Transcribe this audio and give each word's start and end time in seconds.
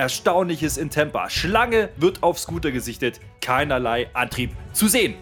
Erstaunliches 0.00 0.78
in 0.78 0.88
Tampa. 0.88 1.28
Schlange 1.28 1.90
wird 1.96 2.22
auf 2.22 2.38
Scooter 2.38 2.70
gesichtet. 2.70 3.20
Keinerlei 3.42 4.08
Antrieb 4.14 4.52
zu 4.72 4.88
sehen. 4.88 5.14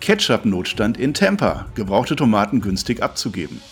Ketchup-Notstand 0.00 0.98
in 0.98 1.14
Tampa. 1.14 1.66
Gebrauchte 1.74 2.16
Tomaten 2.16 2.60
günstig 2.60 3.02
abzugeben. 3.02 3.62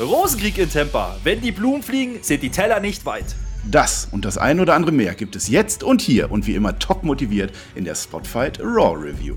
Rosenkrieg 0.00 0.56
in 0.56 0.70
Tampa. 0.70 1.16
Wenn 1.22 1.42
die 1.42 1.52
Blumen 1.52 1.82
fliegen, 1.82 2.22
sind 2.22 2.42
die 2.42 2.50
Teller 2.50 2.80
nicht 2.80 3.04
weit. 3.04 3.36
Das 3.70 4.08
und 4.10 4.24
das 4.24 4.38
ein 4.38 4.58
oder 4.58 4.74
andere 4.74 4.92
mehr 4.92 5.14
gibt 5.14 5.36
es 5.36 5.48
jetzt 5.48 5.82
und 5.82 6.00
hier 6.00 6.32
und 6.32 6.46
wie 6.46 6.54
immer 6.54 6.78
top 6.78 7.02
motiviert 7.02 7.52
in 7.74 7.84
der 7.84 7.94
Spotfight 7.94 8.58
Raw 8.60 8.96
Review. 8.98 9.36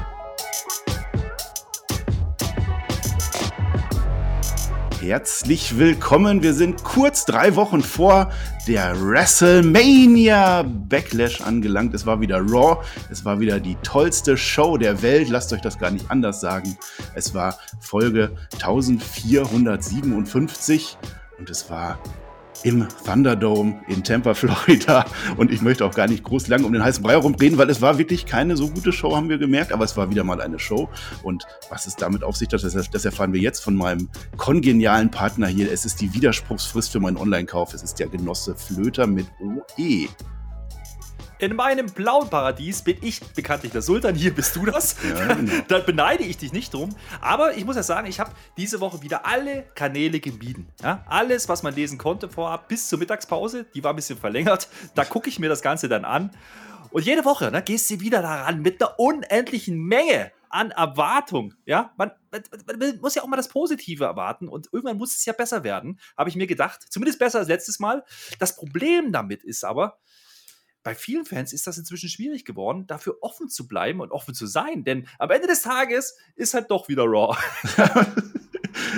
Herzlich 5.01 5.77
willkommen. 5.79 6.43
Wir 6.43 6.53
sind 6.53 6.83
kurz 6.83 7.25
drei 7.25 7.55
Wochen 7.55 7.81
vor 7.81 8.31
der 8.67 8.93
WrestleMania 9.01 10.61
Backlash 10.61 11.41
angelangt. 11.41 11.95
Es 11.95 12.05
war 12.05 12.21
wieder 12.21 12.37
Raw. 12.37 12.85
Es 13.09 13.25
war 13.25 13.39
wieder 13.39 13.59
die 13.59 13.73
tollste 13.81 14.37
Show 14.37 14.77
der 14.77 15.01
Welt. 15.01 15.29
Lasst 15.29 15.51
euch 15.53 15.61
das 15.61 15.79
gar 15.79 15.89
nicht 15.89 16.11
anders 16.11 16.39
sagen. 16.39 16.77
Es 17.15 17.33
war 17.33 17.57
Folge 17.79 18.29
1457 18.53 20.99
und 21.39 21.49
es 21.49 21.67
war 21.71 21.97
im 22.63 22.87
Thunderdome 23.05 23.81
in 23.87 24.03
Tampa, 24.03 24.33
Florida. 24.35 25.05
Und 25.37 25.51
ich 25.51 25.61
möchte 25.61 25.85
auch 25.85 25.93
gar 25.93 26.07
nicht 26.07 26.23
groß 26.23 26.47
lang 26.47 26.63
um 26.63 26.73
den 26.73 26.83
heißen 26.83 27.03
Brei 27.03 27.13
herumreden, 27.13 27.57
weil 27.57 27.69
es 27.69 27.81
war 27.81 27.97
wirklich 27.97 28.25
keine 28.25 28.57
so 28.57 28.69
gute 28.69 28.91
Show, 28.91 29.15
haben 29.15 29.29
wir 29.29 29.37
gemerkt. 29.37 29.71
Aber 29.71 29.85
es 29.85 29.97
war 29.97 30.09
wieder 30.09 30.23
mal 30.23 30.41
eine 30.41 30.59
Show. 30.59 30.89
Und 31.23 31.45
was 31.69 31.87
es 31.87 31.95
damit 31.95 32.23
auf 32.23 32.35
sich 32.37 32.49
hat, 32.51 32.63
das, 32.63 32.89
das 32.89 33.05
erfahren 33.05 33.33
wir 33.33 33.41
jetzt 33.41 33.59
von 33.61 33.75
meinem 33.75 34.09
kongenialen 34.37 35.11
Partner 35.11 35.47
hier. 35.47 35.71
Es 35.71 35.85
ist 35.85 36.01
die 36.01 36.13
Widerspruchsfrist 36.13 36.91
für 36.91 36.99
meinen 36.99 37.17
Online-Kauf. 37.17 37.73
Es 37.73 37.83
ist 37.83 37.99
der 37.99 38.07
Genosse 38.07 38.55
Flöter 38.55 39.07
mit 39.07 39.27
OE. 39.39 40.07
In 41.41 41.55
meinem 41.55 41.87
blauen 41.87 42.29
Paradies 42.29 42.83
bin 42.83 42.97
ich 43.01 43.19
bekanntlich 43.19 43.71
der 43.71 43.81
Sultan, 43.81 44.13
hier 44.13 44.31
bist 44.31 44.55
du 44.55 44.63
das. 44.63 44.95
Ja, 45.03 45.33
genau. 45.33 45.51
da 45.67 45.79
beneide 45.79 46.23
ich 46.23 46.37
dich 46.37 46.53
nicht 46.53 46.71
drum. 46.71 46.95
Aber 47.19 47.57
ich 47.57 47.65
muss 47.65 47.75
ja 47.75 47.81
sagen, 47.81 48.05
ich 48.05 48.19
habe 48.19 48.29
diese 48.57 48.79
Woche 48.79 49.01
wieder 49.01 49.25
alle 49.25 49.63
Kanäle 49.73 50.19
gemieden. 50.19 50.67
Ja? 50.83 51.03
Alles, 51.07 51.49
was 51.49 51.63
man 51.63 51.73
lesen 51.73 51.97
konnte 51.97 52.29
vorab, 52.29 52.67
bis 52.67 52.87
zur 52.87 52.99
Mittagspause, 52.99 53.65
die 53.73 53.83
war 53.83 53.91
ein 53.91 53.95
bisschen 53.95 54.19
verlängert. 54.19 54.67
Da 54.93 55.03
gucke 55.03 55.29
ich 55.29 55.39
mir 55.39 55.49
das 55.49 55.63
Ganze 55.63 55.89
dann 55.89 56.05
an. 56.05 56.29
Und 56.91 57.07
jede 57.07 57.25
Woche 57.25 57.49
ne, 57.49 57.63
gehst 57.63 57.89
du 57.89 57.99
wieder 57.99 58.21
daran 58.21 58.61
mit 58.61 58.79
einer 58.79 58.99
unendlichen 58.99 59.79
Menge 59.79 60.31
an 60.47 60.69
Erwartung. 60.69 61.55
Ja, 61.65 61.91
man, 61.97 62.11
man, 62.29 62.43
man, 62.67 62.99
muss 63.01 63.15
ja 63.15 63.23
auch 63.23 63.27
mal 63.27 63.37
das 63.37 63.49
Positive 63.49 64.03
erwarten 64.03 64.47
und 64.47 64.69
irgendwann 64.71 64.97
muss 64.99 65.15
es 65.15 65.25
ja 65.25 65.33
besser 65.33 65.63
werden, 65.63 65.99
habe 66.15 66.29
ich 66.29 66.35
mir 66.35 66.45
gedacht. 66.45 66.85
Zumindest 66.87 67.17
besser 67.17 67.39
als 67.39 67.47
letztes 67.47 67.79
Mal. 67.79 68.03
Das 68.37 68.55
Problem 68.55 69.11
damit 69.11 69.43
ist 69.43 69.63
aber, 69.63 69.97
bei 70.83 70.95
vielen 70.95 71.25
Fans 71.25 71.53
ist 71.53 71.67
das 71.67 71.77
inzwischen 71.77 72.09
schwierig 72.09 72.45
geworden, 72.45 72.87
dafür 72.87 73.17
offen 73.21 73.49
zu 73.49 73.67
bleiben 73.67 74.01
und 74.01 74.11
offen 74.11 74.33
zu 74.33 74.47
sein. 74.47 74.83
Denn 74.83 75.07
am 75.19 75.31
Ende 75.31 75.47
des 75.47 75.61
Tages 75.61 76.17
ist 76.35 76.53
halt 76.53 76.71
doch 76.71 76.87
wieder 76.87 77.03
Raw. 77.03 77.37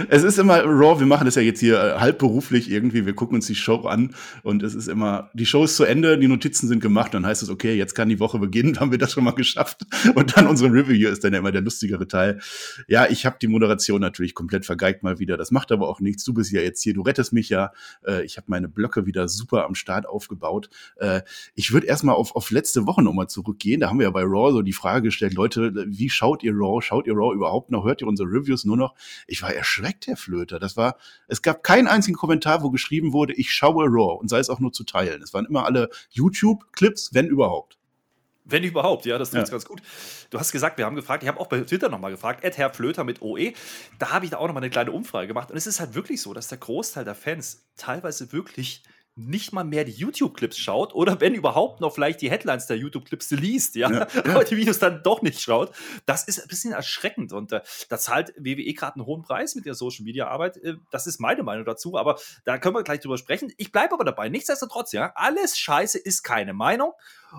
es 0.09 0.23
ist 0.23 0.39
immer 0.39 0.63
Raw, 0.63 0.99
wir 0.99 1.08
machen 1.08 1.25
das 1.25 1.36
ja 1.36 1.41
jetzt 1.41 1.59
hier 1.59 1.81
äh, 1.81 1.99
halbberuflich 1.99 2.69
irgendwie, 2.69 3.05
wir 3.05 3.13
gucken 3.13 3.36
uns 3.36 3.47
die 3.47 3.55
Show 3.55 3.81
an 3.81 4.16
und 4.44 4.63
es 4.63 4.75
ist 4.75 4.88
immer, 4.88 5.30
die 5.33 5.45
Show 5.45 5.63
ist 5.63 5.75
zu 5.75 5.83
Ende, 5.83 6.17
die 6.17 6.27
Notizen 6.27 6.67
sind 6.67 6.81
gemacht, 6.81 7.13
dann 7.13 7.25
heißt 7.25 7.44
es, 7.44 7.50
okay, 7.50 7.75
jetzt 7.75 7.94
kann 7.94 8.09
die 8.09 8.19
Woche 8.19 8.40
beginnen, 8.40 8.79
haben 8.79 8.91
wir 8.91 8.97
das 8.97 9.12
schon 9.12 9.23
mal 9.23 9.31
geschafft. 9.31 9.84
Und 10.16 10.38
dann 10.38 10.47
unsere 10.47 10.72
Review 10.72 11.09
ist 11.09 11.23
dann 11.23 11.34
ja 11.34 11.40
immer 11.40 11.51
der 11.51 11.62
lustigere 11.62 12.07
Teil. 12.07 12.40
Ja, 12.88 13.07
ich 13.09 13.25
habe 13.25 13.38
die 13.41 13.47
Moderation 13.47 14.01
natürlich 14.01 14.34
komplett 14.34 14.66
vergeigt 14.66 15.03
mal 15.03 15.19
wieder, 15.19 15.38
das 15.38 15.51
macht 15.51 15.72
aber 15.72 15.88
auch 15.88 16.00
nichts, 16.00 16.23
du 16.23 16.34
bist 16.34 16.51
ja 16.51 16.62
jetzt 16.62 16.81
hier, 16.81 16.94
du 16.94 17.01
rettest 17.01 17.34
mich 17.34 17.50
ja, 17.50 17.72
äh, 18.06 18.23
ich 18.23 18.38
habe 18.38 18.45
meine 18.50 18.68
Blöcke 18.68 19.06
wieder 19.06 19.28
super 19.28 19.66
am 19.66 19.75
Start 19.75 20.07
aufgebaut. 20.07 20.69
Äh, 20.97 21.22
ich 21.56 21.72
würde 21.73 21.88
erstmal 21.88 22.16
auf, 22.16 22.35
auf 22.35 22.51
letzte 22.51 22.85
Woche 22.85 23.01
nochmal 23.01 23.28
zurückgehen, 23.28 23.81
da 23.81 23.89
haben 23.89 24.00
wir 24.00 24.06
ja 24.06 24.12
bei 24.12 24.23
Raw 24.23 24.51
so 24.51 24.62
die 24.62 24.73
Frage 24.73 25.03
gestellt, 25.03 25.34
Leute, 25.34 25.73
wie 25.88 26.09
schaut 26.09 26.44
ihr 26.44 26.53
Raw, 26.53 26.81
schaut 26.81 27.07
ihr 27.07 27.13
Raw 27.13 27.34
überhaupt 27.34 27.72
noch, 27.72 27.85
hört 27.85 28.01
ihr 28.01 28.07
unsere 28.07 28.29
Reviews 28.29 28.66
nur 28.66 28.78
noch? 28.78 28.95
Ich 29.28 29.41
war 29.41 29.53
erschreckt, 29.83 30.07
Herr 30.07 30.17
Flöter. 30.17 30.59
Das 30.59 30.77
war, 30.77 30.97
es 31.27 31.41
gab 31.41 31.63
keinen 31.63 31.88
einzigen 31.88 32.17
Kommentar, 32.17 32.63
wo 32.63 32.69
geschrieben 32.69 33.13
wurde, 33.13 33.33
ich 33.33 33.51
schaue 33.51 33.85
Raw 33.85 34.19
und 34.19 34.29
sei 34.29 34.39
es 34.39 34.49
auch 34.49 34.59
nur 34.59 34.71
zu 34.71 34.83
teilen. 34.83 35.21
Es 35.21 35.33
waren 35.33 35.45
immer 35.45 35.66
alle 35.66 35.89
YouTube-Clips, 36.11 37.13
wenn 37.13 37.27
überhaupt. 37.27 37.77
Wenn 38.45 38.63
überhaupt, 38.63 39.05
ja, 39.05 39.17
das 39.17 39.29
tut 39.29 39.39
ja. 39.39 39.45
ganz 39.45 39.66
gut. 39.66 39.81
Du 40.29 40.38
hast 40.38 40.51
gesagt, 40.51 40.77
wir 40.77 40.85
haben 40.85 40.97
gefragt, 40.97 41.23
ich 41.23 41.29
habe 41.29 41.39
auch 41.39 41.47
bei 41.47 41.61
Twitter 41.61 41.88
nochmal 41.88 42.11
gefragt, 42.11 42.44
Ed 42.44 42.57
Herr 42.57 42.73
Flöter 42.73 43.05
mit 43.05 43.21
OE. 43.21 43.53
Da 43.99 44.11
habe 44.11 44.25
ich 44.25 44.31
da 44.31 44.38
auch 44.38 44.47
nochmal 44.47 44.63
eine 44.63 44.69
kleine 44.69 44.91
Umfrage 44.91 45.27
gemacht. 45.27 45.49
Und 45.49 45.55
es 45.55 45.66
ist 45.66 45.79
halt 45.79 45.95
wirklich 45.95 46.21
so, 46.21 46.33
dass 46.33 46.50
der 46.50 46.57
Großteil 46.57 47.05
der 47.05 47.15
Fans 47.15 47.65
teilweise 47.77 48.33
wirklich 48.33 48.83
nicht 49.16 49.53
mal 49.53 49.63
mehr 49.63 49.84
die 49.84 49.91
YouTube-Clips 49.91 50.57
schaut 50.57 50.96
oder 50.96 51.22
wenn 51.22 51.35
überhaupt 51.35 51.81
noch 51.81 51.94
vielleicht 51.94 52.22
die 52.22 52.31
Headlines 52.31 52.66
der 52.66 52.78
YouTube-Clips 52.78 53.31
liest, 53.31 53.75
ja, 53.75 53.91
ja, 53.91 54.07
ja, 54.13 54.25
aber 54.25 54.44
die 54.44 54.57
Videos 54.57 54.79
dann 54.79 55.03
doch 55.03 55.22
nicht 55.22 55.40
schaut. 55.40 55.72
Das 56.06 56.24
ist 56.24 56.41
ein 56.41 56.47
bisschen 56.47 56.74
erschreckend 56.74 57.31
und 57.31 57.51
äh, 57.51 57.62
da 57.90 57.97
zahlt 57.97 58.34
WWE 58.38 58.74
gerade 58.74 58.96
einen 58.96 59.06
hohen 59.06 59.22
Preis 59.22 59.56
mit 59.56 59.66
der 59.66 59.75
Social-Media-Arbeit. 59.75 60.57
Äh, 60.57 60.75
das 60.90 61.06
ist 61.06 61.19
meine 61.19 61.44
Meinung 61.44 61.66
dazu, 61.66 61.97
aber 61.97 62.19
da 62.46 62.57
können 62.57 62.75
wir 62.75 62.84
gleich 62.84 63.01
drüber 63.01 63.18
sprechen. 63.18 63.53
Ich 63.57 63.72
bleibe 63.72 63.94
aber 63.94 64.03
dabei. 64.03 64.29
Nichtsdestotrotz, 64.29 64.91
ja, 64.91 65.12
alles 65.16 65.57
Scheiße 65.57 66.00
ist 66.00 66.24
keine 66.24 66.53
Meinung 66.53 66.94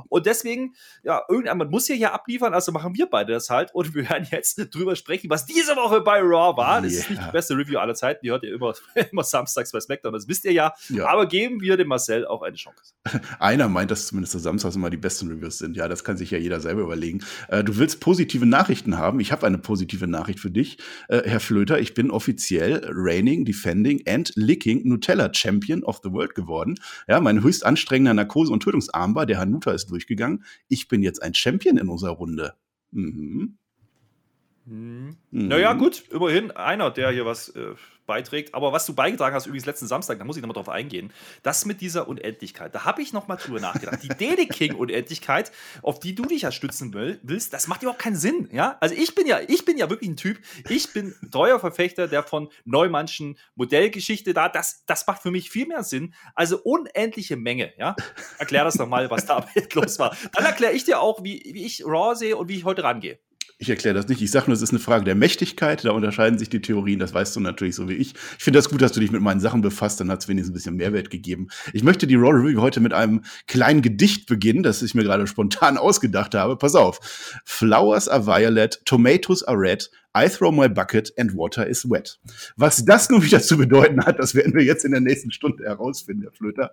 und 0.09 0.27
deswegen, 0.27 0.75
ja, 1.03 1.23
irgendjemand 1.29 1.71
muss 1.71 1.87
hier 1.87 1.97
ja 1.97 2.13
abliefern, 2.13 2.55
also 2.55 2.73
machen 2.73 2.95
wir 2.95 3.07
beide 3.07 3.33
das 3.33 3.51
halt. 3.51 3.75
Und 3.75 3.95
wir 3.95 4.09
werden 4.09 4.27
jetzt 4.31 4.59
drüber 4.75 4.97
sprechen, 4.97 5.31
was 5.31 5.47
diese 5.47 5.77
Woche 5.77 6.01
bei 6.01 6.21
Raw 6.21 6.57
war. 6.57 6.83
Das 6.83 6.93
yeah. 6.93 7.01
ist 7.01 7.11
nicht 7.11 7.23
die 7.27 7.33
beste 7.33 7.57
Review 7.57 7.79
aller 7.79 7.95
Zeiten. 7.95 8.21
Die 8.23 8.31
hört 8.31 8.43
ihr 8.45 8.55
immer, 8.55 8.75
immer 9.13 9.25
samstags 9.25 9.73
bei 9.73 9.81
SmackDown, 9.81 10.13
das 10.13 10.29
wisst 10.29 10.45
ihr 10.45 10.53
ja. 10.53 10.73
ja. 10.89 11.07
Aber 11.07 11.27
geben 11.27 11.61
wir 11.61 11.77
dem 11.77 11.89
Marcel 11.89 12.27
auch 12.27 12.43
eine 12.43 12.57
Chance. 12.57 12.95
Einer 13.39 13.69
meint, 13.69 13.91
dass 13.91 14.07
zumindest 14.07 14.39
samstags 14.39 14.77
immer 14.77 14.91
die 14.91 14.97
besten 14.97 15.29
Reviews 15.29 15.59
sind. 15.59 15.77
Ja, 15.77 15.89
das 15.89 16.05
kann 16.05 16.17
sich 16.17 16.31
ja 16.31 16.39
jeder 16.39 16.61
selber 16.61 16.83
überlegen. 16.83 17.23
Äh, 17.49 17.65
du 17.65 17.77
willst 17.77 18.01
positive 18.01 18.47
Nachrichten 18.47 18.99
haben. 18.99 19.21
Ich 19.21 19.33
habe 19.33 19.47
eine 19.47 19.59
positive 19.59 20.07
Nachricht 20.07 20.41
für 20.41 20.51
dich, 20.51 20.79
äh, 21.09 21.23
Herr 21.25 21.41
Flöter. 21.41 21.79
Ich 21.79 21.95
bin 21.95 22.11
offiziell 22.11 22.83
Reigning, 22.91 23.45
Defending 23.45 24.03
and 24.07 24.33
Licking 24.35 24.83
Nutella 24.85 25.33
Champion 25.33 25.83
of 25.85 26.01
the 26.03 26.11
World 26.11 26.35
geworden. 26.35 26.77
Ja, 27.09 27.21
mein 27.21 27.43
höchst 27.43 27.65
anstrengender 27.65 28.15
Narkose- 28.15 28.53
und 28.53 28.63
Tötungsarmbar, 28.63 29.27
der 29.27 29.39
Hanuta, 29.39 29.73
ist 29.73 29.84
durchgegangen. 29.87 30.45
Ich 30.69 30.89
bin 30.89 31.03
jetzt 31.03 31.23
ein 31.23 31.35
Champion 31.35 31.77
in 31.77 31.89
unserer 31.89 32.13
Runde. 32.13 32.55
Mhm. 32.91 33.59
Mhm. 34.67 35.17
Naja, 35.31 35.73
gut, 35.75 36.05
immerhin 36.11 36.51
einer, 36.51 36.91
der 36.91 37.11
hier 37.11 37.27
was 37.27 37.51
äh, 37.51 37.75
beiträgt. 38.07 38.55
Aber 38.55 38.73
was 38.73 38.87
du 38.87 38.95
beigetragen 38.95 39.35
hast, 39.35 39.47
übrigens 39.47 39.67
letzten 39.67 39.87
Samstag, 39.87 40.19
da 40.19 40.25
muss 40.25 40.37
ich 40.37 40.43
nochmal 40.43 40.55
drauf 40.55 40.69
eingehen, 40.69 41.13
das 41.43 41.65
mit 41.65 41.81
dieser 41.81 42.09
Unendlichkeit, 42.09 42.75
da 42.75 42.85
habe 42.85 43.03
ich 43.03 43.13
nochmal 43.13 43.37
drüber 43.37 43.61
nachgedacht. 43.61 44.03
Die 44.03 44.09
Daily 44.09 44.47
King-Unendlichkeit, 44.47 45.53
auf 45.83 46.01
die 46.01 46.15
du 46.15 46.25
dich 46.25 46.43
ja 46.43 46.53
stützen 46.53 46.93
will, 46.95 47.21
willst, 47.23 47.53
das 47.53 47.67
macht 47.67 47.83
überhaupt 47.83 48.01
keinen 48.01 48.17
Sinn. 48.17 48.49
Ja? 48.53 48.77
Also 48.81 48.95
ich 48.95 49.15
bin 49.15 49.27
ja, 49.27 49.41
ich 49.47 49.65
bin 49.65 49.77
ja 49.77 49.91
wirklich 49.91 50.11
ein 50.11 50.17
Typ, 50.17 50.39
ich 50.69 50.93
bin 50.93 51.15
treuer 51.31 51.59
Verfechter 51.59 52.09
der 52.09 52.23
von 52.23 52.49
Neumannschen 52.65 53.39
Modellgeschichte 53.55 54.35
da. 54.35 54.49
Das, 54.49 54.85
das 54.87 55.07
macht 55.07 55.23
für 55.23 55.31
mich 55.31 55.51
viel 55.51 55.67
mehr 55.67 55.83
Sinn. 55.83 56.15
Also 56.35 56.61
unendliche 56.63 57.37
Menge. 57.37 57.73
Ja? 57.79 57.97
Erklär 58.39 58.65
das 58.65 58.75
doch 58.75 58.89
mal, 58.89 59.11
was 59.11 59.27
da 59.27 59.47
los 59.75 59.99
war. 59.99 60.17
Dann 60.33 60.45
erkläre 60.45 60.73
ich 60.73 60.85
dir 60.85 61.01
auch, 61.01 61.23
wie, 61.23 61.43
wie 61.53 61.65
ich 61.65 61.85
Raw 61.85 62.15
sehe 62.15 62.37
und 62.37 62.49
wie 62.49 62.57
ich 62.57 62.65
heute 62.65 62.85
rangehe. 62.85 63.19
Ich 63.59 63.71
erkläre 63.71 63.95
das 63.95 64.09
nicht. 64.09 64.21
Ich 64.21 64.31
sage 64.31 64.47
nur, 64.47 64.57
es 64.57 64.63
ist 64.63 64.71
eine 64.71 64.81
Frage 64.81 65.05
der 65.05 65.15
Mächtigkeit. 65.15 65.85
Da 65.85 65.93
unterscheiden 65.93 66.39
sich 66.39 66.49
die 66.49 66.61
Theorien. 66.61 66.99
Das 66.99 67.15
weißt 67.15 67.37
du 67.37 67.41
natürlich 67.41 67.77
so 67.77 67.89
wie 67.89 67.95
ich. 67.95 68.15
Ich 68.37 68.45
finde 68.45 68.59
das 68.59 68.69
gut, 68.69 68.83
dass 68.83 68.93
du 68.93 69.01
dich 69.01 69.13
mit 69.13 69.23
meinen 69.23 69.41
Sachen 69.41 69.63
befasst. 69.63 70.01
Dann 70.01 70.11
hat 70.11 70.23
es 70.23 70.29
wenigstens 70.29 70.51
ein 70.51 70.55
bisschen 70.55 70.77
Mehrwert 70.77 71.11
gegeben. 71.11 71.49
Ich 71.73 71.85
möchte 71.85 72.07
die 72.07 72.17
Raw 72.17 72.33
Review 72.33 72.61
heute 72.61 72.81
mit 72.81 72.93
einem 72.93 73.23
kleinen 73.47 73.81
Gedicht 73.81 74.27
beginnen, 74.27 74.63
das 74.63 74.83
ich 74.83 74.95
mir 74.95 75.05
gerade 75.05 75.27
spontan 75.27 75.79
ausgedacht 75.79 76.35
habe. 76.35 76.57
Pass 76.57 76.75
auf. 76.75 77.01
Flowers 77.45 78.09
are 78.09 78.27
violet, 78.27 78.81
tomatoes 78.85 79.43
are 79.45 79.59
red, 79.59 79.89
I 80.17 80.29
throw 80.29 80.53
my 80.53 80.69
bucket 80.69 81.13
and 81.19 81.35
water 81.35 81.67
is 81.67 81.91
wet. 81.91 82.21
Was 82.57 82.85
das 82.85 83.11
nun 83.11 83.25
wieder 83.25 83.41
zu 83.41 83.57
bedeuten 83.57 84.07
hat, 84.07 84.21
das 84.21 84.37
werden 84.37 84.55
wir 84.55 84.63
jetzt 84.63 84.85
in 84.85 84.93
der 84.93 85.01
nächsten 85.01 85.33
Stunde 85.33 85.65
herausfinden, 85.65 86.23
Herr 86.23 86.31
Flöter. 86.31 86.71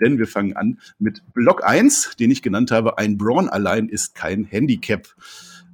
Denn 0.00 0.18
wir 0.18 0.26
fangen 0.26 0.56
an 0.56 0.80
mit 0.98 1.22
Block 1.32 1.64
1, 1.64 2.16
den 2.18 2.32
ich 2.32 2.42
genannt 2.42 2.72
habe. 2.72 2.98
Ein 2.98 3.16
Braun 3.16 3.48
allein 3.48 3.88
ist 3.88 4.16
kein 4.16 4.44
Handicap 4.44 5.14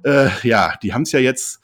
äh, 0.03 0.29
ja, 0.43 0.75
die 0.81 0.93
haben 0.93 1.03
es 1.03 1.11
ja 1.11 1.19
jetzt 1.19 1.61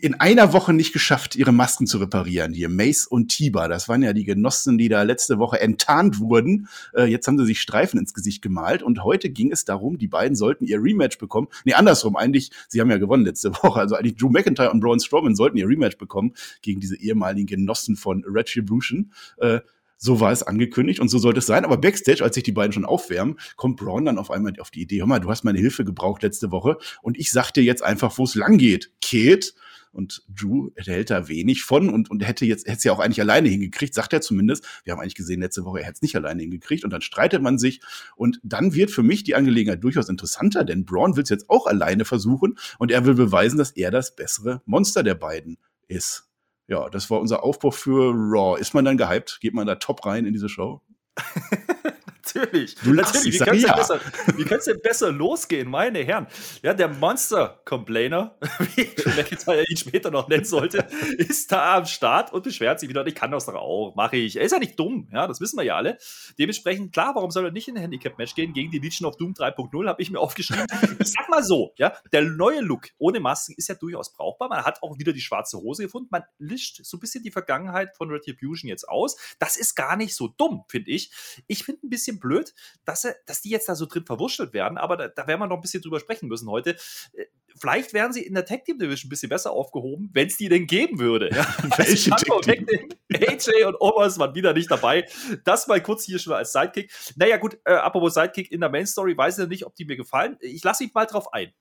in 0.00 0.14
einer 0.14 0.52
Woche 0.52 0.72
nicht 0.72 0.92
geschafft, 0.92 1.36
ihre 1.36 1.52
Masken 1.52 1.86
zu 1.86 1.98
reparieren. 1.98 2.52
Hier 2.52 2.68
Mace 2.68 3.06
und 3.06 3.28
Tiba, 3.28 3.68
das 3.68 3.88
waren 3.88 4.02
ja 4.02 4.12
die 4.12 4.24
Genossen, 4.24 4.78
die 4.78 4.88
da 4.88 5.02
letzte 5.02 5.38
Woche 5.38 5.60
enttarnt 5.60 6.20
wurden. 6.20 6.68
Äh, 6.94 7.04
jetzt 7.04 7.26
haben 7.28 7.38
sie 7.38 7.44
sich 7.44 7.60
Streifen 7.60 8.00
ins 8.00 8.14
Gesicht 8.14 8.42
gemalt 8.42 8.82
und 8.82 9.04
heute 9.04 9.30
ging 9.30 9.52
es 9.52 9.64
darum, 9.64 9.98
die 9.98 10.08
beiden 10.08 10.36
sollten 10.36 10.64
ihr 10.64 10.82
Rematch 10.82 11.18
bekommen. 11.18 11.48
Nee, 11.64 11.74
andersrum 11.74 12.16
eigentlich, 12.16 12.50
sie 12.68 12.80
haben 12.80 12.90
ja 12.90 12.98
gewonnen 12.98 13.24
letzte 13.24 13.52
Woche. 13.62 13.80
Also 13.80 13.94
eigentlich 13.94 14.16
Drew 14.16 14.30
McIntyre 14.30 14.70
und 14.70 14.80
Braun 14.80 15.00
Strowman 15.00 15.34
sollten 15.34 15.58
ihr 15.58 15.68
Rematch 15.68 15.98
bekommen 15.98 16.32
gegen 16.62 16.80
diese 16.80 16.96
ehemaligen 16.96 17.46
Genossen 17.46 17.96
von 17.96 18.24
Retribution. 18.26 19.12
Äh, 19.38 19.60
so 20.00 20.18
war 20.18 20.32
es 20.32 20.42
angekündigt 20.42 20.98
und 20.98 21.08
so 21.08 21.18
sollte 21.18 21.38
es 21.38 21.46
sein. 21.46 21.64
Aber 21.64 21.76
Backstage, 21.76 22.24
als 22.24 22.34
sich 22.34 22.42
die 22.42 22.52
beiden 22.52 22.72
schon 22.72 22.86
aufwärmen, 22.86 23.38
kommt 23.56 23.76
Braun 23.76 24.06
dann 24.06 24.18
auf 24.18 24.30
einmal 24.30 24.52
auf 24.58 24.70
die 24.70 24.80
Idee, 24.80 25.00
hör 25.00 25.06
mal, 25.06 25.20
du 25.20 25.30
hast 25.30 25.44
meine 25.44 25.58
Hilfe 25.58 25.84
gebraucht 25.84 26.22
letzte 26.22 26.50
Woche 26.50 26.78
und 27.02 27.18
ich 27.18 27.30
sag 27.30 27.52
dir 27.52 27.62
jetzt 27.62 27.84
einfach, 27.84 28.16
wo 28.18 28.24
es 28.24 28.34
lang 28.34 28.58
geht. 28.58 28.90
Kate. 29.04 29.52
Und 29.92 30.22
Drew 30.28 30.70
hält 30.76 31.10
da 31.10 31.26
wenig 31.26 31.64
von 31.64 31.88
und, 31.88 32.12
und 32.12 32.24
hätte 32.24 32.46
jetzt, 32.46 32.64
hätte 32.68 32.78
es 32.78 32.84
ja 32.84 32.92
auch 32.92 33.00
eigentlich 33.00 33.20
alleine 33.20 33.48
hingekriegt, 33.48 33.92
sagt 33.92 34.12
er 34.12 34.20
zumindest. 34.20 34.64
Wir 34.84 34.92
haben 34.92 35.00
eigentlich 35.00 35.16
gesehen 35.16 35.40
letzte 35.40 35.64
Woche, 35.64 35.80
er 35.80 35.86
hätte 35.86 35.96
es 35.96 36.02
nicht 36.02 36.14
alleine 36.14 36.42
hingekriegt 36.42 36.84
und 36.84 36.90
dann 36.90 37.02
streitet 37.02 37.42
man 37.42 37.58
sich 37.58 37.80
und 38.14 38.38
dann 38.44 38.72
wird 38.72 38.92
für 38.92 39.02
mich 39.02 39.24
die 39.24 39.34
Angelegenheit 39.34 39.82
durchaus 39.82 40.08
interessanter, 40.08 40.62
denn 40.62 40.84
Braun 40.84 41.16
will 41.16 41.24
es 41.24 41.28
jetzt 41.28 41.50
auch 41.50 41.66
alleine 41.66 42.04
versuchen 42.04 42.56
und 42.78 42.92
er 42.92 43.04
will 43.04 43.14
beweisen, 43.14 43.58
dass 43.58 43.72
er 43.72 43.90
das 43.90 44.14
bessere 44.14 44.62
Monster 44.64 45.02
der 45.02 45.16
beiden 45.16 45.58
ist 45.88 46.29
ja, 46.70 46.88
das 46.88 47.10
war 47.10 47.20
unser 47.20 47.42
Aufbruch 47.42 47.74
für 47.74 48.14
Raw. 48.14 48.58
Ist 48.58 48.74
man 48.74 48.84
dann 48.84 48.96
gehypt? 48.96 49.38
Geht 49.40 49.54
man 49.54 49.66
da 49.66 49.74
top 49.74 50.06
rein 50.06 50.24
in 50.24 50.32
diese 50.32 50.48
Show? 50.48 50.80
natürlich. 52.24 52.74
Du 52.76 52.92
lachst, 52.92 53.14
natürlich. 53.14 53.40
Wie 53.40 53.44
kann 53.44 53.56
es 53.56 53.62
ja. 53.62 53.68
denn, 53.68 53.76
besser- 53.76 54.00
wie 54.36 54.44
denn 54.44 54.82
besser 54.82 55.12
losgehen, 55.12 55.70
meine 55.70 56.00
Herren? 56.00 56.26
Ja, 56.62 56.74
der 56.74 56.88
Monster-Complainer, 56.88 58.36
wie 58.76 58.88
McIntyre 59.16 59.64
ihn 59.68 59.76
später 59.76 60.10
noch 60.10 60.28
nennen 60.28 60.44
sollte, 60.44 60.86
ist 61.18 61.52
da 61.52 61.76
am 61.76 61.86
Start 61.86 62.32
und 62.32 62.42
beschwert 62.42 62.80
sich 62.80 62.88
wieder. 62.88 63.06
Ich 63.06 63.14
kann 63.14 63.30
das 63.30 63.46
doch 63.46 63.54
auch, 63.54 63.94
mache 63.94 64.16
ich. 64.16 64.36
Er 64.36 64.42
ist 64.42 64.52
ja 64.52 64.58
nicht 64.58 64.78
dumm, 64.78 65.08
ja, 65.12 65.26
das 65.26 65.40
wissen 65.40 65.56
wir 65.56 65.64
ja 65.64 65.76
alle. 65.76 65.98
Dementsprechend, 66.38 66.92
klar, 66.92 67.14
warum 67.14 67.30
soll 67.30 67.44
er 67.44 67.50
nicht 67.52 67.68
in 67.68 67.76
ein 67.76 67.82
Handicap-Match 67.82 68.34
gehen? 68.34 68.52
Gegen 68.52 68.70
die 68.70 68.78
Legion 68.78 69.08
of 69.08 69.16
Doom 69.16 69.32
3.0 69.34 69.86
habe 69.88 70.02
ich 70.02 70.10
mir 70.10 70.18
aufgeschrieben. 70.20 70.66
Ich 70.98 71.12
sag 71.12 71.28
mal 71.28 71.42
so, 71.42 71.72
ja, 71.76 71.92
der 72.12 72.22
neue 72.22 72.60
Look 72.60 72.88
ohne 72.98 73.20
Masken 73.20 73.54
ist 73.56 73.68
ja 73.68 73.74
durchaus 73.74 74.12
brauchbar. 74.12 74.48
Man 74.48 74.64
hat 74.64 74.82
auch 74.82 74.98
wieder 74.98 75.12
die 75.12 75.20
schwarze 75.20 75.58
Hose 75.58 75.84
gefunden. 75.84 76.08
Man 76.10 76.22
lischt 76.38 76.84
so 76.84 76.96
ein 76.96 77.00
bisschen 77.00 77.22
die 77.22 77.30
Vergangenheit 77.30 77.96
von 77.96 78.10
Retribution 78.10 78.68
jetzt 78.68 78.88
aus. 78.88 79.16
Das 79.38 79.56
ist 79.56 79.74
gar 79.74 79.96
nicht 79.96 80.14
so 80.14 80.28
dumm, 80.28 80.64
finde 80.68 80.90
ich. 80.90 81.10
Ich 81.46 81.64
finde 81.64 81.86
ein 81.86 81.90
bisschen 81.90 82.09
blöd, 82.18 82.54
dass, 82.84 83.04
er, 83.04 83.16
dass 83.26 83.42
die 83.42 83.50
jetzt 83.50 83.68
da 83.68 83.74
so 83.74 83.86
drin 83.86 84.04
verwurschtelt 84.04 84.52
werden, 84.52 84.78
aber 84.78 84.96
da, 84.96 85.08
da 85.08 85.26
werden 85.26 85.40
wir 85.40 85.46
noch 85.46 85.56
ein 85.56 85.62
bisschen 85.62 85.82
drüber 85.82 86.00
sprechen 86.00 86.28
müssen 86.28 86.48
heute. 86.48 86.76
Äh, 87.12 87.26
Vielleicht 87.56 87.92
wären 87.92 88.12
sie 88.12 88.22
in 88.22 88.34
der 88.34 88.44
Tag 88.44 88.64
Team 88.64 88.78
Division 88.78 89.06
ein 89.06 89.10
bisschen 89.10 89.28
besser 89.28 89.50
aufgehoben, 89.50 90.08
wenn 90.12 90.28
es 90.28 90.36
die 90.36 90.48
denn 90.48 90.66
geben 90.66 90.98
würde. 90.98 91.30
Ja? 91.30 91.46
Welche 91.76 92.12
Also, 92.12 92.40
Tag 92.40 92.56
Team? 92.56 92.88
AJ 93.12 93.64
und 93.66 93.76
Omos 93.80 94.18
waren 94.18 94.34
wieder 94.34 94.52
nicht 94.54 94.70
dabei. 94.70 95.06
Das 95.44 95.66
mal 95.66 95.82
kurz 95.82 96.04
hier 96.04 96.18
schon 96.18 96.32
als 96.32 96.52
Sidekick. 96.52 96.90
Naja, 97.16 97.36
gut, 97.36 97.58
äh, 97.64 97.72
apropos 97.72 98.14
Sidekick 98.14 98.50
in 98.52 98.60
der 98.60 98.70
Main 98.70 98.86
Story, 98.86 99.16
weiß 99.16 99.38
ich 99.40 99.48
nicht, 99.48 99.66
ob 99.66 99.74
die 99.74 99.84
mir 99.84 99.96
gefallen. 99.96 100.36
Ich 100.40 100.64
lasse 100.64 100.84
mich 100.84 100.94
mal 100.94 101.06
drauf 101.06 101.32
ein. 101.32 101.52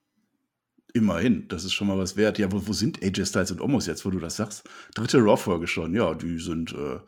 Immerhin, 0.94 1.48
das 1.50 1.66
ist 1.66 1.74
schon 1.74 1.88
mal 1.88 1.98
was 1.98 2.16
wert. 2.16 2.40
Ja, 2.40 2.52
wo, 2.52 2.66
wo 2.66 2.74
sind 2.74 3.04
AJ 3.04 3.26
Styles 3.26 3.52
und 3.52 3.62
Omos 3.62 3.86
jetzt, 3.86 4.06
wo 4.06 4.10
du 4.10 4.20
das 4.20 4.38
sagst? 4.38 4.68
Dritte 4.96 5.20
Raw-Folge 5.20 5.68
schon. 5.68 5.94
Ja, 5.94 6.14
die 6.14 6.40
sind, 6.40 6.72
äh, 6.74 7.00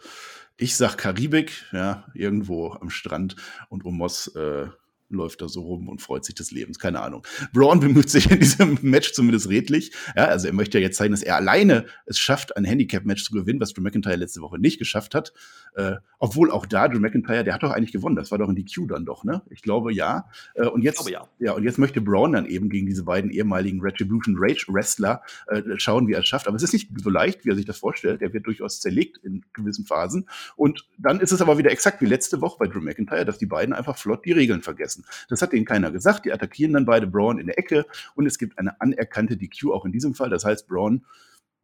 ich 0.62 0.76
sag 0.76 0.96
Karibik, 0.96 1.66
ja, 1.72 2.06
irgendwo 2.14 2.74
am 2.74 2.92
Strand 2.92 3.36
und 3.70 3.84
Omos 3.84 4.28
äh, 4.36 4.68
läuft 5.16 5.42
da 5.42 5.50
so 5.50 5.62
rum 5.62 5.88
und 5.88 6.02
freut 6.02 6.26
sich 6.26 6.36
des 6.36 6.52
Lebens. 6.52 6.80
Keine 6.80 7.02
Ahnung. 7.02 7.26
Braun 7.54 7.80
bemüht 7.80 8.10
sich 8.10 8.30
in 8.30 8.40
diesem 8.40 8.78
Match 8.82 9.14
zumindest 9.14 9.50
redlich. 9.50 9.92
Ja, 10.16 10.26
also 10.26 10.48
er 10.48 10.54
möchte 10.54 10.78
ja 10.80 10.84
jetzt 10.84 10.98
zeigen, 10.98 11.12
dass 11.12 11.24
er 11.24 11.36
alleine 11.36 11.86
es 12.06 12.20
schafft, 12.20 12.56
ein 12.58 12.66
Handicap-Match 12.66 13.24
zu 13.24 13.34
gewinnen, 13.34 13.60
was 13.60 13.74
Drew 13.74 13.82
McIntyre 13.82 14.16
letzte 14.16 14.42
Woche 14.42 14.60
nicht 14.60 14.80
geschafft 14.80 15.16
hat. 15.16 15.34
Äh, 15.76 15.96
obwohl 16.20 16.52
auch 16.52 16.66
da, 16.66 16.88
Drew 16.88 17.00
McIntyre, 17.00 17.44
der 17.44 17.54
hat 17.54 17.64
doch 17.64 17.72
eigentlich 17.72 17.92
gewonnen. 17.92 18.16
Das 18.16 18.32
war 18.32 18.38
doch 18.38 18.50
in 18.50 18.56
die 18.56 18.66
Q 18.66 18.88
dann 18.88 19.06
doch, 19.06 19.24
ne? 19.24 19.42
Ich 19.50 19.62
glaube 19.62 19.94
ja. 19.94 20.30
Äh, 20.56 20.68
und 20.68 20.84
jetzt, 20.84 21.06
glaube, 21.06 21.30
ja, 21.40 21.54
und 21.54 21.64
jetzt 21.64 21.78
möchte 21.78 22.02
Braun 22.02 22.34
dann 22.34 22.46
eben 22.46 22.70
gegen 22.70 22.88
diese 22.88 23.04
beiden 23.04 23.32
ehemaligen 23.32 23.82
Retribution 23.82 24.36
Rage 24.38 24.66
Wrestler 24.68 25.22
äh, 25.48 25.62
schauen, 25.78 26.08
wie 26.08 26.14
er 26.14 26.20
es 26.20 26.28
schafft. 26.28 26.48
Aber 26.48 26.56
es 26.56 26.64
ist 26.64 26.74
nicht 26.74 26.90
so 27.02 27.10
leicht, 27.10 27.46
wie 27.46 27.50
er 27.50 27.56
sich 27.56 27.66
das 27.66 27.78
vorstellt. 27.78 28.22
Er 28.22 28.34
wird 28.34 28.46
durchaus 28.46 28.80
zerlegt 28.80 29.18
in 29.24 29.44
gewissen 29.54 29.86
Phasen. 29.86 30.28
Und 30.56 30.88
dann 30.98 31.20
ist 31.20 31.32
es 31.32 31.42
aber 31.42 31.58
wieder 31.58 31.72
exakt 31.72 32.02
wie 32.02 32.06
letzte 32.06 32.42
Woche 32.42 32.58
bei 32.60 32.68
Drew 32.68 32.82
McIntyre, 32.82 33.26
dass 33.26 33.38
die 33.38 33.46
beiden 33.46 33.74
einfach 33.74 33.98
flott 33.98 34.26
die 34.26 34.32
Regeln 34.32 34.62
vergessen. 34.62 35.01
Das 35.30 35.42
hat 35.42 35.54
denen 35.54 35.66
keiner 35.66 35.92
gesagt. 35.92 36.26
Die 36.26 36.34
attackieren 36.34 36.74
dann 36.74 36.86
beide 36.86 37.08
Braun 37.08 37.40
in 37.40 37.48
der 37.48 37.58
Ecke 37.58 37.86
und 38.16 38.26
es 38.26 38.38
gibt 38.38 38.58
eine 38.58 38.80
anerkannte 38.82 39.38
DQ 39.38 39.72
auch 39.72 39.86
in 39.86 39.92
diesem 39.92 40.14
Fall. 40.16 40.30
Das 40.30 40.46
heißt, 40.46 40.68
Braun 40.68 41.06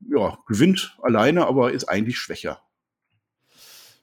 ja, 0.07 0.38
gewinnt 0.48 0.95
alleine, 1.01 1.48
aber 1.48 1.72
ist 1.72 1.86
eigentlich 1.86 2.18
schwächer. 2.18 2.62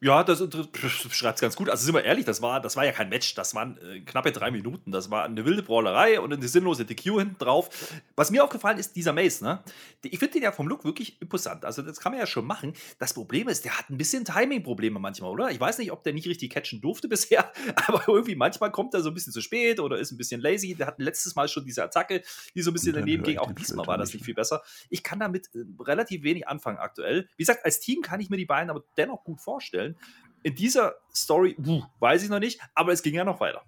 Ja, 0.04 0.22
das 0.22 0.46
beschreibt 0.46 1.36
es 1.36 1.40
ganz 1.40 1.56
gut. 1.56 1.70
Also 1.70 1.86
sind 1.86 1.94
wir 1.94 2.04
ehrlich, 2.04 2.26
das 2.26 2.42
war, 2.42 2.60
das 2.60 2.76
war 2.76 2.84
ja 2.84 2.92
kein 2.92 3.08
Match, 3.08 3.34
das 3.36 3.54
waren 3.54 3.78
äh, 3.78 4.00
knappe 4.00 4.32
drei 4.32 4.50
Minuten. 4.50 4.92
Das 4.92 5.10
war 5.10 5.24
eine 5.24 5.46
wilde 5.46 5.62
Brawlerei 5.62 6.20
und 6.20 6.30
eine 6.30 6.46
sinnlose 6.46 6.84
DQ 6.84 7.20
hinten 7.20 7.38
drauf. 7.38 7.70
Was 8.14 8.30
mir 8.30 8.44
aufgefallen 8.44 8.76
ist, 8.76 8.96
dieser 8.96 9.14
Mace, 9.14 9.40
ne? 9.40 9.64
Ich 10.02 10.18
finde 10.18 10.34
den 10.34 10.42
ja 10.42 10.52
vom 10.52 10.68
Look 10.68 10.84
wirklich 10.84 11.22
imposant. 11.22 11.64
Also 11.64 11.80
das 11.80 12.00
kann 12.00 12.12
man 12.12 12.18
ja 12.18 12.26
schon 12.26 12.44
machen. 12.44 12.74
Das 12.98 13.14
Problem 13.14 13.48
ist, 13.48 13.64
der 13.64 13.78
hat 13.78 13.88
ein 13.88 13.96
bisschen 13.96 14.26
Timing-Probleme 14.26 14.98
manchmal, 14.98 15.30
oder? 15.30 15.50
Ich 15.50 15.58
weiß 15.58 15.78
nicht, 15.78 15.90
ob 15.90 16.04
der 16.04 16.12
nicht 16.12 16.26
richtig 16.26 16.52
catchen 16.52 16.82
durfte 16.82 17.08
bisher, 17.14 17.50
aber 17.86 18.04
irgendwie 18.06 18.34
manchmal 18.34 18.70
kommt 18.72 18.92
er 18.92 19.00
so 19.00 19.08
ein 19.08 19.14
bisschen 19.14 19.32
zu 19.32 19.40
spät 19.40 19.80
oder 19.80 19.96
ist 19.96 20.12
ein 20.12 20.18
bisschen 20.18 20.42
lazy. 20.42 20.74
Der 20.74 20.86
hat 20.86 20.98
letztes 20.98 21.34
Mal 21.34 21.48
schon 21.48 21.64
diese 21.64 21.82
Attacke, 21.82 22.20
die 22.54 22.60
so 22.60 22.72
ein 22.72 22.74
bisschen 22.74 22.92
daneben 22.92 23.22
ging. 23.22 23.38
Auch 23.38 23.52
diesmal 23.52 23.76
Flöter 23.76 23.88
war 23.88 23.96
das 23.96 24.08
nicht. 24.08 24.16
nicht 24.16 24.24
viel 24.26 24.34
besser. 24.34 24.60
Ich 24.90 25.02
kann 25.02 25.18
damit 25.18 25.48
äh, 25.54 25.64
relativ 25.80 26.24
wenig 26.24 26.46
anfangen 26.46 26.76
aktuell. 26.76 27.26
Wie 27.38 27.42
gesagt, 27.42 27.64
als 27.64 27.80
Team 27.80 28.02
kann 28.02 28.20
ich 28.20 28.28
mir 28.28 28.36
die 28.36 28.44
beiden 28.44 28.68
aber 28.68 28.84
dennoch 28.98 29.24
gut 29.24 29.40
vorstellen. 29.40 29.93
In 30.42 30.54
dieser 30.54 30.94
Story, 31.14 31.56
puh, 31.60 31.82
weiß 32.00 32.22
ich 32.22 32.28
noch 32.28 32.40
nicht, 32.40 32.60
aber 32.74 32.92
es 32.92 33.02
ging 33.02 33.14
ja 33.14 33.24
noch 33.24 33.40
weiter. 33.40 33.62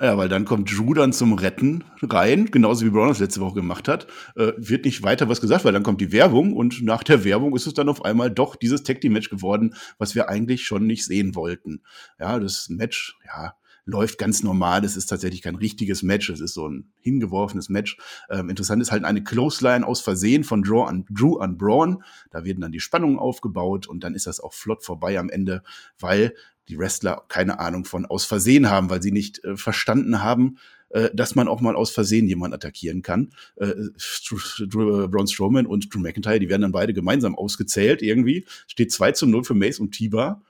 Ja, 0.00 0.16
weil 0.16 0.28
dann 0.28 0.44
kommt 0.44 0.70
Drew 0.70 0.94
dann 0.94 1.12
zum 1.12 1.32
Retten 1.32 1.82
rein, 2.02 2.52
genauso 2.52 2.86
wie 2.86 2.90
Braun 2.90 3.08
das 3.08 3.18
letzte 3.18 3.40
Woche 3.40 3.56
gemacht 3.56 3.88
hat. 3.88 4.06
Äh, 4.36 4.52
wird 4.56 4.84
nicht 4.84 5.02
weiter 5.02 5.28
was 5.28 5.40
gesagt, 5.40 5.64
weil 5.64 5.72
dann 5.72 5.82
kommt 5.82 6.00
die 6.00 6.12
Werbung 6.12 6.52
und 6.52 6.82
nach 6.82 7.02
der 7.02 7.24
Werbung 7.24 7.56
ist 7.56 7.66
es 7.66 7.74
dann 7.74 7.88
auf 7.88 8.04
einmal 8.04 8.30
doch 8.30 8.54
dieses 8.54 8.84
Tag 8.84 9.00
Team 9.00 9.14
Match 9.14 9.28
geworden, 9.28 9.74
was 9.98 10.14
wir 10.14 10.28
eigentlich 10.28 10.64
schon 10.64 10.86
nicht 10.86 11.04
sehen 11.04 11.34
wollten. 11.34 11.82
Ja, 12.20 12.38
das 12.38 12.68
Match, 12.68 13.18
ja, 13.26 13.54
läuft 13.88 14.18
ganz 14.18 14.42
normal. 14.42 14.84
Es 14.84 14.96
ist 14.96 15.06
tatsächlich 15.06 15.40
kein 15.40 15.54
richtiges 15.54 16.02
Match. 16.02 16.28
Es 16.28 16.40
ist 16.40 16.52
so 16.52 16.68
ein 16.68 16.92
hingeworfenes 17.00 17.70
Match. 17.70 17.96
Ähm, 18.28 18.50
interessant 18.50 18.82
ist 18.82 18.92
halt 18.92 19.04
eine 19.04 19.24
Clothesline 19.24 19.86
aus 19.86 20.02
Versehen 20.02 20.44
von 20.44 20.62
Drew 20.62 20.82
an, 20.82 21.06
Drew 21.08 21.38
an 21.38 21.56
Braun. 21.56 22.04
Da 22.30 22.44
werden 22.44 22.60
dann 22.60 22.70
die 22.70 22.80
Spannungen 22.80 23.18
aufgebaut 23.18 23.86
und 23.86 24.04
dann 24.04 24.14
ist 24.14 24.26
das 24.26 24.40
auch 24.40 24.52
flott 24.52 24.84
vorbei 24.84 25.18
am 25.18 25.30
Ende, 25.30 25.62
weil 25.98 26.34
die 26.68 26.78
Wrestler 26.78 27.24
keine 27.28 27.60
Ahnung 27.60 27.86
von 27.86 28.04
aus 28.04 28.26
Versehen 28.26 28.68
haben, 28.68 28.90
weil 28.90 29.02
sie 29.02 29.10
nicht 29.10 29.42
äh, 29.44 29.56
verstanden 29.56 30.22
haben, 30.22 30.58
äh, 30.90 31.08
dass 31.14 31.34
man 31.34 31.48
auch 31.48 31.62
mal 31.62 31.74
aus 31.74 31.90
Versehen 31.90 32.28
jemanden 32.28 32.56
attackieren 32.56 33.00
kann. 33.00 33.30
Äh, 33.56 33.68
äh, 33.68 34.66
Braun 34.66 35.26
Strowman 35.26 35.64
und 35.64 35.94
Drew 35.94 36.00
McIntyre, 36.00 36.40
die 36.40 36.50
werden 36.50 36.62
dann 36.62 36.72
beide 36.72 36.92
gemeinsam 36.92 37.34
ausgezählt 37.34 38.02
irgendwie. 38.02 38.44
Steht 38.66 38.92
2 38.92 39.12
zu 39.12 39.26
0 39.26 39.44
für 39.44 39.54
Mace 39.54 39.80
und 39.80 39.92
Tiba. 39.92 40.42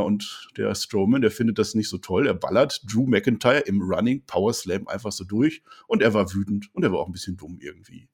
Und 0.00 0.48
der 0.56 0.74
Strowman, 0.74 1.20
der 1.20 1.30
findet 1.30 1.58
das 1.58 1.74
nicht 1.74 1.88
so 1.88 1.98
toll. 1.98 2.26
Er 2.26 2.34
ballert 2.34 2.82
Drew 2.90 3.06
McIntyre 3.06 3.60
im 3.60 3.82
Running 3.82 4.24
Power 4.26 4.52
Slam 4.52 4.88
einfach 4.88 5.12
so 5.12 5.24
durch. 5.24 5.62
Und 5.86 6.02
er 6.02 6.14
war 6.14 6.32
wütend 6.32 6.70
und 6.72 6.82
er 6.82 6.92
war 6.92 7.00
auch 7.00 7.06
ein 7.06 7.12
bisschen 7.12 7.36
dumm 7.36 7.58
irgendwie. 7.60 8.08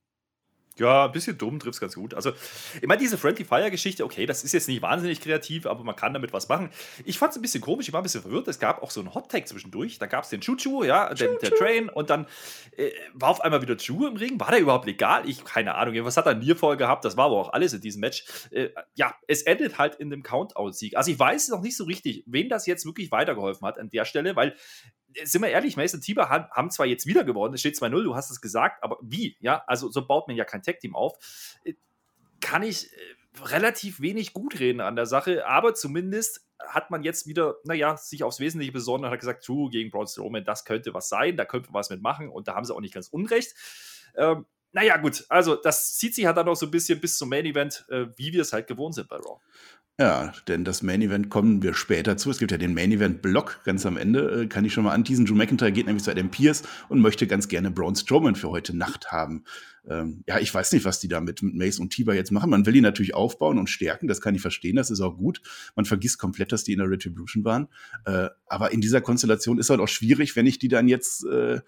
Ja, 0.78 1.06
ein 1.06 1.12
bisschen 1.12 1.36
dumm, 1.36 1.58
trifft 1.58 1.80
ganz 1.80 1.94
gut. 1.94 2.14
Also, 2.14 2.32
ich 2.80 2.86
meine, 2.86 3.00
diese 3.00 3.18
Friendly 3.18 3.44
Fire-Geschichte, 3.44 4.04
okay, 4.04 4.26
das 4.26 4.44
ist 4.44 4.52
jetzt 4.52 4.68
nicht 4.68 4.82
wahnsinnig 4.82 5.20
kreativ, 5.20 5.66
aber 5.66 5.82
man 5.84 5.96
kann 5.96 6.14
damit 6.14 6.32
was 6.32 6.48
machen. 6.48 6.70
Ich 7.04 7.18
fand 7.18 7.32
es 7.32 7.38
ein 7.38 7.42
bisschen 7.42 7.60
komisch, 7.60 7.88
ich 7.88 7.92
war 7.92 8.00
ein 8.00 8.04
bisschen 8.04 8.22
verwirrt. 8.22 8.48
Es 8.48 8.58
gab 8.58 8.82
auch 8.82 8.90
so 8.90 9.00
einen 9.00 9.14
Hot-Tag 9.14 9.48
zwischendurch. 9.48 9.98
Da 9.98 10.06
gab 10.06 10.24
es 10.24 10.30
den 10.30 10.40
Choo-Choo, 10.40 10.84
ja, 10.84 11.12
den, 11.14 11.36
der 11.42 11.50
Train, 11.50 11.88
und 11.88 12.10
dann 12.10 12.26
äh, 12.76 12.90
war 13.14 13.30
auf 13.30 13.40
einmal 13.40 13.62
wieder 13.62 13.76
Choo 13.76 14.06
im 14.06 14.16
Ring. 14.16 14.38
War 14.38 14.50
der 14.50 14.60
überhaupt 14.60 14.86
legal? 14.86 15.28
Ich, 15.28 15.44
keine 15.44 15.74
Ahnung. 15.74 15.94
Was 16.04 16.16
hat 16.16 16.26
er 16.26 16.34
Nier 16.34 16.56
voll 16.56 16.76
gehabt? 16.76 17.04
Das 17.04 17.16
war 17.16 17.26
aber 17.26 17.36
auch 17.36 17.52
alles 17.52 17.72
in 17.72 17.80
diesem 17.80 18.00
Match. 18.00 18.24
Äh, 18.50 18.70
ja, 18.94 19.14
es 19.26 19.42
endet 19.42 19.78
halt 19.78 19.96
in 19.96 20.10
dem 20.10 20.22
Count-Out-Sieg. 20.22 20.96
Also, 20.96 21.10
ich 21.10 21.18
weiß 21.18 21.48
noch 21.48 21.62
nicht 21.62 21.76
so 21.76 21.84
richtig, 21.84 22.22
wen 22.26 22.48
das 22.48 22.66
jetzt 22.66 22.86
wirklich 22.86 23.10
weitergeholfen 23.10 23.66
hat 23.66 23.78
an 23.78 23.90
der 23.90 24.04
Stelle, 24.04 24.36
weil 24.36 24.54
sind 25.24 25.42
wir 25.42 25.48
ehrlich, 25.48 25.76
Mason 25.76 26.00
Tiber 26.00 26.28
haben, 26.28 26.70
zwar 26.70 26.86
jetzt 26.86 27.06
wieder 27.06 27.24
gewonnen, 27.24 27.54
es 27.54 27.60
steht 27.60 27.76
2-0, 27.76 28.02
du 28.02 28.14
hast 28.14 28.30
es 28.30 28.40
gesagt, 28.40 28.82
aber 28.82 28.98
wie? 29.02 29.36
Ja, 29.40 29.62
also 29.66 29.90
so 29.90 30.06
baut 30.06 30.28
man 30.28 30.36
ja 30.36 30.44
kein 30.44 30.62
Tag-Team 30.62 30.94
auf. 30.94 31.16
Äh, 31.64 31.74
Kann 32.40 32.62
ich 32.62 32.92
äh, 32.92 32.96
relativ 33.44 34.00
wenig 34.00 34.32
gut 34.32 34.58
reden 34.60 34.80
an 34.80 34.96
der 34.96 35.06
Sache, 35.06 35.46
aber 35.46 35.74
zumindest 35.74 36.46
hat 36.66 36.90
man 36.90 37.02
jetzt 37.02 37.26
wieder, 37.26 37.56
naja, 37.64 37.96
sich 37.96 38.24
aufs 38.24 38.40
Wesentliche 38.40 38.72
besonnen 38.72 39.04
und 39.04 39.10
hat 39.10 39.20
gesagt, 39.20 39.44
True 39.44 39.70
gegen 39.70 39.90
Braun 39.90 40.06
Strowman, 40.06 40.44
das 40.44 40.64
könnte 40.64 40.92
was 40.92 41.08
sein, 41.08 41.36
da 41.36 41.44
könnte 41.44 41.70
man 41.70 41.80
was 41.80 41.90
mitmachen 41.90 42.28
und 42.28 42.48
da 42.48 42.54
haben 42.54 42.64
sie 42.64 42.74
auch 42.74 42.80
nicht 42.80 42.94
ganz 42.94 43.08
unrecht. 43.08 43.54
Ähm, 44.16 44.46
naja, 44.72 44.96
gut, 44.98 45.24
also 45.28 45.56
das 45.56 45.96
zieht 45.96 46.14
sich 46.14 46.26
halt 46.26 46.36
dann 46.36 46.46
noch 46.46 46.56
so 46.56 46.66
ein 46.66 46.70
bisschen 46.70 47.00
bis 47.00 47.16
zum 47.16 47.30
Main 47.30 47.46
Event, 47.46 47.86
äh, 47.88 48.06
wie 48.16 48.32
wir 48.32 48.42
es 48.42 48.52
halt 48.52 48.66
gewohnt 48.66 48.94
sind 48.94 49.08
bei 49.08 49.16
Raw. 49.16 49.40
Ja, 50.00 50.32
denn 50.46 50.64
das 50.64 50.84
Main 50.84 51.02
Event 51.02 51.28
kommen 51.28 51.60
wir 51.60 51.74
später 51.74 52.16
zu. 52.16 52.30
Es 52.30 52.38
gibt 52.38 52.52
ja 52.52 52.56
den 52.56 52.72
Main 52.72 52.92
Event 52.92 53.20
Block 53.20 53.62
ganz 53.64 53.84
am 53.84 53.96
Ende. 53.96 54.42
Äh, 54.42 54.46
kann 54.46 54.64
ich 54.64 54.72
schon 54.72 54.84
mal 54.84 54.92
anteasen. 54.92 55.26
Drew 55.26 55.34
McIntyre 55.34 55.72
geht 55.72 55.86
nämlich 55.86 56.04
zu 56.04 56.12
Adam 56.12 56.30
Pierce 56.30 56.62
und 56.88 57.00
möchte 57.00 57.26
ganz 57.26 57.48
gerne 57.48 57.72
Braun 57.72 57.96
Strowman 57.96 58.36
für 58.36 58.48
heute 58.48 58.76
Nacht 58.76 59.10
haben. 59.10 59.42
Ähm, 59.90 60.22
ja, 60.28 60.38
ich 60.38 60.54
weiß 60.54 60.70
nicht, 60.70 60.84
was 60.84 61.00
die 61.00 61.08
da 61.08 61.20
mit, 61.20 61.42
mit 61.42 61.56
Mace 61.56 61.80
und 61.80 61.90
Tiber 61.90 62.14
jetzt 62.14 62.30
machen. 62.30 62.48
Man 62.48 62.64
will 62.64 62.76
ihn 62.76 62.84
natürlich 62.84 63.16
aufbauen 63.16 63.58
und 63.58 63.70
stärken. 63.70 64.06
Das 64.06 64.20
kann 64.20 64.36
ich 64.36 64.40
verstehen. 64.40 64.76
Das 64.76 64.88
ist 64.92 65.00
auch 65.00 65.16
gut. 65.16 65.40
Man 65.74 65.84
vergisst 65.84 66.20
komplett, 66.20 66.52
dass 66.52 66.62
die 66.62 66.74
in 66.74 66.78
der 66.78 66.88
Retribution 66.88 67.44
waren. 67.44 67.66
Äh, 68.04 68.28
aber 68.46 68.70
in 68.70 68.80
dieser 68.80 69.00
Konstellation 69.00 69.58
ist 69.58 69.68
halt 69.68 69.80
auch 69.80 69.88
schwierig, 69.88 70.36
wenn 70.36 70.46
ich 70.46 70.60
die 70.60 70.68
dann 70.68 70.86
jetzt 70.86 71.24
äh, 71.24 71.58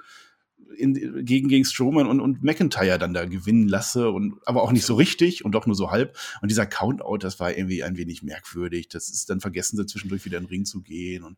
in, 0.76 1.24
gegen, 1.24 1.48
gegen 1.48 1.64
Strowman 1.64 2.06
und, 2.06 2.20
und 2.20 2.42
McIntyre 2.42 2.98
dann 2.98 3.14
da 3.14 3.24
gewinnen 3.24 3.68
lasse 3.68 4.10
und 4.10 4.34
aber 4.46 4.62
auch 4.62 4.72
nicht 4.72 4.84
so 4.84 4.94
richtig 4.94 5.44
und 5.44 5.52
doch 5.52 5.66
nur 5.66 5.76
so 5.76 5.90
halb. 5.90 6.16
Und 6.42 6.50
dieser 6.50 6.66
Countout, 6.66 7.18
das 7.18 7.40
war 7.40 7.56
irgendwie 7.56 7.82
ein 7.82 7.96
wenig 7.96 8.22
merkwürdig. 8.22 8.88
Das 8.88 9.10
ist 9.10 9.30
dann 9.30 9.40
vergessen 9.40 9.76
sie 9.76 9.86
zwischendurch 9.86 10.24
wieder 10.24 10.38
in 10.38 10.44
den 10.44 10.50
Ring 10.50 10.64
zu 10.64 10.82
gehen 10.82 11.24
und 11.24 11.36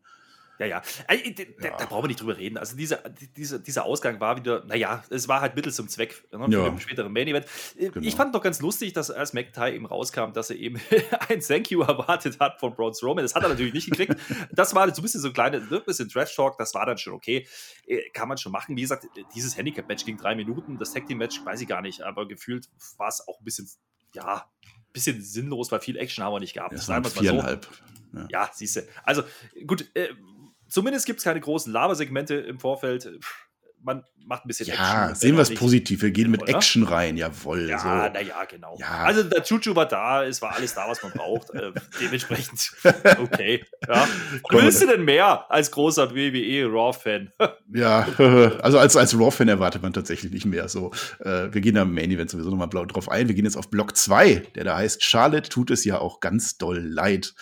ja, 0.65 0.81
ja. 0.81 0.81
Da, 1.07 1.67
ja. 1.67 1.77
da, 1.77 1.85
brauchen 1.85 2.03
wir 2.03 2.07
nicht 2.07 2.21
drüber 2.21 2.37
reden. 2.37 2.57
Also 2.57 2.75
dieser, 2.75 2.97
dieser, 3.37 3.59
dieser 3.59 3.85
Ausgang 3.85 4.19
war 4.19 4.37
wieder, 4.37 4.63
naja, 4.65 5.03
es 5.09 5.27
war 5.27 5.41
halt 5.41 5.55
Mittel 5.55 5.73
zum 5.73 5.87
Zweck 5.87 6.23
ne, 6.31 6.45
für 6.45 6.51
ja. 6.51 6.69
den 6.69 6.79
späteren 6.79 7.11
Main 7.11 7.27
Event. 7.27 7.45
Äh, 7.77 7.89
genau. 7.89 8.05
Ich 8.05 8.15
fand 8.15 8.33
noch 8.33 8.41
ganz 8.41 8.61
lustig, 8.61 8.93
dass 8.93 9.11
als 9.11 9.33
McIntyre 9.33 9.73
eben 9.73 9.85
rauskam, 9.85 10.31
dass 10.33 10.49
er 10.49 10.57
eben 10.57 10.79
ein 11.29 11.39
Thank 11.41 11.71
You 11.71 11.81
erwartet 11.81 12.39
hat 12.39 12.59
von 12.59 12.73
Braun 12.73 12.93
Strowman. 12.93 13.23
Das 13.23 13.35
hat 13.35 13.43
er 13.43 13.49
natürlich 13.49 13.73
nicht 13.73 13.89
gekriegt. 13.89 14.15
Das 14.51 14.73
war 14.75 14.87
so 14.93 15.01
ein 15.01 15.03
bisschen 15.03 15.21
so 15.21 15.27
ein 15.29 15.33
kleines, 15.33 15.69
ne, 15.69 15.79
bisschen 15.79 16.09
Trash-Talk, 16.09 16.57
das 16.57 16.73
war 16.73 16.85
dann 16.85 16.97
schon 16.97 17.13
okay. 17.13 17.47
Äh, 17.87 18.09
kann 18.13 18.27
man 18.27 18.37
schon 18.37 18.51
machen. 18.51 18.75
Wie 18.75 18.81
gesagt, 18.81 19.07
dieses 19.35 19.57
Handicap-Match 19.57 20.05
ging 20.05 20.17
drei 20.17 20.35
Minuten. 20.35 20.77
Das 20.77 20.93
Tag-Team-Match 20.93 21.43
weiß 21.45 21.61
ich 21.61 21.67
gar 21.67 21.81
nicht, 21.81 22.01
aber 22.01 22.27
gefühlt 22.27 22.69
war 22.97 23.07
es 23.07 23.27
auch 23.27 23.39
ein 23.39 23.43
bisschen, 23.43 23.69
ja, 24.13 24.45
bisschen 24.93 25.21
sinnlos, 25.21 25.71
weil 25.71 25.81
viel 25.81 25.97
Action 25.97 26.23
haben 26.23 26.33
wir 26.33 26.39
nicht 26.39 26.53
gehabt. 26.53 26.73
Das 26.73 26.87
waren 26.87 27.03
viereinhalb. 27.03 27.65
So. 27.65 28.19
Ja, 28.19 28.27
ja 28.29 28.49
siehst 28.53 28.77
du. 28.77 28.81
Also 29.03 29.23
gut, 29.65 29.89
äh, 29.95 30.09
Zumindest 30.73 31.05
gibt 31.05 31.19
es 31.19 31.23
keine 31.23 31.39
großen 31.39 31.71
Labersegmente 31.71 32.33
im 32.33 32.59
Vorfeld 32.59 33.07
man 33.83 34.03
macht 34.25 34.45
ein 34.45 34.47
bisschen 34.47 34.67
ja, 34.67 35.03
Action. 35.03 35.15
sehen 35.15 35.35
wir 35.35 35.41
es 35.41 35.53
positiv. 35.53 36.01
Wir 36.01 36.11
gehen 36.11 36.31
mit 36.31 36.47
Action 36.47 36.83
rein, 36.83 37.17
jawohl. 37.17 37.69
Ja, 37.69 37.79
so. 37.79 37.87
naja, 37.87 38.45
genau. 38.49 38.77
Ja. 38.79 39.03
Also 39.03 39.23
der 39.23 39.43
Chuchu 39.43 39.75
war 39.75 39.85
da, 39.85 40.23
es 40.23 40.41
war 40.41 40.55
alles 40.55 40.73
da, 40.73 40.87
was 40.87 41.03
man 41.03 41.11
braucht. 41.11 41.53
äh, 41.53 41.71
dementsprechend, 42.01 42.71
okay. 43.19 43.63
Ja. 43.87 44.07
Willst 44.49 44.81
du 44.81 44.87
denn 44.87 45.03
mehr 45.03 45.51
als 45.51 45.71
großer 45.71 46.15
WWE 46.15 46.71
Raw-Fan? 46.71 47.31
ja, 47.73 48.07
also 48.61 48.79
als, 48.79 48.95
als 48.95 49.17
Raw-Fan 49.17 49.49
erwartet 49.49 49.81
man 49.81 49.93
tatsächlich 49.93 50.31
nicht 50.31 50.45
mehr. 50.45 50.69
So, 50.69 50.91
äh, 51.19 51.53
wir 51.53 51.61
gehen 51.61 51.75
da 51.75 51.81
im 51.81 51.93
Main 51.93 52.11
Event 52.11 52.29
sowieso 52.29 52.49
nochmal 52.49 52.67
blau 52.67 52.85
drauf 52.85 53.09
ein. 53.09 53.27
Wir 53.27 53.35
gehen 53.35 53.45
jetzt 53.45 53.57
auf 53.57 53.69
Block 53.69 53.97
2, 53.97 54.43
der 54.55 54.63
da 54.63 54.77
heißt, 54.77 55.03
Charlotte 55.03 55.49
tut 55.49 55.71
es 55.71 55.83
ja 55.83 55.99
auch 55.99 56.21
ganz 56.21 56.57
doll 56.57 56.79
leid. 56.79 57.33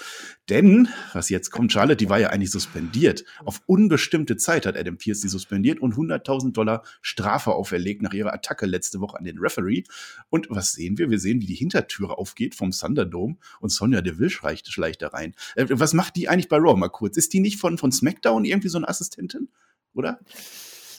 Denn, 0.50 0.90
was 1.14 1.30
jetzt 1.30 1.52
kommt, 1.52 1.72
Charlotte, 1.72 1.96
die 1.96 2.10
war 2.10 2.20
ja 2.20 2.30
eigentlich 2.30 2.52
suspendiert. 2.52 3.24
Auf 3.46 3.62
unbestimmte 3.68 4.36
Zeit 4.36 4.66
hat 4.66 4.76
Adam 4.76 4.98
Pierce 4.98 5.22
sie 5.22 5.30
suspendiert 5.30 5.80
und 5.80 5.96
100.000 5.96 6.31
Dollar 6.40 6.84
Strafe 7.02 7.52
auferlegt 7.52 8.02
nach 8.02 8.14
ihrer 8.14 8.34
Attacke 8.34 8.66
letzte 8.66 9.00
Woche 9.00 9.18
an 9.18 9.24
den 9.24 9.38
Referee. 9.38 9.84
Und 10.30 10.48
was 10.50 10.74
sehen 10.74 10.98
wir? 10.98 11.10
Wir 11.10 11.20
sehen, 11.20 11.42
wie 11.42 11.46
die 11.46 11.56
Hintertüre 11.56 12.18
aufgeht 12.18 12.56
vom 12.56 12.72
Thunderdome 12.72 13.38
und 13.60 13.70
Sonja 13.70 14.02
Deville 14.02 14.30
schleicht, 14.30 14.72
schleicht 14.72 15.02
da 15.02 15.10
rein. 15.10 15.36
Äh, 15.56 15.68
was 15.70 15.94
macht 15.94 16.16
die 16.16 16.30
eigentlich 16.30 16.50
bei 16.50 16.58
Raw? 16.58 16.76
Mal 16.76 16.90
kurz. 16.90 17.18
Ist 17.18 17.34
die 17.34 17.40
nicht 17.40 17.60
von, 17.60 17.78
von 17.78 17.92
SmackDown 17.92 18.46
irgendwie 18.46 18.70
so 18.70 18.78
eine 18.78 18.88
Assistentin? 18.88 19.50
Oder? 19.94 20.20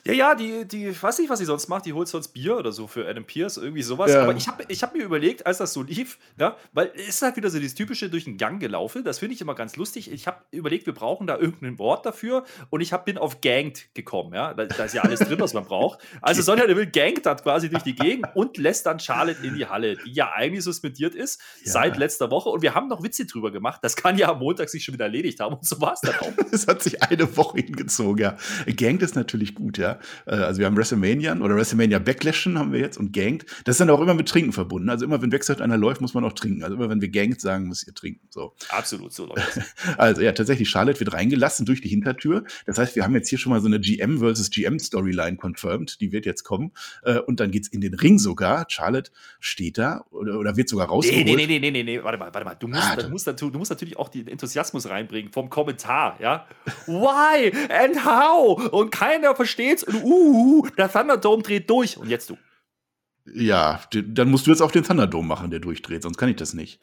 Ja, 0.05 0.13
ja, 0.13 0.35
die, 0.35 0.67
die, 0.67 1.01
weiß 1.01 1.19
nicht, 1.21 1.31
was 1.31 1.39
sie 1.39 1.45
sonst 1.45 1.69
macht, 1.69 1.87
die 1.87 1.93
holt 1.93 2.09
sonst 2.09 2.29
Bier 2.29 2.57
oder 2.57 2.73
so 2.73 2.89
für 2.89 3.09
Adam 3.09 3.25
Pierce, 3.25 3.57
irgendwie 3.57 3.83
sowas. 3.83 4.11
Ja. 4.11 4.25
Aber 4.25 4.35
ich 4.35 4.49
habe 4.49 4.65
ich 4.67 4.83
hab 4.83 4.95
mir 4.95 5.05
überlegt, 5.05 5.47
als 5.47 5.59
das 5.59 5.73
so 5.73 5.83
lief, 5.83 6.19
ja, 6.41 6.57
weil 6.73 6.91
es 6.97 7.09
ist 7.09 7.23
halt 7.23 7.37
wieder 7.37 7.51
so 7.51 7.59
dieses 7.61 7.77
typische 7.77 8.11
durch 8.11 8.25
den 8.25 8.37
Gang 8.37 8.59
gelaufen, 8.59 9.05
das 9.05 9.21
finde 9.21 9.35
ich 9.35 9.41
immer 9.41 9.55
ganz 9.55 9.77
lustig. 9.77 10.11
Ich 10.11 10.27
habe 10.27 10.39
überlegt, 10.51 10.87
wir 10.87 10.93
brauchen 10.93 11.29
da 11.29 11.39
irgendein 11.39 11.79
Wort 11.79 12.05
dafür 12.05 12.45
und 12.71 12.81
ich 12.81 12.93
hab, 12.93 13.05
bin 13.05 13.17
auf 13.17 13.41
ganged 13.41 13.95
gekommen, 13.95 14.35
ja. 14.35 14.55
Da, 14.55 14.65
da 14.65 14.85
ist 14.85 14.95
ja 14.95 15.03
alles 15.03 15.21
drin, 15.21 15.39
was 15.39 15.55
man 15.55 15.65
braucht. 15.65 16.01
Also 16.21 16.43
Sonja 16.43 16.67
Deville 16.67 16.91
gangt 16.91 17.25
hat 17.27 17.45
quasi 17.45 17.71
durch 17.71 17.85
die 17.85 17.95
Gegend 17.95 18.27
und 18.35 18.57
lässt 18.57 18.87
dann 18.87 18.99
Charlotte 18.99 19.47
in 19.47 19.55
die 19.55 19.67
Halle, 19.67 19.97
die 20.05 20.13
ja 20.13 20.33
eigentlich 20.33 20.65
suspendiert 20.65 21.15
ist 21.15 21.41
ja. 21.65 21.73
seit 21.73 21.97
letzter 21.97 22.33
Woche. 22.33 22.49
Und 22.49 22.63
wir 22.63 22.75
haben 22.75 22.89
noch 22.89 23.05
Witze 23.05 23.25
drüber 23.25 23.53
gemacht. 23.53 23.79
Das 23.83 23.95
kann 23.95 24.19
ja 24.19 24.31
am 24.31 24.41
Montag 24.41 24.69
sich 24.69 24.83
schon 24.83 24.95
wieder 24.95 25.05
erledigt 25.05 25.39
haben 25.39 25.55
und 25.55 25.65
so 25.65 25.81
war 25.81 25.93
es 25.93 26.01
dann 26.01 26.17
auch. 26.17 26.33
Es 26.53 26.67
hat 26.67 26.83
sich 26.83 27.03
eine 27.03 27.37
Woche 27.37 27.59
hingezogen, 27.59 28.19
ja. 28.19 28.37
Gangt 28.77 29.03
ist 29.03 29.15
natürlich 29.15 29.55
gut, 29.55 29.79
ja. 29.79 29.92
Äh, 30.27 30.35
also 30.35 30.59
wir 30.59 30.67
haben 30.67 30.77
WrestleMania 30.77 31.37
oder 31.37 31.57
WrestleMania 31.57 31.99
Backlashen 31.99 32.59
haben 32.59 32.73
wir 32.73 32.81
jetzt 32.81 32.99
und 32.99 33.13
Ganked. 33.13 33.47
Das 33.65 33.75
ist 33.75 33.81
dann 33.81 33.91
auch 33.91 34.01
immer 34.01 34.15
mit 34.15 34.29
Trinken 34.29 34.53
verbunden. 34.53 34.89
Also 34.89 35.05
immer, 35.05 35.21
wenn 35.23 35.33
Wechselt 35.33 35.61
einer 35.61 35.77
läuft, 35.77 36.01
muss 36.01 36.15
man 36.15 36.25
auch 36.25 36.33
trinken. 36.33 36.63
Also 36.63 36.77
immer, 36.77 36.89
wenn 36.89 37.01
wir 37.01 37.09
Ganked 37.09 37.41
sagen, 37.41 37.69
müsst 37.69 37.87
ihr 37.87 37.95
trinken. 37.95 38.27
So. 38.31 38.55
Absolut, 38.69 39.13
so 39.13 39.27
läuft 39.27 39.61
Also 39.99 40.23
ja, 40.23 40.33
tatsächlich, 40.33 40.69
Charlotte 40.69 41.01
wird 41.01 41.13
reingelassen 41.13 41.67
durch 41.67 41.81
die 41.81 41.89
Hintertür. 41.89 42.45
Das 42.67 42.79
heißt, 42.79 42.97
wir 42.97 43.05
haben 43.05 43.15
jetzt 43.15 43.29
hier 43.29 43.39
schon 43.39 43.51
mal 43.51 43.61
so 43.61 43.67
eine 43.67 43.81
GM 43.81 44.19
versus 44.19 44.51
GM 44.51 44.79
Storyline 44.79 45.37
confirmed. 45.41 46.01
Die 46.01 46.13
wird 46.13 46.27
jetzt 46.27 46.45
kommen. 46.45 46.73
Äh, 47.03 47.19
und 47.19 47.41
dann 47.41 47.51
geht's 47.51 47.69
in 47.69 47.81
den 47.81 47.95
Ring 47.95 48.19
sogar. 48.19 48.67
Charlotte 48.69 49.11
steht 49.41 49.79
da 49.79 50.05
oder, 50.11 50.39
oder 50.39 50.57
wird 50.57 50.69
sogar 50.69 50.89
rausgeholt. 50.89 51.25
Nee, 51.25 51.37
nee, 51.37 51.47
nee, 51.47 51.59
nee, 51.59 51.71
nee, 51.71 51.83
nee, 51.83 52.03
warte 52.03 52.19
mal, 52.19 52.33
warte 52.33 52.45
mal. 52.45 52.55
Du 52.55 52.69
musst, 52.69 52.83
ah, 52.83 52.97
du, 52.97 53.09
musst, 53.09 53.27
du 53.27 53.51
musst 53.51 53.71
natürlich 53.71 53.97
auch 53.97 54.09
den 54.09 54.29
Enthusiasmus 54.29 54.89
reinbringen 54.89 55.33
vom 55.33 55.51
Kommentar, 55.51 56.17
ja. 56.21 56.47
Why 56.87 57.53
and 57.69 58.05
how? 58.05 58.73
Und 58.73 58.91
keiner 58.91 59.35
versteht's. 59.35 59.82
Und 59.85 60.03
uh, 60.03 60.67
der 60.77 60.91
Thunderdome 60.91 61.43
dreht 61.43 61.69
durch. 61.69 61.97
Und 61.97 62.09
jetzt 62.09 62.31
du. 62.31 62.37
Ja, 63.35 63.81
dann 63.93 64.31
musst 64.31 64.47
du 64.47 64.51
jetzt 64.51 64.61
auch 64.61 64.73
den 64.73 64.85
Thunderdome 64.85 65.27
machen, 65.27 65.51
der 65.51 65.61
durchdreht, 65.61 66.03
sonst 66.03 66.17
kann 66.17 66.29
ich 66.29 66.37
das 66.37 66.55
nicht. 66.55 66.81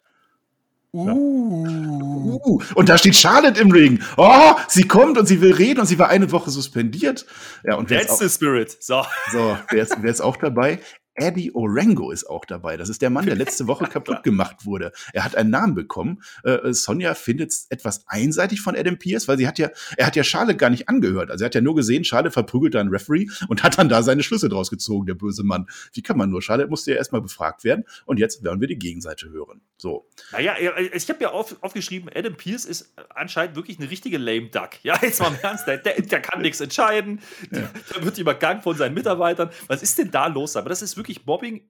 Uh. 0.92 1.08
Ja. 1.08 1.14
uh. 1.14 2.62
Und 2.76 2.90
da 2.90 2.98
steht 2.98 3.16
Charlotte 3.16 3.60
im 3.60 3.72
Ring. 3.72 4.02
Oh, 4.18 4.54
sie 4.68 4.88
kommt 4.88 5.18
und 5.18 5.28
sie 5.28 5.42
will 5.42 5.54
reden 5.54 5.82
und 5.82 5.86
sie 5.86 6.00
war 6.00 6.10
eine 6.10 6.32
Woche 6.32 6.50
suspendiert. 6.50 7.26
Ja, 7.64 7.76
und 7.76 7.90
That's 7.90 8.18
the 8.18 8.30
spirit. 8.30 8.76
So. 8.82 9.06
So, 9.32 9.58
wer 9.70 9.84
ist, 9.84 9.98
wer 10.02 10.12
ist 10.12 10.22
auch 10.22 10.38
dabei? 10.38 10.80
Eddie 11.20 11.52
Orango 11.54 12.12
ist 12.12 12.30
auch 12.30 12.46
dabei. 12.46 12.78
Das 12.78 12.90
ist 12.90 13.02
der 13.02 13.10
Mann, 13.10 13.26
der 13.26 13.36
letzte 13.38 13.68
Woche 13.68 13.86
kaputt 13.86 14.24
gemacht 14.24 14.66
wurde. 14.66 14.92
Er 15.14 15.24
hat 15.24 15.36
einen 15.36 15.50
Namen 15.50 15.76
bekommen. 15.76 16.22
Äh, 16.44 16.74
Sonja 16.74 17.14
findet 17.14 17.52
es 17.52 17.68
etwas 17.70 18.08
einseitig 18.08 18.62
von 18.62 18.76
Adam 18.76 18.98
Pierce, 18.98 19.28
weil 19.28 19.38
sie 19.38 19.48
hat 19.48 19.60
ja, 19.60 19.70
er 19.98 20.08
hat 20.08 20.16
ja 20.16 20.24
Charlotte 20.24 20.58
gar 20.58 20.70
nicht 20.70 20.90
angehört. 20.90 21.32
Also 21.32 21.44
er 21.44 21.48
hat 21.48 21.56
ja 21.56 21.62
nur 21.62 21.76
gesehen, 21.76 22.04
Charlotte 22.04 22.32
verprügelt 22.32 22.76
einen 22.76 22.90
Referee 22.90 23.28
und 23.48 23.64
hat 23.64 23.78
dann 23.78 23.90
da 23.90 24.04
seine 24.04 24.24
Schlüsse 24.24 24.50
draus 24.50 24.70
gezogen, 24.70 25.06
der 25.06 25.16
böse 25.16 25.44
Mann. 25.44 25.68
Wie 25.94 26.02
kann 26.02 26.18
man 26.18 26.30
nur? 26.30 26.42
Charlotte 26.42 26.70
musste 26.70 26.92
ja 26.92 26.98
erstmal 26.98 27.22
befragt 27.22 27.64
werden 27.64 27.86
und 28.06 28.20
jetzt 28.20 28.44
werden 28.44 28.62
wir 28.62 28.68
die 28.68 28.80
Gegenseite 28.80 29.30
hören. 29.30 29.62
So. 29.78 30.08
Naja, 30.34 30.56
ich 30.94 31.10
habe 31.10 31.24
ja 31.24 31.32
auf, 31.32 31.56
aufgeschrieben, 31.62 32.10
Adam 32.14 32.36
Pierce 32.36 32.66
ist 32.66 32.94
anscheinend 33.16 33.56
wirklich 33.56 33.80
eine 33.80 33.90
richtige 33.90 34.18
lame 34.18 34.50
Duck. 34.50 34.72
Ja, 34.84 35.00
jetzt 35.02 35.22
mal 35.22 35.30
im 35.30 35.40
Ernst, 35.42 35.68
der, 35.68 35.78
der, 35.78 36.02
der 36.02 36.22
kann 36.22 36.42
nichts 36.42 36.60
entscheiden. 36.60 37.22
Ja. 37.52 37.60
Der, 37.60 37.70
der 37.96 38.04
wird 38.04 38.18
übergangen 38.18 38.62
von 38.62 38.76
seinen 38.76 38.94
Mitarbeitern. 38.94 39.50
Was 39.68 39.82
ist 39.82 39.98
denn 39.98 40.12
da 40.12 40.28
los? 40.28 40.58
Aber 40.58 40.70
das 40.70 40.82
ist 40.82 40.98
wirklich 40.98 41.09
wirklich 41.10 41.26
Mobbing 41.26 41.70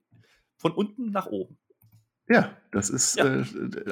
von 0.57 0.73
unten 0.73 1.11
nach 1.11 1.27
oben. 1.27 1.57
Ja, 2.31 2.55
das 2.71 2.91
ist 2.91 3.17
ja. 3.17 3.25
äh, 3.25 3.43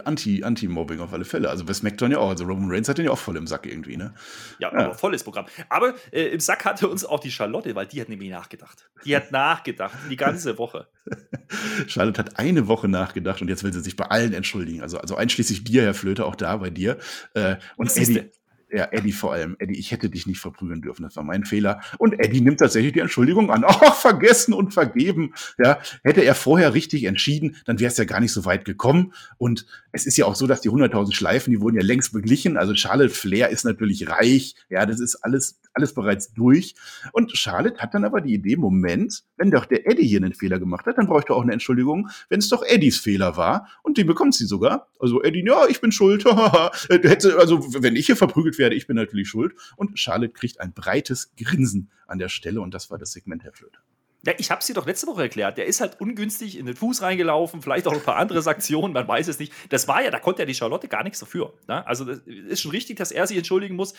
Anti, 0.05 0.43
Anti-Mobbing 0.43 0.99
auf 0.99 1.11
alle 1.11 1.25
Fälle. 1.25 1.49
Also 1.49 1.65
bei 1.65 1.73
SmackDown 1.73 2.11
ja 2.11 2.19
auch. 2.19 2.29
Also 2.29 2.45
Roman 2.45 2.69
Reigns 2.69 2.87
hat 2.87 2.99
den 2.99 3.05
ja 3.05 3.11
auch 3.11 3.17
voll 3.17 3.35
im 3.35 3.47
Sack 3.47 3.65
irgendwie, 3.65 3.97
ne? 3.97 4.13
Ja, 4.59 4.71
ja. 4.71 4.85
aber 4.85 4.93
volles 4.93 5.23
Programm. 5.23 5.47
Aber 5.69 5.95
äh, 6.11 6.25
im 6.25 6.39
Sack 6.39 6.63
hatte 6.65 6.87
uns 6.87 7.03
auch 7.03 7.19
die 7.19 7.31
Charlotte, 7.31 7.73
weil 7.73 7.87
die 7.87 7.99
hat 7.99 8.09
nämlich 8.09 8.29
nachgedacht. 8.29 8.91
Die 9.05 9.15
hat 9.15 9.31
nachgedacht, 9.31 9.97
die 10.11 10.17
ganze 10.17 10.59
Woche. 10.59 10.87
Charlotte 11.87 12.19
hat 12.19 12.37
eine 12.37 12.67
Woche 12.67 12.87
nachgedacht 12.87 13.41
und 13.41 13.47
jetzt 13.47 13.63
will 13.63 13.73
sie 13.73 13.81
sich 13.81 13.95
bei 13.95 14.05
allen 14.05 14.33
entschuldigen. 14.33 14.83
Also, 14.83 14.99
also 14.99 15.15
einschließlich 15.15 15.63
dir, 15.63 15.81
Herr 15.81 15.95
Flöter, 15.95 16.27
auch 16.27 16.35
da 16.35 16.57
bei 16.57 16.69
dir. 16.69 16.99
Äh, 17.33 17.55
und 17.75 17.97
Eddie, 17.97 18.29
ja, 18.69 18.87
Eddie 18.91 19.11
vor 19.11 19.33
allem. 19.33 19.55
Eddie, 19.59 19.79
ich 19.79 19.91
hätte 19.91 20.09
dich 20.09 20.27
nicht 20.27 20.39
verprügeln 20.39 20.81
dürfen, 20.81 21.03
das 21.03 21.15
war 21.15 21.23
mein 21.23 21.45
Fehler. 21.45 21.81
Und 21.97 22.19
Eddie 22.19 22.41
nimmt 22.41 22.59
tatsächlich 22.59 22.93
die 22.93 22.99
Entschuldigung 22.99 23.51
an. 23.51 23.65
Oh, 23.79 23.91
vergessen 23.91 24.53
und 24.53 24.73
vergeben. 24.73 25.33
Ja, 25.59 25.79
hätte 26.03 26.23
er 26.23 26.33
vorher 26.33 26.73
richtig 26.73 27.03
entschieden, 27.03 27.57
dann 27.65 27.79
wäre 27.79 27.91
es 27.91 27.97
ja 27.97 28.05
gar 28.05 28.19
nicht 28.19 28.31
so 28.31 28.43
weit 28.43 28.65
gekommen. 28.65 29.13
Und 29.37 29.67
es 29.91 30.07
ist 30.07 30.17
ja 30.17 30.25
auch 30.25 30.35
so, 30.35 30.47
dass 30.47 30.61
die 30.61 30.71
100.000 30.71 31.13
Schleifen, 31.13 31.51
die 31.51 31.61
wurden 31.61 31.75
ja 31.75 31.83
längst 31.83 32.11
beglichen. 32.11 32.57
Also 32.57 32.73
Charlotte 32.73 33.13
Flair 33.13 33.49
ist 33.49 33.65
natürlich 33.65 34.09
reich. 34.09 34.55
Ja, 34.69 34.85
das 34.85 34.99
ist 34.99 35.15
alles 35.17 35.59
alles 35.77 35.93
bereits 35.93 36.33
durch. 36.33 36.75
Und 37.13 37.37
Charlotte 37.37 37.77
hat 37.79 37.93
dann 37.93 38.03
aber 38.03 38.21
die 38.21 38.33
Idee, 38.33 38.57
Moment, 38.57 39.23
wenn 39.37 39.51
doch 39.51 39.65
der 39.65 39.87
Eddie 39.87 40.07
hier 40.07 40.19
einen 40.19 40.33
Fehler 40.33 40.59
gemacht 40.59 40.85
hat, 40.85 40.97
dann 40.97 41.07
ich 41.17 41.25
doch 41.25 41.37
auch 41.37 41.43
eine 41.43 41.53
Entschuldigung, 41.53 42.09
wenn 42.29 42.39
es 42.39 42.49
doch 42.49 42.63
Eddies 42.63 42.99
Fehler 42.99 43.37
war. 43.37 43.69
Und 43.83 43.97
die 43.97 44.03
bekommt 44.03 44.35
sie 44.35 44.45
sogar. 44.45 44.89
Also 44.99 45.21
Eddie, 45.21 45.45
ja, 45.45 45.67
ich 45.67 45.79
bin 45.79 45.91
schuld. 45.91 46.25
Hätte, 46.89 47.37
also 47.39 47.63
wenn 47.81 47.95
ich 47.95 48.07
hier 48.07 48.15
verprügelt 48.15 48.57
werde, 48.57 48.75
ich 48.75 48.87
bin 48.87 48.95
natürlich 48.95 49.29
schuld. 49.29 49.53
Und 49.75 49.97
Charlotte 49.97 50.33
kriegt 50.33 50.59
ein 50.59 50.73
breites 50.73 51.31
Grinsen 51.37 51.89
an 52.07 52.19
der 52.19 52.29
Stelle. 52.29 52.61
Und 52.61 52.73
das 52.73 52.89
war 52.89 52.97
das 52.97 53.11
Segment, 53.11 53.43
Herr 53.43 53.53
Flöter. 53.53 53.79
Ja, 54.25 54.33
ich 54.37 54.49
habe 54.51 54.59
es 54.59 54.67
dir 54.67 54.73
doch 54.73 54.85
letzte 54.85 55.07
Woche 55.07 55.21
erklärt. 55.21 55.57
Der 55.57 55.67
ist 55.67 55.79
halt 55.79 56.01
ungünstig 56.01 56.57
in 56.57 56.65
den 56.65 56.75
Fuß 56.75 57.01
reingelaufen, 57.01 57.61
vielleicht 57.61 57.87
auch 57.87 57.93
ein 57.93 58.01
paar 58.01 58.17
andere 58.17 58.41
Sanktionen, 58.41 58.93
man 58.93 59.07
weiß 59.07 59.27
es 59.27 59.39
nicht. 59.39 59.53
Das 59.69 59.87
war 59.87 60.03
ja, 60.03 60.11
da 60.11 60.19
konnte 60.19 60.41
ja 60.41 60.45
die 60.45 60.55
Charlotte 60.55 60.87
gar 60.87 61.03
nichts 61.03 61.19
dafür. 61.19 61.53
Ne? 61.67 61.85
Also 61.85 62.03
das 62.03 62.19
ist 62.25 62.61
schon 62.61 62.71
richtig, 62.71 62.97
dass 62.97 63.11
er 63.11 63.27
sich 63.27 63.37
entschuldigen 63.37 63.75
muss. 63.75 63.93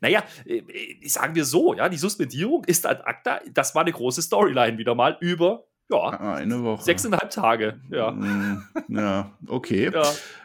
Naja, 0.00 0.24
äh, 0.44 0.62
sagen 1.08 1.34
wir 1.34 1.44
so, 1.44 1.74
ja, 1.74 1.88
die 1.88 1.96
Suspendierung 1.98 2.64
ist 2.64 2.84
ad 2.84 3.02
acta. 3.04 3.40
Das 3.54 3.74
war 3.74 3.82
eine 3.82 3.92
große 3.92 4.22
Storyline 4.22 4.76
wieder 4.76 4.94
mal 4.94 5.16
über 5.20 5.64
Ja. 5.90 6.34
Eine 6.34 6.62
Woche. 6.62 6.84
Sechseinhalb 6.84 7.30
Tage, 7.30 7.80
ja. 7.90 8.10
Mm, 8.12 8.62
Ja, 8.88 9.32
okay. 9.46 9.90
Ja. 10.00 10.02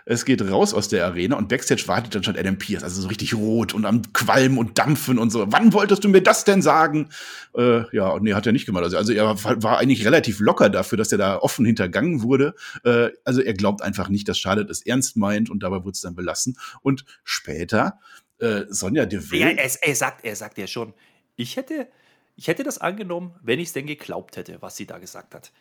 Es 0.08 0.24
geht 0.24 0.42
raus 0.52 0.76
aus 0.76 0.88
der 0.88 1.04
Arena 1.06 1.36
und 1.36 1.50
Backstage 1.50 1.88
wartet 1.88 2.14
dann 2.14 2.24
schon 2.24 2.38
Adam 2.38 2.60
Pierce, 2.60 2.84
also 2.84 3.02
so 3.02 3.08
richtig 3.08 3.34
rot 3.34 3.74
und 3.74 3.86
am 3.86 4.04
Qualmen 4.14 4.60
und 4.60 4.78
Dampfen 4.78 5.18
und 5.18 5.32
so. 5.32 5.52
Wann 5.52 5.74
wolltest 5.74 6.04
du 6.04 6.10
mir 6.10 6.22
das 6.22 6.44
denn 6.44 6.62
sagen? 6.62 7.10
Äh, 7.58 7.84
ja, 7.92 8.10
und 8.10 8.22
nee, 8.24 8.36
hat 8.36 8.46
er 8.46 8.52
nicht 8.52 8.68
gemacht. 8.68 8.84
Also, 8.84 8.98
also 8.98 9.14
er 9.14 9.26
war, 9.26 9.64
war 9.64 9.80
eigentlich 9.80 10.06
relativ 10.06 10.40
locker 10.40 10.70
dafür, 10.70 11.00
dass 11.00 11.12
er 11.12 11.18
da 11.18 11.38
offen 11.40 11.66
hintergangen 11.66 12.22
wurde. 12.22 12.54
Äh, 12.84 13.10
also 13.24 13.42
er 13.42 13.54
glaubt 13.56 13.82
einfach 13.82 14.08
nicht, 14.10 14.28
dass 14.30 14.38
Charlotte 14.38 14.70
es 14.70 14.86
ernst 14.86 15.18
meint 15.18 15.50
und 15.50 15.64
dabei 15.64 15.78
wurde 15.78 15.92
es 15.94 16.02
dann 16.02 16.14
belassen. 16.14 16.56
Und 16.82 17.04
später 17.24 18.00
äh, 18.38 18.66
Sonja 18.70 19.08
Deville. 19.08 19.42
Ja, 19.42 19.58
er, 19.58 19.72
er, 19.82 19.96
sagt, 19.96 20.24
er 20.24 20.36
sagt 20.36 20.60
ja 20.60 20.68
schon, 20.68 20.94
ich 21.36 21.58
hätte, 21.58 21.88
ich 22.36 22.48
hätte 22.48 22.64
das 22.64 22.78
angenommen, 22.78 23.36
wenn 23.42 23.60
ich 23.60 23.68
es 23.68 23.74
denn 23.74 23.88
geglaubt 23.88 24.38
hätte, 24.38 24.62
was 24.62 24.76
sie 24.76 24.86
da 24.86 24.98
gesagt 24.98 25.36
hat. 25.36 25.52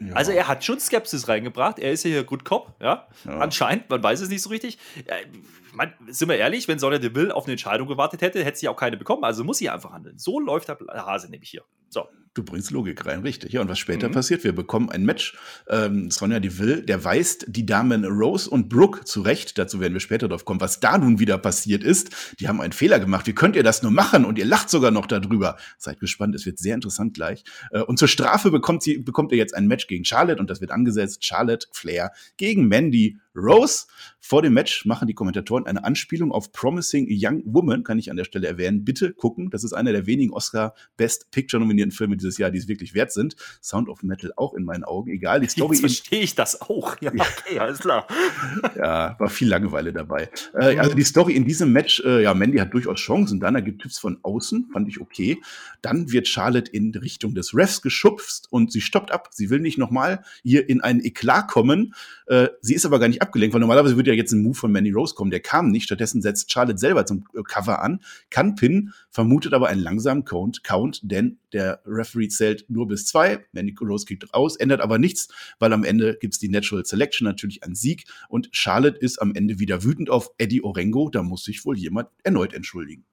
Ja. 0.00 0.14
Also 0.14 0.32
er 0.32 0.46
hat 0.46 0.64
schon 0.64 0.78
Skepsis 0.78 1.28
reingebracht. 1.28 1.78
Er 1.78 1.92
ist 1.92 2.04
ja 2.04 2.10
hier 2.10 2.24
Good 2.24 2.44
Cop, 2.44 2.74
ja? 2.80 3.08
Ja. 3.24 3.38
Anscheinend, 3.38 3.90
man 3.90 4.02
weiß 4.02 4.20
es 4.20 4.28
nicht 4.28 4.42
so 4.42 4.50
richtig. 4.50 4.78
Man, 5.72 5.92
sind 6.08 6.28
wir 6.28 6.36
ehrlich, 6.36 6.68
wenn 6.68 6.78
Sonja 6.78 6.98
Deville 6.98 7.34
auf 7.34 7.44
eine 7.44 7.52
Entscheidung 7.52 7.88
gewartet 7.88 8.22
hätte, 8.22 8.44
hätte 8.44 8.58
sie 8.58 8.68
auch 8.68 8.76
keine 8.76 8.96
bekommen. 8.96 9.24
Also 9.24 9.44
muss 9.44 9.58
sie 9.58 9.68
einfach 9.68 9.92
handeln. 9.92 10.18
So 10.18 10.40
läuft 10.40 10.68
der 10.68 10.78
Hase 11.06 11.30
nämlich 11.30 11.50
hier. 11.50 11.62
So. 11.90 12.06
Du 12.34 12.44
bringst 12.44 12.70
Logik 12.70 13.04
rein, 13.04 13.22
richtig. 13.22 13.52
Ja, 13.52 13.62
und 13.62 13.68
was 13.68 13.80
später 13.80 14.08
Mhm. 14.08 14.12
passiert? 14.12 14.44
Wir 14.44 14.54
bekommen 14.54 14.90
ein 14.90 15.04
Match. 15.04 15.36
Ähm, 15.68 16.10
Sonja 16.10 16.38
Deville, 16.38 16.82
der 16.82 17.02
weist 17.02 17.46
die 17.48 17.66
Damen 17.66 18.04
Rose 18.04 18.48
und 18.48 18.68
Brooke 18.68 19.04
zurecht. 19.04 19.58
Dazu 19.58 19.80
werden 19.80 19.94
wir 19.94 20.00
später 20.00 20.28
drauf 20.28 20.44
kommen, 20.44 20.60
was 20.60 20.78
da 20.78 20.98
nun 20.98 21.18
wieder 21.18 21.36
passiert 21.38 21.82
ist. 21.82 22.36
Die 22.38 22.46
haben 22.46 22.60
einen 22.60 22.72
Fehler 22.72 23.00
gemacht. 23.00 23.26
Wie 23.26 23.34
könnt 23.34 23.56
ihr 23.56 23.64
das 23.64 23.82
nur 23.82 23.90
machen? 23.90 24.24
Und 24.24 24.38
ihr 24.38 24.44
lacht 24.44 24.70
sogar 24.70 24.92
noch 24.92 25.06
darüber. 25.06 25.56
Seid 25.78 25.98
gespannt, 25.98 26.34
es 26.36 26.46
wird 26.46 26.58
sehr 26.58 26.76
interessant 26.76 27.14
gleich. 27.14 27.42
Äh, 27.72 27.80
und 27.80 27.98
zur 27.98 28.08
Strafe 28.08 28.52
bekommt 28.52 28.84
sie, 28.84 28.98
bekommt 28.98 29.32
ihr 29.32 29.38
jetzt 29.38 29.54
ein 29.54 29.66
Match 29.66 29.88
gegen 29.88 30.04
Charlotte 30.04 30.38
und 30.40 30.48
das 30.48 30.60
wird 30.60 30.70
angesetzt. 30.70 31.24
Charlotte 31.24 31.66
Flair 31.72 32.12
gegen 32.36 32.68
Mandy 32.68 33.18
Rose. 33.38 33.86
Vor 34.20 34.42
dem 34.42 34.52
Match 34.52 34.84
machen 34.84 35.06
die 35.06 35.14
Kommentatoren 35.14 35.66
eine 35.66 35.84
Anspielung 35.84 36.32
auf 36.32 36.52
Promising 36.52 37.06
Young 37.08 37.42
Woman, 37.46 37.84
kann 37.84 37.98
ich 37.98 38.10
an 38.10 38.16
der 38.16 38.24
Stelle 38.24 38.48
erwähnen. 38.48 38.84
Bitte 38.84 39.12
gucken. 39.12 39.50
Das 39.50 39.64
ist 39.64 39.72
einer 39.72 39.92
der 39.92 40.06
wenigen 40.06 40.32
Oscar 40.32 40.74
Best 40.96 41.30
Picture 41.30 41.60
nominierten 41.60 41.92
Filme 41.92 42.16
dieses 42.16 42.36
Jahr, 42.36 42.50
die 42.50 42.58
es 42.58 42.68
wirklich 42.68 42.94
wert 42.94 43.12
sind. 43.12 43.36
Sound 43.62 43.88
of 43.88 44.02
Metal 44.02 44.32
auch 44.36 44.54
in 44.54 44.64
meinen 44.64 44.84
Augen. 44.84 45.10
Egal, 45.10 45.40
die 45.40 45.48
Story 45.48 45.76
Jetzt 45.76 45.80
verstehe 45.80 46.20
ich 46.20 46.34
das 46.34 46.60
auch. 46.60 46.96
Ja, 47.00 47.12
okay, 47.12 47.58
alles 47.58 47.78
klar. 47.78 48.06
ja, 48.76 49.16
war 49.18 49.28
viel 49.28 49.48
Langeweile 49.48 49.92
dabei. 49.92 50.30
Äh, 50.54 50.76
also 50.78 50.94
die 50.94 51.04
Story 51.04 51.34
in 51.34 51.44
diesem 51.44 51.72
Match, 51.72 52.00
äh, 52.04 52.22
ja, 52.22 52.34
Mandy 52.34 52.58
hat 52.58 52.74
durchaus 52.74 52.98
Chancen. 52.98 53.40
Dann 53.40 53.64
gibt 53.64 53.82
Tipps 53.82 53.98
von 53.98 54.18
außen, 54.22 54.70
fand 54.72 54.88
ich 54.88 55.00
okay. 55.00 55.40
Dann 55.80 56.10
wird 56.10 56.28
Charlotte 56.28 56.70
in 56.70 56.94
Richtung 56.94 57.34
des 57.34 57.54
Refs 57.54 57.82
geschubst 57.82 58.48
und 58.50 58.72
sie 58.72 58.80
stoppt 58.80 59.12
ab. 59.12 59.28
Sie 59.32 59.50
will 59.50 59.60
nicht 59.60 59.78
nochmal 59.78 60.24
hier 60.42 60.68
in 60.68 60.80
einen 60.80 61.04
Eklat 61.04 61.48
kommen. 61.48 61.94
Äh, 62.26 62.48
sie 62.60 62.74
ist 62.74 62.84
aber 62.84 62.98
gar 62.98 63.08
nicht 63.08 63.22
abgelenkt, 63.28 63.54
weil 63.54 63.60
normalerweise 63.60 63.96
würde 63.96 64.10
ja 64.10 64.16
jetzt 64.16 64.32
ein 64.32 64.42
Move 64.42 64.54
von 64.54 64.72
Mandy 64.72 64.90
Rose 64.90 65.14
kommen. 65.14 65.30
Der 65.30 65.40
kam 65.40 65.68
nicht. 65.68 65.84
Stattdessen 65.84 66.22
setzt 66.22 66.50
Charlotte 66.50 66.78
selber 66.78 67.06
zum 67.06 67.24
äh, 67.34 67.42
Cover 67.42 67.82
an, 67.82 68.00
kann 68.30 68.54
pinnen, 68.54 68.94
vermutet 69.10 69.52
aber 69.52 69.68
einen 69.68 69.82
langsamen 69.82 70.24
Count, 70.24 70.64
Count, 70.64 71.00
denn 71.02 71.38
der 71.52 71.82
Referee 71.86 72.28
zählt 72.28 72.64
nur 72.68 72.88
bis 72.88 73.04
zwei. 73.04 73.46
Mandy 73.52 73.74
Rose 73.80 74.06
kickt 74.06 74.34
raus, 74.34 74.56
ändert 74.56 74.80
aber 74.80 74.98
nichts, 74.98 75.28
weil 75.58 75.72
am 75.72 75.84
Ende 75.84 76.16
gibt's 76.18 76.38
die 76.38 76.48
Natural 76.48 76.84
Selection 76.84 77.26
natürlich 77.26 77.62
an 77.62 77.74
Sieg 77.74 78.04
und 78.28 78.48
Charlotte 78.52 78.98
ist 78.98 79.20
am 79.20 79.34
Ende 79.34 79.58
wieder 79.58 79.84
wütend 79.84 80.10
auf 80.10 80.30
Eddie 80.38 80.62
Orengo. 80.62 81.10
Da 81.10 81.22
muss 81.22 81.44
sich 81.44 81.64
wohl 81.64 81.76
jemand 81.76 82.08
erneut 82.22 82.54
entschuldigen. 82.54 83.04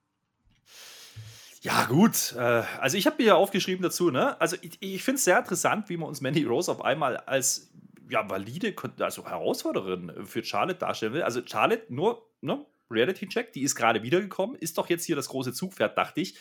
Ja, 1.65 1.85
gut. 1.85 2.35
Äh, 2.37 2.63
also 2.79 2.95
ich 2.95 3.07
habe 3.07 3.15
mir 3.17 3.29
ja 3.29 3.35
aufgeschrieben 3.35 3.81
dazu, 3.81 4.11
ne? 4.11 4.39
Also 4.39 4.55
ich, 4.61 4.77
ich 4.81 5.03
finde 5.03 5.17
es 5.17 5.23
sehr 5.23 5.39
interessant, 5.39 5.89
wie 5.89 5.97
man 5.97 6.07
uns 6.07 6.21
Mandy 6.21 6.43
Rose 6.43 6.71
auf 6.71 6.85
einmal 6.85 7.17
als 7.17 7.71
ja, 8.09 8.29
valide, 8.29 8.75
also 8.99 9.25
Herausforderin 9.25 10.25
für 10.25 10.43
Charlotte 10.43 10.79
darstellen 10.79 11.13
will. 11.13 11.23
Also 11.23 11.41
Charlotte 11.45 11.85
nur, 11.89 12.29
ne? 12.41 12.65
Reality-Check, 12.91 13.51
die 13.53 13.63
ist 13.63 13.75
gerade 13.75 14.03
wiedergekommen, 14.03 14.55
ist 14.55 14.77
doch 14.77 14.89
jetzt 14.89 15.05
hier 15.05 15.15
das 15.15 15.27
große 15.29 15.53
Zugpferd, 15.53 15.97
dachte 15.97 16.21
ich. 16.21 16.37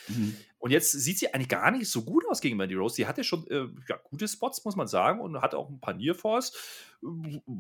Und 0.59 0.71
jetzt 0.71 0.93
sieht 0.93 1.19
sie 1.19 1.33
eigentlich 1.33 1.49
gar 1.49 1.71
nicht 1.71 1.89
so 1.89 2.03
gut 2.03 2.25
aus 2.29 2.41
gegen 2.41 2.57
Mandy 2.57 2.75
Rose. 2.75 2.97
Die 2.97 3.07
hatte 3.07 3.25
schon 3.25 3.47
äh, 3.49 3.67
ja, 3.89 3.97
gute 4.03 4.29
Spots, 4.29 4.65
muss 4.65 4.77
man 4.77 4.87
sagen, 4.87 5.21
und 5.21 5.41
hat 5.41 5.55
auch 5.55 5.71
ein 5.71 5.81
paar 5.81 5.95
Nearfalls. 5.95 6.53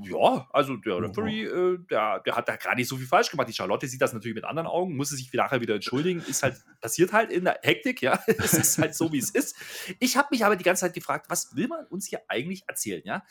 Ja, 0.02 0.48
also 0.52 0.76
der 0.76 1.00
Referee, 1.02 1.44
äh, 1.44 1.78
der, 1.90 2.20
der 2.20 2.36
hat 2.36 2.48
da 2.48 2.56
gar 2.56 2.74
nicht 2.74 2.88
so 2.88 2.96
viel 2.96 3.06
falsch 3.06 3.30
gemacht. 3.30 3.48
Die 3.48 3.52
Charlotte 3.52 3.86
sieht 3.86 4.00
das 4.00 4.12
natürlich 4.12 4.34
mit 4.34 4.44
anderen 4.44 4.66
Augen, 4.66 4.96
muss 4.96 5.10
sich 5.10 5.32
nachher 5.32 5.60
wieder 5.60 5.74
entschuldigen. 5.74 6.22
Ist 6.26 6.42
halt, 6.42 6.56
passiert 6.80 7.12
halt 7.12 7.30
in 7.30 7.44
der 7.44 7.60
Hektik, 7.62 8.02
ja. 8.02 8.22
Es 8.26 8.54
ist 8.54 8.78
halt 8.78 8.94
so, 8.94 9.12
wie 9.12 9.18
es 9.18 9.30
ist. 9.30 9.56
Ich 9.98 10.16
habe 10.16 10.28
mich 10.30 10.44
aber 10.44 10.56
die 10.56 10.64
ganze 10.64 10.80
Zeit 10.82 10.94
gefragt, 10.94 11.26
was 11.28 11.54
will 11.56 11.68
man 11.68 11.86
uns 11.86 12.06
hier 12.06 12.20
eigentlich 12.28 12.64
erzählen, 12.68 13.02
ja? 13.04 13.22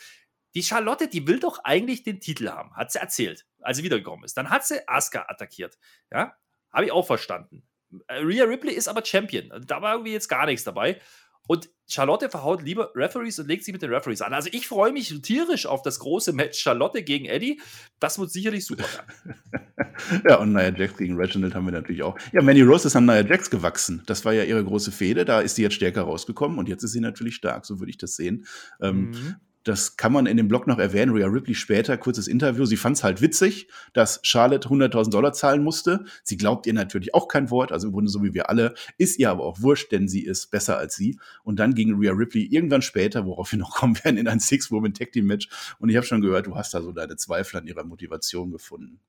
Die 0.56 0.64
Charlotte, 0.64 1.08
die 1.08 1.28
will 1.28 1.40
doch 1.40 1.60
eigentlich 1.64 2.04
den 2.04 2.20
Titel 2.20 2.50
haben, 2.50 2.76
hat 2.76 2.92
sie 2.92 3.00
erzählt, 3.00 3.46
als 3.62 3.78
sie 3.78 3.84
wiedergekommen 3.84 4.24
ist. 4.26 4.36
Dann 4.38 4.50
hat 4.50 4.66
sie 4.66 4.88
Asuka 4.88 5.26
attackiert, 5.28 5.78
ja. 6.12 6.34
Habe 6.72 6.86
ich 6.86 6.92
auch 6.92 7.06
verstanden. 7.06 7.64
Äh, 8.08 8.20
Rhea 8.20 8.46
Ripley 8.46 8.74
ist 8.74 8.88
aber 8.88 9.06
Champion. 9.06 9.52
Also 9.52 9.66
Da 9.66 9.82
war 9.82 9.94
irgendwie 9.94 10.14
jetzt 10.14 10.28
gar 10.28 10.46
nichts 10.46 10.64
dabei. 10.64 11.00
Und 11.46 11.70
Charlotte 11.90 12.30
verhaut 12.30 12.62
lieber 12.64 12.92
Referees 12.96 13.38
und 13.38 13.48
legt 13.50 13.66
sich 13.66 13.74
mit 13.74 13.82
den 13.82 13.94
Referees 13.94 14.22
an. 14.22 14.34
Also 14.34 14.48
ich 14.54 14.66
freue 14.66 14.94
mich 14.94 15.22
tierisch 15.22 15.66
auf 15.66 15.82
das 15.82 16.00
große 16.00 16.32
Match 16.32 16.58
Charlotte 16.58 17.04
gegen 17.04 17.26
Eddie. 17.26 17.60
Das 18.00 18.18
wird 18.18 18.32
sicherlich 18.32 18.66
super 18.66 18.86
werden. 18.86 19.36
Ja, 20.28 20.38
und 20.38 20.54
Nia 20.54 20.76
Jax 20.76 20.98
gegen 20.98 21.16
Reginald 21.18 21.54
haben 21.54 21.66
wir 21.66 21.72
natürlich 21.72 22.02
auch. 22.02 22.18
Ja, 22.32 22.42
Mandy 22.42 22.62
Rose 22.64 22.88
ist 22.88 22.96
an 22.96 23.06
Nia 23.06 23.22
Jax 23.22 23.50
gewachsen. 23.50 24.02
Das 24.08 24.26
war 24.26 24.34
ja 24.34 24.44
ihre 24.44 24.64
große 24.64 24.92
Fehde. 24.92 25.24
Da 25.24 25.40
ist 25.42 25.56
sie 25.56 25.62
jetzt 25.62 25.76
stärker 25.76 26.02
rausgekommen 26.04 26.58
und 26.58 26.68
jetzt 26.68 26.84
ist 26.84 26.94
sie 26.94 27.00
natürlich 27.00 27.36
stark. 27.36 27.66
So 27.66 27.80
würde 27.80 27.92
ich 27.92 27.98
das 27.98 28.16
sehen. 28.16 28.46
Ähm, 28.82 29.12
Mhm. 29.12 29.36
Das 29.64 29.96
kann 29.96 30.12
man 30.12 30.26
in 30.26 30.36
dem 30.36 30.50
Blog 30.50 30.68
noch 30.68 30.78
erwähnen. 30.78 31.14
Rhea 31.14 31.28
Ripley 31.28 31.56
später, 31.56 31.98
kurzes 31.98 32.28
Interview. 32.28 32.66
Sie 32.66 32.76
fand 32.76 32.98
es 32.98 33.04
halt 33.04 33.22
witzig, 33.22 33.68
dass 33.94 34.20
Charlotte 34.24 34.68
100.000 34.68 35.10
Dollar 35.10 35.32
zahlen 35.32 35.64
musste. 35.64 36.04
Sie 36.24 36.36
glaubt 36.36 36.68
ihr 36.68 36.74
natürlich 36.74 37.14
auch 37.14 37.30
kein 37.30 37.50
Wort, 37.50 37.72
also 37.72 37.88
im 37.88 37.94
Grunde 37.94 38.12
so 38.12 38.24
wie 38.24 38.34
wir 38.34 38.50
alle. 38.50 38.74
Ist 38.98 39.20
ihr 39.20 39.32
aber 39.32 39.44
auch 39.46 39.62
wurscht, 39.62 39.92
denn 39.94 40.10
sie 40.10 40.26
ist 40.26 40.52
besser 40.52 40.78
als 40.78 40.96
sie. 40.96 41.18
Und 41.44 41.60
dann 41.60 41.76
ging 41.76 41.96
Rhea 41.96 42.12
Ripley 42.12 42.44
irgendwann 42.44 42.82
später, 42.82 43.26
worauf 43.26 43.52
wir 43.54 43.60
noch 43.60 43.74
kommen 43.74 43.98
werden, 44.04 44.18
in 44.18 44.28
ein 44.28 44.40
Six-Woman-Tag-Team-Match. 44.40 45.48
Und 45.80 45.90
ich 45.90 45.96
habe 45.96 46.06
schon 46.06 46.22
gehört, 46.22 46.48
du 46.48 46.56
hast 46.56 46.74
da 46.74 46.82
so 46.82 46.92
deine 46.92 47.16
Zweifel 47.16 47.58
an 47.58 47.68
ihrer 47.68 47.86
Motivation 47.86 48.52
gefunden. 48.52 49.00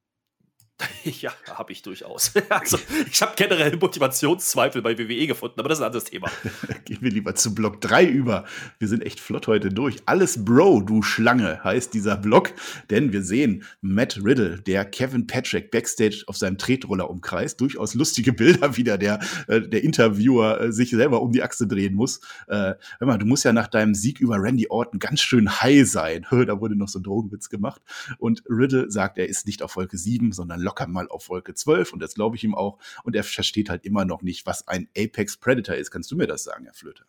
Ja, 1.04 1.32
habe 1.50 1.72
ich 1.72 1.82
durchaus. 1.82 2.32
Also, 2.48 2.78
ich 3.10 3.20
habe 3.22 3.32
generell 3.37 3.76
Motivationszweifel 3.76 4.82
bei 4.82 4.98
WWE 4.98 5.26
gefunden, 5.26 5.58
aber 5.58 5.68
das 5.68 5.78
ist 5.78 5.82
ein 5.82 5.87
anderes 5.87 6.04
Thema. 6.04 6.30
Gehen 6.84 6.98
wir 7.00 7.10
lieber 7.10 7.34
zu 7.34 7.54
Block 7.54 7.80
3 7.80 8.04
über. 8.06 8.44
Wir 8.78 8.88
sind 8.88 9.02
echt 9.02 9.20
flott 9.20 9.46
heute 9.46 9.70
durch. 9.70 9.96
Alles 10.06 10.44
Bro, 10.44 10.82
du 10.82 11.02
Schlange, 11.02 11.62
heißt 11.64 11.92
dieser 11.94 12.16
Block. 12.16 12.52
Denn 12.90 13.12
wir 13.12 13.22
sehen 13.22 13.64
Matt 13.80 14.20
Riddle, 14.22 14.60
der 14.60 14.84
Kevin 14.84 15.26
Patrick 15.26 15.70
backstage 15.70 16.24
auf 16.26 16.37
seinem 16.37 16.58
Tretroller 16.58 17.10
umkreist. 17.10 17.60
Durchaus 17.60 17.94
lustige 17.94 18.32
Bilder 18.32 18.76
wieder, 18.76 18.98
der, 18.98 19.20
äh, 19.48 19.60
der 19.60 19.82
Interviewer 19.82 20.60
äh, 20.60 20.72
sich 20.72 20.90
selber 20.90 21.22
um 21.22 21.32
die 21.32 21.42
Achse 21.42 21.66
drehen 21.66 21.94
muss. 21.94 22.20
Äh, 22.46 22.74
hör 22.98 23.06
mal, 23.06 23.18
du 23.18 23.26
musst 23.26 23.44
ja 23.44 23.52
nach 23.52 23.68
deinem 23.68 23.94
Sieg 23.94 24.20
über 24.20 24.37
Randy 24.38 24.68
Orton 24.68 25.00
ganz 25.00 25.20
schön 25.20 25.60
high 25.60 25.88
sein. 25.88 26.26
da 26.30 26.60
wurde 26.60 26.76
noch 26.76 26.88
so 26.88 26.98
ein 26.98 27.02
Drogenwitz 27.02 27.48
gemacht. 27.48 27.82
Und 28.18 28.42
Riddle 28.48 28.90
sagt, 28.90 29.18
er 29.18 29.28
ist 29.28 29.46
nicht 29.46 29.62
auf 29.62 29.76
Wolke 29.76 29.98
7, 29.98 30.32
sondern 30.32 30.63
locker 30.64 30.87
mal 30.88 31.07
auf 31.09 31.29
Wolke 31.29 31.55
12. 31.55 31.92
Und 31.92 32.00
das 32.00 32.14
glaube 32.14 32.37
ich 32.37 32.42
ihm 32.44 32.55
auch. 32.55 32.79
Und 33.05 33.14
er 33.14 33.22
versteht 33.24 33.68
halt 33.70 33.85
immer 33.85 34.05
noch 34.05 34.22
nicht, 34.22 34.46
was 34.46 34.66
ein 34.66 34.88
Apex 34.96 35.37
Predator 35.37 35.77
ist. 35.77 35.90
Kannst 35.90 36.11
du 36.11 36.16
mir 36.16 36.27
das 36.27 36.42
sagen, 36.44 36.64
Herr 36.64 36.74
Flöter? 36.74 37.05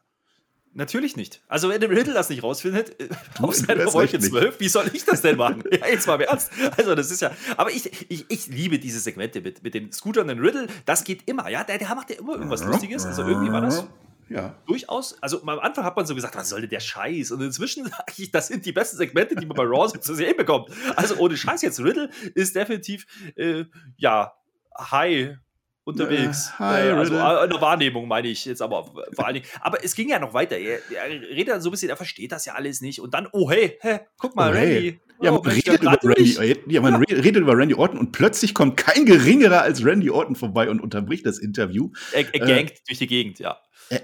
Natürlich 0.77 1.15
nicht. 1.15 1.41
Also, 1.47 1.69
wenn 1.69 1.79
der 1.79 1.89
Riddle 1.89 2.13
das 2.13 2.27
nicht 2.27 2.43
rausfindet, 2.43 2.99
äh, 2.99 3.07
Du- 3.37 3.45
auf 3.45 3.55
seiner 3.55 3.85
Wolke 3.93 4.11
recht 4.13 4.23
nicht. 4.23 4.29
12, 4.33 4.59
wie 4.59 4.67
soll 4.67 4.91
ich 4.91 5.05
das 5.05 5.21
denn 5.21 5.37
machen? 5.37 5.63
ja, 5.71 5.87
jetzt 5.87 6.05
mal 6.05 6.15
im 6.15 6.21
Ernst. 6.27 6.51
Also, 6.75 6.95
das 6.95 7.11
ist 7.11 7.21
ja. 7.21 7.31
Aber 7.55 7.71
ich, 7.71 7.89
ich, 8.11 8.25
ich 8.27 8.47
liebe 8.47 8.77
diese 8.77 8.99
Segmente 8.99 9.39
mit, 9.39 9.63
mit 9.63 9.73
den 9.73 9.93
Scootern 9.93 10.29
und 10.29 10.39
Riddle. 10.39 10.67
Das 10.85 11.05
geht 11.05 11.29
immer, 11.29 11.47
ja. 11.49 11.63
Der, 11.63 11.77
der 11.77 11.95
macht 11.95 12.09
ja 12.09 12.17
immer 12.17 12.33
irgendwas 12.33 12.61
Lustiges. 12.65 13.05
Also, 13.05 13.21
irgendwie 13.25 13.53
war 13.53 13.61
das 13.61 13.87
Ja. 14.29 14.55
durchaus. 14.65 15.21
Also, 15.21 15.41
am 15.41 15.49
Anfang 15.59 15.83
hat 15.83 15.95
man 15.95 16.05
so 16.05 16.15
gesagt, 16.15 16.35
was 16.35 16.49
soll 16.49 16.61
denn 16.61 16.69
der 16.69 16.79
Scheiß? 16.79 17.31
Und 17.31 17.41
inzwischen 17.41 17.83
sage 17.89 18.13
ich, 18.17 18.31
das 18.31 18.47
sind 18.47 18.65
die 18.65 18.71
besten 18.71 18.97
Segmente, 18.97 19.35
die 19.35 19.45
man 19.45 19.55
bei 19.55 19.63
Raw 19.63 19.87
so 19.93 19.97
zu 19.99 20.15
sehen 20.15 20.35
bekommt. 20.37 20.69
Also, 20.95 21.15
ohne 21.17 21.37
Scheiß 21.37 21.61
jetzt. 21.61 21.79
Riddle 21.79 22.09
ist 22.33 22.55
definitiv, 22.55 23.05
äh, 23.35 23.65
ja, 23.97 24.33
high 24.77 25.37
unterwegs. 25.83 26.49
Äh, 26.55 26.59
hi, 26.59 26.87
äh, 26.87 26.91
also 26.91 27.13
Riddle. 27.15 27.57
äh, 27.57 27.61
Wahrnehmung 27.61 28.07
meine 28.07 28.27
ich 28.27 28.43
jetzt 28.45 28.61
aber 28.61 28.85
vor 29.13 29.25
allen 29.25 29.35
Dingen. 29.35 29.45
Aber 29.61 29.83
es 29.83 29.93
ging 29.95 30.09
ja 30.09 30.17
noch 30.19 30.33
weiter. 30.33 30.57
Er, 30.57 30.79
er 30.91 31.09
redet 31.09 31.49
dann 31.49 31.61
so 31.61 31.69
ein 31.69 31.71
bisschen, 31.71 31.89
er 31.89 31.97
versteht 31.97 32.31
das 32.31 32.45
ja 32.45 32.53
alles 32.55 32.81
nicht. 32.81 32.99
Und 32.99 33.13
dann, 33.13 33.27
oh 33.31 33.49
hey, 33.51 33.77
hä, 33.81 33.99
guck 34.17 34.35
mal, 34.35 34.51
Oh, 34.51 34.55
hey. 34.55 34.73
Randy. 34.75 34.99
Ja, 35.21 35.31
oh, 35.31 35.41
man, 35.43 35.53
redet 35.53 35.81
über. 35.81 35.97
Randy, 36.03 36.57
ja, 36.67 36.81
man 36.81 36.95
re- 37.03 37.23
redet 37.23 37.37
über 37.43 37.55
Randy 37.55 37.75
Orton 37.75 37.99
und 37.99 38.11
plötzlich 38.11 38.53
kommt 38.53 38.75
kein 38.77 39.05
geringerer 39.05 39.61
als 39.61 39.85
Randy 39.85 40.09
Orton 40.09 40.35
vorbei 40.35 40.69
und 40.69 40.81
unterbricht 40.81 41.25
das 41.25 41.37
Interview. 41.37 41.91
Er, 42.11 42.25
er 42.33 42.47
Äh, 42.49 42.65
durch 42.87 42.97
die 42.97 43.07
Gegend, 43.07 43.39
ja. 43.39 43.57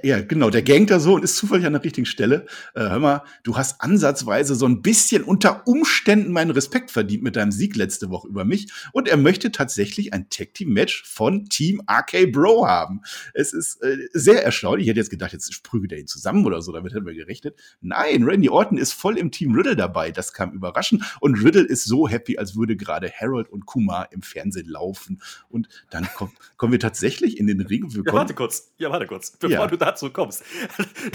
Ja, 0.04 0.22
genau, 0.22 0.52
der 0.52 0.62
gangt 0.62 0.92
da 0.92 1.00
so 1.00 1.16
und 1.16 1.24
ist 1.24 1.36
zufällig 1.38 1.66
an 1.66 1.74
der 1.74 1.84
richtigen 1.84 2.06
Stelle. 2.06 2.46
Äh, 2.76 2.82
hör 2.82 3.00
mal, 3.00 3.24
du 3.44 3.58
hast 3.58 3.82
ansatzweise 3.82 4.54
so 4.54 4.68
ein 4.68 4.84
bisschen 4.84 5.24
unter 5.24 5.66
Umständen 5.68 6.32
meinen 6.32 6.52
Respekt 6.52 6.92
verdient 6.92 7.24
mit 7.24 7.36
deinem 7.36 7.52
Sieg 7.52 7.76
letzte 7.76 8.12
Woche 8.12 8.28
über 8.28 8.46
mich. 8.46 8.72
Und 8.94 9.08
er 9.08 9.18
möchte 9.18 9.52
tatsächlich 9.52 10.14
ein 10.14 10.30
Tag-Team-Match 10.30 11.04
von 11.06 11.46
Team 11.46 11.82
RK 11.90 12.32
Bro 12.32 12.68
haben. 12.68 13.02
Es 13.34 13.54
ist 13.54 13.82
äh, 13.82 13.98
sehr 14.14 14.44
erstaunlich. 14.44 14.86
Ich 14.86 14.90
hätte 14.92 15.00
jetzt 15.00 15.10
gedacht, 15.10 15.34
jetzt 15.34 15.64
prügelt 15.64 15.94
er 15.94 15.98
ihn 15.98 16.08
zusammen 16.08 16.46
oder 16.46 16.62
so, 16.62 16.72
damit 16.72 16.94
hätten 16.94 17.08
wir 17.08 17.16
gerechnet. 17.16 17.60
Nein, 17.82 18.24
Randy 18.24 18.50
Orton 18.50 18.78
ist 18.78 18.94
voll 18.94 19.18
im 19.18 19.32
Team 19.32 19.56
Riddle 19.56 19.76
dabei. 19.76 20.12
Das 20.12 20.32
kam 20.32 20.52
überraschend. 20.52 21.04
Und 21.22 21.44
Riddle 21.44 21.64
ist 21.64 21.86
so 21.86 22.08
happy, 22.08 22.38
als 22.38 22.56
würde 22.56 22.76
gerade 22.76 23.12
Harold 23.12 23.50
und 23.50 23.66
Kumar 23.66 24.12
im 24.12 24.22
Fernsehen 24.22 24.68
laufen. 24.68 25.24
Und 25.50 25.70
dann 25.90 26.08
kommt, 26.16 26.34
kommen 26.58 26.72
wir 26.72 26.80
tatsächlich 26.80 27.40
in 27.40 27.48
den 27.48 27.62
Ring. 27.62 27.90
Ja, 27.90 28.14
warte 28.14 28.36
kurz. 28.36 28.74
Ja, 28.78 28.92
warte 28.92 29.08
kurz. 29.08 29.32
Bevor 29.32 29.50
ja 29.50 29.71
du 29.72 29.78
dazu 29.78 30.12
kommst. 30.12 30.44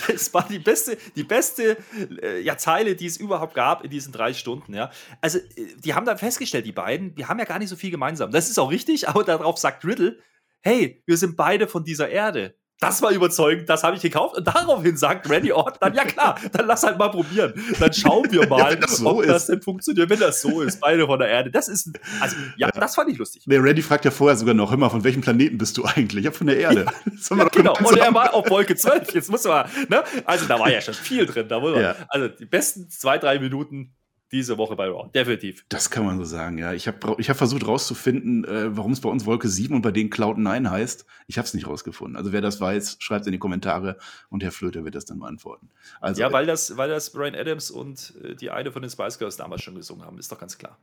Das 0.09 0.33
war 0.35 0.47
die 0.49 0.59
beste, 0.59 0.97
die 1.15 1.25
beste 1.25 1.77
äh, 2.23 2.41
ja, 2.41 2.57
Zeile, 2.57 2.97
die 2.97 3.07
es 3.07 3.17
überhaupt 3.17 3.55
gab 3.55 3.85
in 3.85 3.91
diesen 3.91 4.13
drei 4.13 4.33
Stunden. 4.33 4.75
Ja. 4.75 4.91
Also, 5.21 5.39
äh, 5.39 5.75
die 5.79 5.95
haben 5.95 6.07
dann 6.07 6.19
festgestellt, 6.19 6.67
die 6.67 6.73
beiden, 6.73 7.17
wir 7.17 7.29
haben 7.29 7.39
ja 7.39 7.45
gar 7.45 7.59
nicht 7.59 7.69
so 7.69 7.77
viel 7.77 7.91
gemeinsam. 7.91 8.31
Das 8.31 8.49
ist 8.49 8.59
auch 8.59 8.71
richtig, 8.71 9.09
aber 9.09 9.25
darauf 9.25 9.59
sagt 9.59 9.85
Riddle, 9.85 10.19
hey, 10.63 11.03
wir 11.07 11.17
sind 11.17 11.37
beide 11.37 11.69
von 11.69 11.85
dieser 11.85 12.09
Erde. 12.09 12.57
Das 12.81 13.01
war 13.01 13.11
überzeugend, 13.11 13.69
das 13.71 13.83
habe 13.83 13.97
ich 13.97 14.03
gekauft. 14.03 14.37
Und 14.37 14.47
daraufhin 14.47 14.97
sagt 14.99 15.31
Randy 15.31 15.51
Orton 15.51 15.79
dann, 15.81 15.95
ja 15.95 16.05
klar, 16.05 16.39
dann 16.53 16.67
lass 16.67 16.83
halt 16.83 16.99
mal 16.99 17.09
probieren. 17.09 17.55
Dann 17.81 17.93
schauen 17.93 18.31
wir 18.31 18.47
mal, 18.49 18.73
ja, 18.73 18.77
das 18.77 18.99
so 18.99 19.09
ob 19.09 19.23
ist. 19.23 19.29
das 19.31 19.47
denn 19.47 19.63
funktioniert, 19.63 20.11
wenn 20.11 20.21
das 20.21 20.43
so 20.43 20.61
ist. 20.63 20.81
Beide 20.81 21.07
von 21.07 21.19
der 21.19 21.29
Erde. 21.29 21.51
Das 21.51 21.69
ist, 21.69 21.91
also, 22.21 22.37
ja, 22.57 22.69
ja. 22.69 22.81
das 22.81 22.95
fand 22.95 23.11
ich 23.11 23.19
lustig. 23.19 23.45
Der 23.47 23.63
Randy 23.63 23.81
fragt 23.81 24.05
ja 24.05 24.11
vorher 24.11 24.37
sogar 24.37 24.55
noch, 24.55 24.73
immer, 24.73 24.91
von 24.91 25.05
welchem 25.05 25.23
Planeten 25.23 25.57
bist 25.57 25.77
du 25.79 25.85
eigentlich? 25.85 26.25
Ja, 26.25 26.33
von 26.33 26.47
der 26.47 26.59
Erde. 26.59 26.87
Ja, 27.31 27.45
genau, 27.45 27.77
und 27.79 27.97
er 27.97 28.13
war 28.13 28.35
auf 28.35 28.51
Wolke 28.51 28.77
12. 28.77 29.15
Jetzt 29.15 29.31
muss 29.31 29.45
man, 29.45 29.69
ne? 29.89 30.05
Also, 30.25 30.47
da 30.47 30.59
war 30.59 30.71
ja 30.71 30.81
schon 30.81 30.95
viel 30.95 31.25
drin. 31.25 31.49
Da 31.49 31.61
man, 31.61 31.95
Also, 32.09 32.29
die 32.29 32.47
besten 32.47 32.91
zwei, 32.91 33.17
drei 33.19 33.39
Minuten 33.39 33.95
diese 34.37 34.59
Woche 34.59 34.77
bei 34.77 34.87
Raw. 34.89 35.11
Definitiv. 35.15 35.65
Das 35.69 35.91
kann 35.91 36.05
man 36.05 36.19
so 36.19 36.25
sagen, 36.25 36.59
ja. 36.59 36.73
Ich 36.73 36.87
habe 36.87 37.17
ich 37.19 37.31
hab 37.31 37.37
versucht 37.37 37.67
rauszufinden, 37.67 38.45
äh, 38.45 38.77
warum 38.77 38.93
es 38.93 39.01
bei 39.01 39.09
uns 39.09 39.27
Wolke 39.27 39.49
7 39.49 39.75
und 39.75 39.83
bei 39.83 39.91
denen 39.91 40.11
Cloud 40.11 40.39
9 40.39 40.71
heißt. 40.71 41.07
Ich 41.27 41.39
habe 41.39 41.47
es 41.47 41.55
nicht 41.55 41.67
rausgefunden. 41.67 42.17
Also 42.17 42.33
wer 42.33 42.41
das 42.41 42.61
weiß, 42.61 42.97
schreibt 43.01 43.23
es 43.23 43.27
in 43.27 43.33
die 43.33 43.39
Kommentare 43.39 43.99
und 44.29 44.43
Herr 44.43 44.53
Flöter 44.53 44.85
wird 44.85 44.95
das 44.95 45.07
dann 45.07 45.19
beantworten. 45.19 45.71
Also, 46.01 46.21
ja, 46.21 46.33
weil 46.33 46.47
das, 46.47 46.77
weil 46.77 46.89
das 46.89 47.11
Brian 47.11 47.35
Adams 47.35 47.71
und 47.71 48.15
äh, 48.23 48.35
die 48.35 48.51
eine 48.51 48.71
von 48.73 48.83
den 48.83 48.91
Spice 48.91 49.19
Girls 49.19 49.37
damals 49.37 49.63
schon 49.63 49.75
gesungen 49.75 50.05
haben, 50.05 50.19
ist 50.19 50.31
doch 50.31 50.39
ganz 50.39 50.59
klar. 50.59 50.79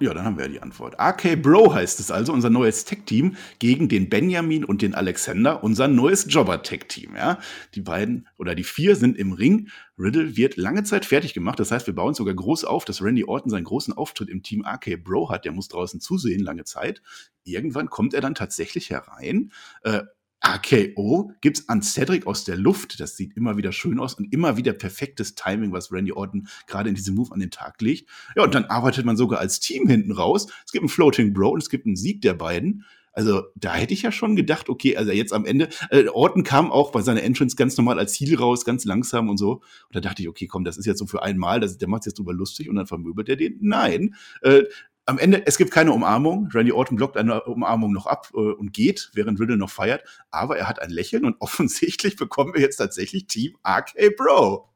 Ja, 0.00 0.12
dann 0.12 0.24
haben 0.24 0.36
wir 0.36 0.46
ja 0.46 0.50
die 0.50 0.60
Antwort. 0.60 0.96
RK 1.00 1.36
Bro 1.36 1.72
heißt 1.72 2.00
es 2.00 2.10
also, 2.10 2.32
unser 2.32 2.50
neues 2.50 2.84
Tech-Team 2.84 3.36
gegen 3.60 3.88
den 3.88 4.08
Benjamin 4.08 4.64
und 4.64 4.82
den 4.82 4.92
Alexander, 4.92 5.62
unser 5.62 5.86
neues 5.86 6.26
Jobber-Tech-Team. 6.28 7.14
Ja? 7.14 7.38
Die 7.74 7.80
beiden 7.80 8.26
oder 8.36 8.56
die 8.56 8.64
vier 8.64 8.96
sind 8.96 9.16
im 9.16 9.32
Ring. 9.32 9.68
Riddle 9.96 10.36
wird 10.36 10.56
lange 10.56 10.82
Zeit 10.82 11.04
fertig 11.04 11.32
gemacht. 11.32 11.60
Das 11.60 11.70
heißt, 11.70 11.86
wir 11.86 11.94
bauen 11.94 12.14
sogar 12.14 12.34
groß 12.34 12.64
auf, 12.64 12.84
dass 12.84 13.02
Randy 13.02 13.24
Orton 13.24 13.50
seinen 13.50 13.64
großen 13.64 13.94
Auftritt 13.94 14.30
im 14.30 14.42
Team 14.42 14.64
RK 14.66 14.96
Bro 14.96 15.30
hat. 15.30 15.44
Der 15.44 15.52
muss 15.52 15.68
draußen 15.68 16.00
zusehen, 16.00 16.42
lange 16.42 16.64
Zeit. 16.64 17.00
Irgendwann 17.44 17.88
kommt 17.88 18.14
er 18.14 18.20
dann 18.20 18.34
tatsächlich 18.34 18.90
herein. 18.90 19.52
Äh, 19.82 20.02
AKO 20.44 21.32
gibt's 21.40 21.68
an 21.68 21.82
Cedric 21.82 22.26
aus 22.26 22.44
der 22.44 22.56
Luft. 22.56 23.00
Das 23.00 23.16
sieht 23.16 23.36
immer 23.36 23.56
wieder 23.56 23.72
schön 23.72 23.98
aus 23.98 24.14
und 24.14 24.32
immer 24.32 24.56
wieder 24.56 24.72
perfektes 24.74 25.34
Timing, 25.34 25.72
was 25.72 25.90
Randy 25.90 26.12
Orton 26.12 26.48
gerade 26.66 26.90
in 26.90 26.94
diesem 26.94 27.14
Move 27.14 27.32
an 27.32 27.40
den 27.40 27.50
Tag 27.50 27.80
legt. 27.80 28.08
Ja, 28.36 28.44
und 28.44 28.54
dann 28.54 28.66
arbeitet 28.66 29.06
man 29.06 29.16
sogar 29.16 29.40
als 29.40 29.60
Team 29.60 29.88
hinten 29.88 30.12
raus. 30.12 30.46
Es 30.66 30.72
gibt 30.72 30.82
einen 30.82 30.90
Floating 30.90 31.32
Bro 31.32 31.50
und 31.50 31.62
es 31.62 31.70
gibt 31.70 31.86
einen 31.86 31.96
Sieg 31.96 32.20
der 32.20 32.34
beiden. 32.34 32.84
Also 33.14 33.44
da 33.54 33.74
hätte 33.74 33.94
ich 33.94 34.02
ja 34.02 34.12
schon 34.12 34.36
gedacht, 34.36 34.68
okay, 34.68 34.96
also 34.96 35.12
jetzt 35.12 35.32
am 35.32 35.46
Ende, 35.46 35.68
äh, 35.90 36.08
Orton 36.08 36.42
kam 36.42 36.70
auch 36.70 36.90
bei 36.90 37.00
seiner 37.00 37.22
Entrance 37.22 37.56
ganz 37.56 37.76
normal 37.76 37.98
als 37.98 38.18
Heal 38.18 38.34
raus, 38.36 38.64
ganz 38.64 38.84
langsam 38.84 39.28
und 39.28 39.38
so. 39.38 39.52
Und 39.52 39.62
da 39.92 40.00
dachte 40.00 40.22
ich, 40.22 40.28
okay, 40.28 40.46
komm, 40.46 40.64
das 40.64 40.76
ist 40.76 40.86
jetzt 40.86 40.98
so 40.98 41.06
für 41.06 41.22
einmal, 41.22 41.60
das, 41.60 41.78
der 41.78 41.88
macht 41.88 42.06
jetzt 42.06 42.18
drüber 42.18 42.34
lustig 42.34 42.68
und 42.68 42.76
dann 42.76 42.86
vermöbelt 42.86 43.28
er 43.28 43.36
den. 43.36 43.56
Nein, 43.60 44.16
äh, 44.42 44.64
am 45.06 45.18
Ende, 45.18 45.46
es 45.46 45.58
gibt 45.58 45.70
keine 45.70 45.92
Umarmung. 45.92 46.48
Randy 46.52 46.72
Orton 46.72 46.96
blockt 46.96 47.16
eine 47.16 47.42
Umarmung 47.44 47.92
noch 47.92 48.06
ab 48.06 48.30
äh, 48.34 48.38
und 48.38 48.72
geht, 48.72 49.10
während 49.12 49.38
Riddle 49.40 49.56
noch 49.56 49.70
feiert. 49.70 50.04
Aber 50.30 50.56
er 50.56 50.68
hat 50.68 50.80
ein 50.80 50.90
Lächeln 50.90 51.24
und 51.24 51.36
offensichtlich 51.40 52.16
bekommen 52.16 52.54
wir 52.54 52.60
jetzt 52.60 52.76
tatsächlich 52.76 53.26
Team 53.26 53.56
RK 53.66 54.16
Bro. 54.16 54.70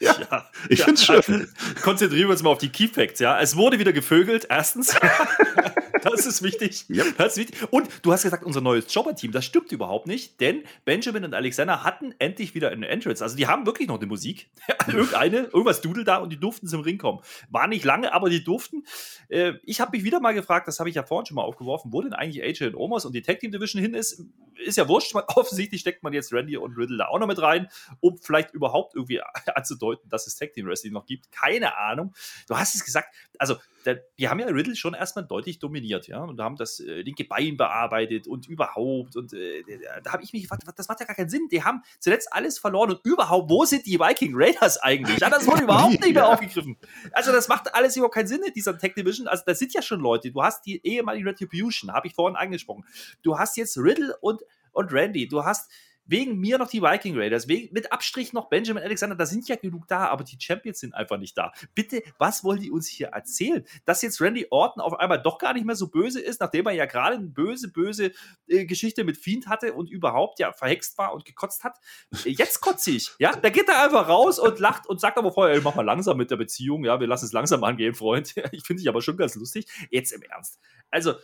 Ja, 0.10 0.16
ja, 0.18 0.50
ich 0.70 0.78
ja, 0.78 0.84
finde 0.86 1.00
es 1.00 1.04
schön. 1.04 1.48
Konzentrieren 1.82 2.28
wir 2.28 2.32
uns 2.32 2.42
mal 2.42 2.50
auf 2.50 2.58
die 2.58 2.70
Key 2.70 2.88
Facts, 2.88 3.20
ja. 3.20 3.38
Es 3.38 3.56
wurde 3.56 3.78
wieder 3.78 3.92
gevögelt, 3.92 4.46
erstens. 4.48 4.96
Das 6.02 6.26
ist 6.26 6.42
wichtig. 6.42 6.86
Yep. 6.88 7.16
Das 7.18 7.32
ist 7.32 7.38
wichtig. 7.38 7.68
Und 7.70 7.88
du 8.02 8.12
hast 8.12 8.22
gesagt, 8.22 8.44
unser 8.44 8.60
neues 8.60 8.92
Jobber-Team, 8.92 9.32
das 9.32 9.44
stimmt 9.44 9.72
überhaupt 9.72 10.06
nicht, 10.06 10.40
denn 10.40 10.64
Benjamin 10.84 11.24
und 11.24 11.34
Alexander 11.34 11.84
hatten 11.84 12.14
endlich 12.18 12.54
wieder 12.54 12.70
eine 12.70 12.88
Entrance. 12.88 13.22
Also 13.22 13.36
die 13.36 13.46
haben 13.46 13.66
wirklich 13.66 13.88
noch 13.88 13.98
eine 13.98 14.06
Musik. 14.06 14.50
Irgendeine, 14.86 15.48
irgendwas 15.52 15.80
dudelt 15.80 16.08
da 16.08 16.16
und 16.16 16.30
die 16.30 16.40
durften 16.40 16.66
zum 16.66 16.80
Ring 16.80 16.98
kommen. 16.98 17.20
War 17.50 17.66
nicht 17.66 17.84
lange, 17.84 18.12
aber 18.12 18.30
die 18.30 18.42
durften. 18.42 18.84
Äh, 19.28 19.54
ich 19.64 19.80
habe 19.80 19.96
mich 19.96 20.04
wieder 20.04 20.20
mal 20.20 20.32
gefragt, 20.32 20.68
das 20.68 20.78
habe 20.78 20.88
ich 20.88 20.96
ja 20.96 21.02
vorhin 21.02 21.26
schon 21.26 21.34
mal 21.34 21.42
aufgeworfen, 21.42 21.92
wo 21.92 22.00
denn 22.02 22.12
eigentlich 22.12 22.42
AJ 22.42 22.68
und 22.68 22.76
Omos 22.76 23.04
und 23.04 23.14
die 23.14 23.22
Tag 23.22 23.40
Team 23.40 23.52
Division 23.52 23.82
hin 23.82 23.94
ist. 23.94 24.24
Ist 24.64 24.76
ja 24.76 24.88
wurscht. 24.88 25.14
Offensichtlich 25.14 25.80
steckt 25.80 26.02
man 26.02 26.12
jetzt 26.12 26.32
Randy 26.32 26.56
und 26.56 26.76
Riddle 26.76 26.98
da 26.98 27.06
auch 27.06 27.18
noch 27.18 27.26
mit 27.26 27.40
rein, 27.40 27.68
um 28.00 28.18
vielleicht 28.18 28.52
überhaupt 28.52 28.94
irgendwie 28.94 29.20
anzudeuten, 29.54 29.89
dass 30.08 30.26
es 30.26 30.36
Tag 30.36 30.52
Team 30.52 30.66
Wrestling 30.66 30.92
noch 30.92 31.06
gibt. 31.06 31.30
Keine 31.32 31.76
Ahnung. 31.76 32.14
Du 32.48 32.56
hast 32.56 32.74
es 32.74 32.84
gesagt, 32.84 33.14
also 33.38 33.56
der, 33.86 34.04
die 34.18 34.28
haben 34.28 34.38
ja 34.38 34.46
Riddle 34.46 34.76
schon 34.76 34.94
erstmal 34.94 35.24
deutlich 35.24 35.58
dominiert, 35.58 36.06
ja, 36.08 36.22
und 36.22 36.40
haben 36.40 36.56
das 36.56 36.80
äh, 36.80 37.00
linke 37.00 37.24
Bein 37.24 37.56
bearbeitet 37.56 38.26
und 38.26 38.46
überhaupt. 38.46 39.16
Und 39.16 39.32
äh, 39.32 39.62
da 40.02 40.12
habe 40.12 40.22
ich 40.22 40.32
mich 40.32 40.42
gefragt, 40.42 40.62
das 40.76 40.88
macht 40.88 41.00
ja 41.00 41.06
gar 41.06 41.16
keinen 41.16 41.30
Sinn. 41.30 41.48
Die 41.50 41.62
haben 41.62 41.82
zuletzt 41.98 42.32
alles 42.32 42.58
verloren 42.58 42.90
und 42.90 43.00
überhaupt, 43.04 43.50
wo 43.50 43.64
sind 43.64 43.86
die 43.86 43.98
Viking 43.98 44.32
Raiders 44.34 44.78
eigentlich? 44.78 45.18
Ja, 45.18 45.30
das 45.30 45.46
wurde 45.46 45.62
überhaupt 45.62 46.00
nicht 46.00 46.14
mehr 46.14 46.28
aufgegriffen. 46.28 46.76
Also, 47.12 47.32
das 47.32 47.48
macht 47.48 47.74
alles 47.74 47.96
überhaupt 47.96 48.14
keinen 48.14 48.28
Sinn 48.28 48.42
in 48.46 48.52
dieser 48.52 48.76
Tech 48.78 48.94
Division. 48.94 49.28
Also, 49.28 49.44
da 49.46 49.54
sind 49.54 49.72
ja 49.72 49.82
schon 49.82 50.00
Leute. 50.00 50.30
Du 50.30 50.42
hast 50.42 50.66
die 50.66 50.84
ehemalige 50.84 51.30
Retribution, 51.30 51.92
habe 51.92 52.06
ich 52.06 52.14
vorhin 52.14 52.36
angesprochen. 52.36 52.84
Du 53.22 53.38
hast 53.38 53.56
jetzt 53.56 53.78
Riddle 53.78 54.16
und, 54.20 54.42
und 54.72 54.92
Randy. 54.92 55.26
Du 55.26 55.44
hast 55.44 55.70
wegen 56.10 56.38
mir 56.38 56.58
noch 56.58 56.68
die 56.68 56.82
Viking 56.82 57.16
Raiders, 57.16 57.48
wegen, 57.48 57.72
mit 57.72 57.92
Abstrich 57.92 58.32
noch 58.32 58.48
Benjamin 58.48 58.82
Alexander, 58.82 59.14
da 59.14 59.26
sind 59.26 59.48
ja 59.48 59.56
genug 59.56 59.86
da, 59.86 60.08
aber 60.08 60.24
die 60.24 60.36
Champions 60.38 60.80
sind 60.80 60.94
einfach 60.94 61.18
nicht 61.18 61.38
da. 61.38 61.52
Bitte, 61.74 62.02
was 62.18 62.42
wollen 62.42 62.60
die 62.60 62.70
uns 62.70 62.88
hier 62.88 63.08
erzählen? 63.08 63.64
Dass 63.84 64.02
jetzt 64.02 64.20
Randy 64.20 64.46
Orton 64.50 64.82
auf 64.82 64.98
einmal 64.98 65.22
doch 65.22 65.38
gar 65.38 65.54
nicht 65.54 65.64
mehr 65.64 65.76
so 65.76 65.88
böse 65.88 66.20
ist, 66.20 66.40
nachdem 66.40 66.66
er 66.66 66.72
ja 66.72 66.86
gerade 66.86 67.16
eine 67.16 67.28
böse, 67.28 67.70
böse 67.70 68.12
äh, 68.48 68.64
Geschichte 68.66 69.04
mit 69.04 69.16
Fiend 69.16 69.46
hatte 69.46 69.72
und 69.72 69.88
überhaupt 69.88 70.40
ja 70.40 70.52
verhext 70.52 70.98
war 70.98 71.14
und 71.14 71.24
gekotzt 71.24 71.62
hat. 71.62 71.78
Äh, 72.24 72.30
jetzt 72.30 72.60
kotze 72.60 72.90
ich, 72.90 73.12
ja? 73.18 73.36
Da 73.36 73.50
geht 73.50 73.68
er 73.68 73.84
einfach 73.84 74.08
raus 74.08 74.38
und 74.40 74.58
lacht 74.58 74.88
und 74.88 75.00
sagt 75.00 75.16
aber 75.16 75.32
vorher, 75.32 75.54
ey, 75.54 75.60
mach 75.62 75.76
mal 75.76 75.84
langsam 75.84 76.16
mit 76.16 76.30
der 76.30 76.36
Beziehung, 76.36 76.84
ja, 76.84 76.98
wir 76.98 77.06
lassen 77.06 77.26
es 77.26 77.32
langsam 77.32 77.62
angehen, 77.62 77.94
Freund. 77.94 78.34
ich 78.52 78.64
finde 78.64 78.80
dich 78.80 78.88
aber 78.88 79.00
schon 79.00 79.16
ganz 79.16 79.36
lustig. 79.36 79.66
Jetzt 79.90 80.12
im 80.12 80.22
Ernst. 80.22 80.58
Also, 80.90 81.14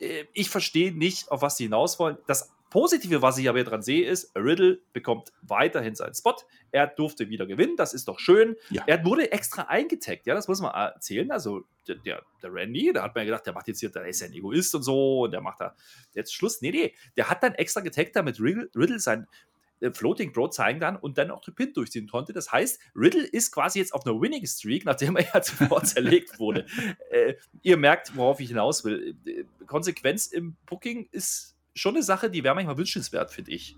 äh, 0.00 0.24
ich 0.32 0.48
verstehe 0.48 0.92
nicht, 0.92 1.30
auf 1.30 1.42
was 1.42 1.56
sie 1.56 1.64
hinaus 1.64 1.98
wollen. 1.98 2.16
Das 2.26 2.52
Positive, 2.74 3.22
was 3.22 3.38
ich 3.38 3.48
aber 3.48 3.58
hier 3.58 3.64
dran 3.64 3.82
sehe, 3.82 4.04
ist, 4.04 4.34
Riddle 4.34 4.80
bekommt 4.92 5.32
weiterhin 5.42 5.94
seinen 5.94 6.12
Spot. 6.12 6.34
Er 6.72 6.88
durfte 6.88 7.28
wieder 7.28 7.46
gewinnen, 7.46 7.76
das 7.76 7.94
ist 7.94 8.08
doch 8.08 8.18
schön. 8.18 8.56
Ja. 8.68 8.82
Er 8.88 9.04
wurde 9.04 9.30
extra 9.30 9.62
eingetaggt, 9.68 10.26
ja, 10.26 10.34
das 10.34 10.48
muss 10.48 10.60
man 10.60 10.74
erzählen. 10.74 11.30
Also 11.30 11.62
der, 11.86 11.94
der, 11.98 12.24
der 12.42 12.52
Randy, 12.52 12.92
da 12.92 13.04
hat 13.04 13.14
man 13.14 13.22
ja 13.22 13.26
gedacht, 13.26 13.46
der 13.46 13.52
macht 13.52 13.68
jetzt 13.68 13.78
hier, 13.78 13.90
der 13.90 14.06
ist 14.06 14.22
ja 14.22 14.26
ein 14.26 14.32
Egoist 14.32 14.74
und 14.74 14.82
so 14.82 15.20
und 15.20 15.30
der 15.30 15.40
macht 15.40 15.60
da 15.60 15.76
jetzt 16.14 16.34
Schluss. 16.34 16.62
Nee, 16.62 16.72
nee, 16.72 16.94
der 17.16 17.30
hat 17.30 17.44
dann 17.44 17.54
extra 17.54 17.80
getaggt, 17.80 18.16
damit 18.16 18.40
Riddle, 18.40 18.68
Riddle 18.74 18.98
sein 18.98 19.28
äh, 19.78 19.92
Floating 19.92 20.32
Bro 20.32 20.48
zeigen 20.48 20.80
kann 20.80 20.96
und 20.96 21.16
dann 21.16 21.30
auch 21.30 21.42
den 21.42 21.54
Pin 21.54 21.72
durchziehen 21.74 22.08
konnte. 22.08 22.32
Das 22.32 22.50
heißt, 22.50 22.80
Riddle 22.96 23.22
ist 23.24 23.52
quasi 23.52 23.78
jetzt 23.78 23.94
auf 23.94 24.04
einer 24.04 24.20
Winning 24.20 24.44
Streak, 24.46 24.84
nachdem 24.84 25.14
er 25.14 25.26
ja 25.32 25.42
zuvor 25.42 25.84
zerlegt 25.84 26.40
wurde. 26.40 26.66
Äh, 27.10 27.34
ihr 27.62 27.76
merkt, 27.76 28.16
worauf 28.16 28.40
ich 28.40 28.48
hinaus 28.48 28.84
will. 28.84 29.14
Äh, 29.26 29.44
Konsequenz 29.64 30.26
im 30.26 30.56
Booking 30.66 31.08
ist 31.12 31.53
schon 31.74 31.94
eine 31.94 32.02
Sache, 32.02 32.30
die 32.30 32.44
wäre 32.44 32.54
manchmal 32.54 32.78
wünschenswert, 32.78 33.30
finde 33.30 33.52
ich. 33.52 33.76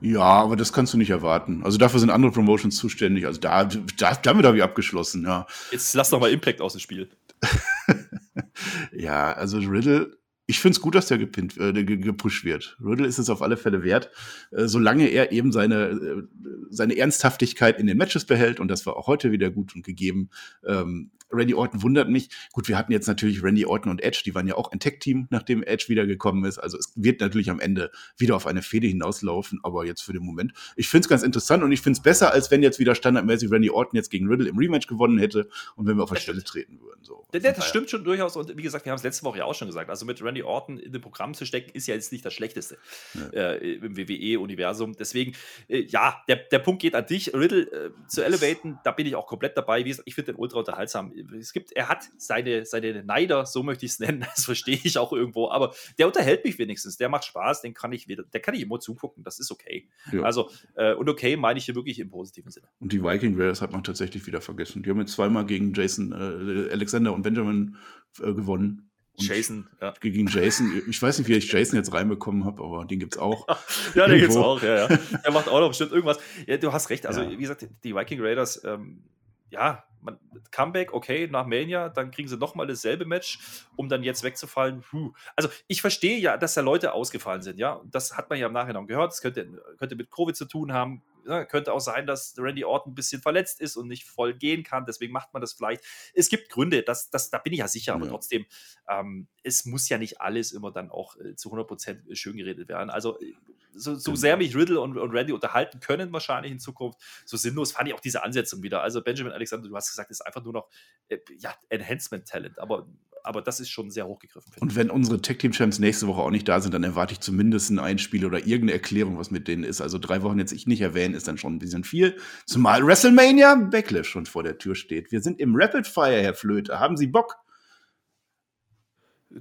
Ja, 0.00 0.22
aber 0.22 0.56
das 0.56 0.72
kannst 0.72 0.92
du 0.92 0.98
nicht 0.98 1.10
erwarten. 1.10 1.62
Also 1.64 1.78
dafür 1.78 2.00
sind 2.00 2.10
andere 2.10 2.32
Promotions 2.32 2.76
zuständig. 2.76 3.26
Also 3.26 3.40
da, 3.40 3.64
da 3.64 4.14
damit 4.14 4.44
habe 4.44 4.56
ich 4.56 4.62
abgeschlossen, 4.62 5.24
ja. 5.24 5.46
Jetzt 5.70 5.94
lass 5.94 6.10
doch 6.10 6.20
mal 6.20 6.30
Impact 6.30 6.60
aus 6.60 6.72
dem 6.72 6.80
Spiel. 6.80 7.08
ja, 8.92 9.32
also 9.32 9.58
Riddle 9.58 10.16
ich 10.46 10.58
finde 10.60 10.76
es 10.76 10.80
gut, 10.80 10.94
dass 10.94 11.06
der 11.06 11.18
gepinnt, 11.18 11.56
äh, 11.56 11.84
gepusht 11.84 12.44
wird. 12.44 12.76
Riddle 12.84 13.06
ist 13.06 13.18
es 13.18 13.30
auf 13.30 13.40
alle 13.40 13.56
Fälle 13.56 13.82
wert, 13.82 14.10
äh, 14.50 14.66
solange 14.66 15.08
er 15.08 15.32
eben 15.32 15.52
seine, 15.52 15.84
äh, 15.84 16.22
seine 16.70 16.96
Ernsthaftigkeit 16.96 17.78
in 17.78 17.86
den 17.86 17.96
Matches 17.96 18.26
behält. 18.26 18.60
Und 18.60 18.68
das 18.68 18.84
war 18.84 18.96
auch 18.96 19.06
heute 19.06 19.32
wieder 19.32 19.50
gut 19.50 19.74
und 19.74 19.84
gegeben. 19.84 20.28
Ähm, 20.66 21.10
Randy 21.34 21.54
Orton 21.54 21.82
wundert 21.82 22.08
mich. 22.08 22.28
Gut, 22.52 22.68
wir 22.68 22.78
hatten 22.78 22.92
jetzt 22.92 23.06
natürlich 23.06 23.42
Randy 23.42 23.66
Orton 23.66 23.90
und 23.90 24.02
Edge, 24.02 24.22
die 24.24 24.34
waren 24.34 24.46
ja 24.46 24.54
auch 24.54 24.72
ein 24.72 24.80
Tech-Team, 24.80 25.28
nachdem 25.30 25.62
Edge 25.62 25.86
wiedergekommen 25.88 26.44
ist. 26.44 26.58
Also 26.58 26.78
es 26.78 26.92
wird 26.94 27.20
natürlich 27.20 27.50
am 27.50 27.60
Ende 27.60 27.90
wieder 28.16 28.36
auf 28.36 28.46
eine 28.46 28.62
Fehde 28.62 28.86
hinauslaufen, 28.86 29.60
aber 29.62 29.84
jetzt 29.84 30.02
für 30.02 30.12
den 30.12 30.24
Moment. 30.24 30.52
Ich 30.76 30.88
finde 30.88 31.06
es 31.06 31.08
ganz 31.08 31.22
interessant 31.22 31.62
und 31.62 31.72
ich 31.72 31.80
finde 31.80 31.98
es 31.98 32.02
besser, 32.02 32.32
als 32.32 32.50
wenn 32.50 32.62
jetzt 32.62 32.78
wieder 32.78 32.94
standardmäßig 32.94 33.50
Randy 33.50 33.70
Orton 33.70 33.96
jetzt 33.96 34.10
gegen 34.10 34.28
Riddle 34.28 34.48
im 34.48 34.58
Rematch 34.58 34.86
gewonnen 34.86 35.18
hätte 35.18 35.48
und 35.76 35.86
wenn 35.86 35.96
wir 35.96 36.04
auf 36.04 36.10
der 36.10 36.20
Stelle 36.20 36.42
treten 36.42 36.80
würden. 36.80 37.02
So. 37.02 37.26
Das, 37.32 37.42
das 37.42 37.66
stimmt 37.66 37.90
schon 37.90 38.04
durchaus 38.04 38.36
und 38.36 38.56
wie 38.56 38.62
gesagt, 38.62 38.84
wir 38.84 38.92
haben 38.92 38.98
es 38.98 39.04
letzte 39.04 39.24
Woche 39.24 39.38
ja 39.38 39.44
auch 39.44 39.54
schon 39.54 39.68
gesagt. 39.68 39.90
Also 39.90 40.06
mit 40.06 40.22
Randy 40.22 40.33
Randy 40.34 40.42
Orton 40.42 40.78
in 40.78 40.92
den 40.92 41.00
Programm 41.00 41.34
zu 41.34 41.44
stecken, 41.46 41.70
ist 41.74 41.86
ja 41.86 41.94
jetzt 41.94 42.12
nicht 42.12 42.24
das 42.24 42.34
Schlechteste 42.34 42.78
ja. 43.14 43.52
äh, 43.52 43.74
im 43.74 43.96
WWE-Universum. 43.96 44.96
Deswegen, 44.98 45.34
äh, 45.68 45.82
ja, 45.82 46.22
der, 46.28 46.36
der 46.36 46.58
Punkt 46.58 46.82
geht 46.82 46.94
an 46.94 47.06
dich. 47.06 47.32
Riddle 47.32 47.62
äh, 47.70 47.90
zu 48.08 48.22
elevaten, 48.24 48.78
da 48.84 48.90
bin 48.92 49.06
ich 49.06 49.14
auch 49.14 49.26
komplett 49.26 49.56
dabei. 49.56 49.84
Wie 49.84 49.90
gesagt, 49.90 50.08
ich 50.08 50.14
finde 50.14 50.32
den 50.32 50.40
ultra 50.40 50.58
unterhaltsam. 50.58 51.12
Es 51.38 51.52
gibt, 51.52 51.72
er 51.72 51.88
hat 51.88 52.04
seine, 52.16 52.66
seine 52.66 53.04
Neider, 53.04 53.46
so 53.46 53.62
möchte 53.62 53.86
ich 53.86 53.92
es 53.92 54.00
nennen, 54.00 54.20
das 54.34 54.44
verstehe 54.44 54.78
ich 54.82 54.98
auch 54.98 55.12
irgendwo, 55.12 55.50
aber 55.50 55.74
der 55.98 56.06
unterhält 56.06 56.44
mich 56.44 56.58
wenigstens. 56.58 56.96
Der 56.96 57.08
macht 57.08 57.24
Spaß, 57.24 57.62
den 57.62 57.74
kann 57.74 57.92
ich 57.92 58.08
wieder, 58.08 58.24
der 58.24 58.40
kann 58.40 58.54
ich 58.54 58.62
immer 58.62 58.80
zugucken. 58.80 59.22
Das 59.22 59.38
ist 59.38 59.50
okay. 59.50 59.88
Ja. 60.12 60.22
Also, 60.22 60.50
äh, 60.74 60.94
und 60.94 61.08
okay 61.08 61.36
meine 61.36 61.58
ich 61.58 61.66
hier 61.66 61.74
wirklich 61.74 61.98
im 61.98 62.10
positiven 62.10 62.50
Sinne. 62.50 62.66
Und 62.80 62.92
die 62.92 63.02
Viking 63.02 63.38
Raiders 63.40 63.62
hat 63.62 63.72
man 63.72 63.84
tatsächlich 63.84 64.26
wieder 64.26 64.40
vergessen. 64.40 64.82
Die 64.82 64.90
haben 64.90 65.00
jetzt 65.00 65.12
zweimal 65.12 65.46
gegen 65.46 65.72
Jason, 65.74 66.12
äh, 66.12 66.72
Alexander 66.72 67.12
und 67.12 67.22
Benjamin 67.22 67.76
äh, 68.20 68.32
gewonnen. 68.32 68.90
Und 69.16 69.28
Jason, 69.28 69.68
ja. 69.80 69.94
Gegen 70.00 70.26
Jason. 70.26 70.82
Ich 70.88 71.00
weiß 71.00 71.18
nicht, 71.18 71.28
wie 71.28 71.34
ich 71.34 71.50
Jason 71.50 71.76
jetzt 71.78 71.92
reinbekommen 71.92 72.44
habe, 72.44 72.62
aber 72.62 72.84
den 72.84 72.98
gibt's 72.98 73.16
auch. 73.16 73.46
ja, 73.94 74.06
den 74.06 74.18
gibt's 74.18 74.36
auch, 74.36 74.60
ja, 74.62 74.88
ja. 74.88 74.98
Er 75.22 75.32
macht 75.32 75.48
auch 75.48 75.60
noch 75.60 75.68
bestimmt 75.68 75.92
irgendwas. 75.92 76.18
Ja, 76.46 76.56
du 76.56 76.72
hast 76.72 76.90
recht. 76.90 77.06
Also, 77.06 77.22
ja. 77.22 77.30
wie 77.30 77.36
gesagt, 77.36 77.66
die 77.84 77.94
Viking 77.94 78.20
Raiders, 78.20 78.62
ähm, 78.64 79.04
ja, 79.50 79.84
man, 80.00 80.18
Comeback, 80.50 80.92
okay, 80.92 81.28
nach 81.30 81.46
Mania, 81.46 81.88
dann 81.88 82.10
kriegen 82.10 82.28
sie 82.28 82.36
nochmal 82.36 82.66
dasselbe 82.66 83.04
Match, 83.04 83.38
um 83.76 83.88
dann 83.88 84.02
jetzt 84.02 84.22
wegzufallen. 84.22 84.82
Puh. 84.82 85.12
Also 85.36 85.48
ich 85.68 85.80
verstehe 85.80 86.18
ja, 86.18 86.36
dass 86.36 86.54
da 86.54 86.60
Leute 86.60 86.92
ausgefallen 86.92 87.42
sind, 87.42 87.58
ja. 87.58 87.80
Das 87.90 88.16
hat 88.16 88.30
man 88.30 88.38
ja 88.38 88.48
im 88.48 88.52
Nachhinein 88.52 88.86
gehört. 88.86 89.12
Das 89.12 89.20
könnte, 89.20 89.46
könnte 89.78 89.96
mit 89.96 90.10
Covid 90.10 90.36
zu 90.36 90.44
tun 90.44 90.72
haben. 90.72 91.02
Ja, 91.26 91.44
könnte 91.44 91.72
auch 91.72 91.80
sein, 91.80 92.06
dass 92.06 92.34
Randy 92.38 92.64
Orton 92.64 92.92
ein 92.92 92.94
bisschen 92.94 93.22
verletzt 93.22 93.60
ist 93.60 93.76
und 93.76 93.88
nicht 93.88 94.04
voll 94.04 94.34
gehen 94.34 94.62
kann. 94.62 94.84
Deswegen 94.86 95.12
macht 95.12 95.32
man 95.32 95.40
das 95.40 95.52
vielleicht. 95.52 95.84
Es 96.14 96.28
gibt 96.28 96.50
Gründe, 96.50 96.82
das, 96.82 97.10
das, 97.10 97.30
da 97.30 97.38
bin 97.38 97.52
ich 97.52 97.60
ja 97.60 97.68
sicher, 97.68 97.94
aber 97.94 98.06
ja. 98.06 98.10
trotzdem, 98.10 98.46
ähm, 98.88 99.28
es 99.42 99.64
muss 99.64 99.88
ja 99.88 99.98
nicht 99.98 100.20
alles 100.20 100.52
immer 100.52 100.70
dann 100.70 100.90
auch 100.90 101.16
äh, 101.16 101.34
zu 101.34 101.52
100% 101.52 102.14
schön 102.14 102.36
geredet 102.36 102.68
werden. 102.68 102.90
Also 102.90 103.18
äh, 103.20 103.34
so, 103.72 103.94
so 103.94 104.12
genau. 104.12 104.16
sehr 104.16 104.36
mich 104.36 104.54
Riddle 104.54 104.80
und, 104.80 104.96
und 104.96 105.10
Randy 105.10 105.32
unterhalten 105.32 105.80
können, 105.80 106.12
wahrscheinlich 106.12 106.52
in 106.52 106.60
Zukunft, 106.60 106.98
so 107.24 107.36
sinnlos 107.36 107.72
fand 107.72 107.88
ich 107.88 107.94
auch 107.94 108.00
diese 108.00 108.22
Ansetzung 108.22 108.62
wieder. 108.62 108.82
Also 108.82 109.02
Benjamin 109.02 109.32
Alexander, 109.32 109.68
du 109.68 109.76
hast 109.76 109.90
gesagt, 109.90 110.10
ist 110.10 110.24
einfach 110.24 110.44
nur 110.44 110.52
noch 110.52 110.68
äh, 111.08 111.18
ja, 111.38 111.54
Enhancement-Talent, 111.68 112.58
aber 112.58 112.86
aber 113.24 113.42
das 113.42 113.60
ist 113.60 113.70
schon 113.70 113.90
sehr 113.90 114.06
hochgegriffen. 114.06 114.52
Und 114.60 114.76
wenn 114.76 114.90
unsere 114.90 115.20
Tech 115.20 115.38
Team 115.38 115.52
Champs 115.52 115.78
nächste 115.78 116.06
Woche 116.06 116.20
auch 116.20 116.30
nicht 116.30 116.48
da 116.48 116.60
sind, 116.60 116.74
dann 116.74 116.84
erwarte 116.84 117.14
ich 117.14 117.20
zumindest 117.20 117.70
ein 117.70 117.78
Einspiel 117.78 118.26
oder 118.26 118.38
irgendeine 118.38 118.72
Erklärung, 118.72 119.18
was 119.18 119.30
mit 119.30 119.48
denen 119.48 119.64
ist. 119.64 119.80
Also 119.80 119.98
drei 119.98 120.22
Wochen 120.22 120.38
jetzt 120.38 120.52
ich 120.52 120.66
nicht 120.66 120.80
erwähnen, 120.80 121.14
ist 121.14 121.26
dann 121.26 121.38
schon 121.38 121.54
ein 121.54 121.58
bisschen 121.58 121.84
viel. 121.84 122.16
Zumal 122.46 122.86
WrestleMania 122.86 123.54
Backlash 123.54 124.08
schon 124.08 124.26
vor 124.26 124.42
der 124.42 124.58
Tür 124.58 124.74
steht. 124.74 125.10
Wir 125.10 125.20
sind 125.20 125.40
im 125.40 125.54
Rapid 125.56 125.86
Fire, 125.86 126.20
Herr 126.20 126.34
Flöte. 126.34 126.78
Haben 126.78 126.96
Sie 126.96 127.06
Bock? 127.06 127.36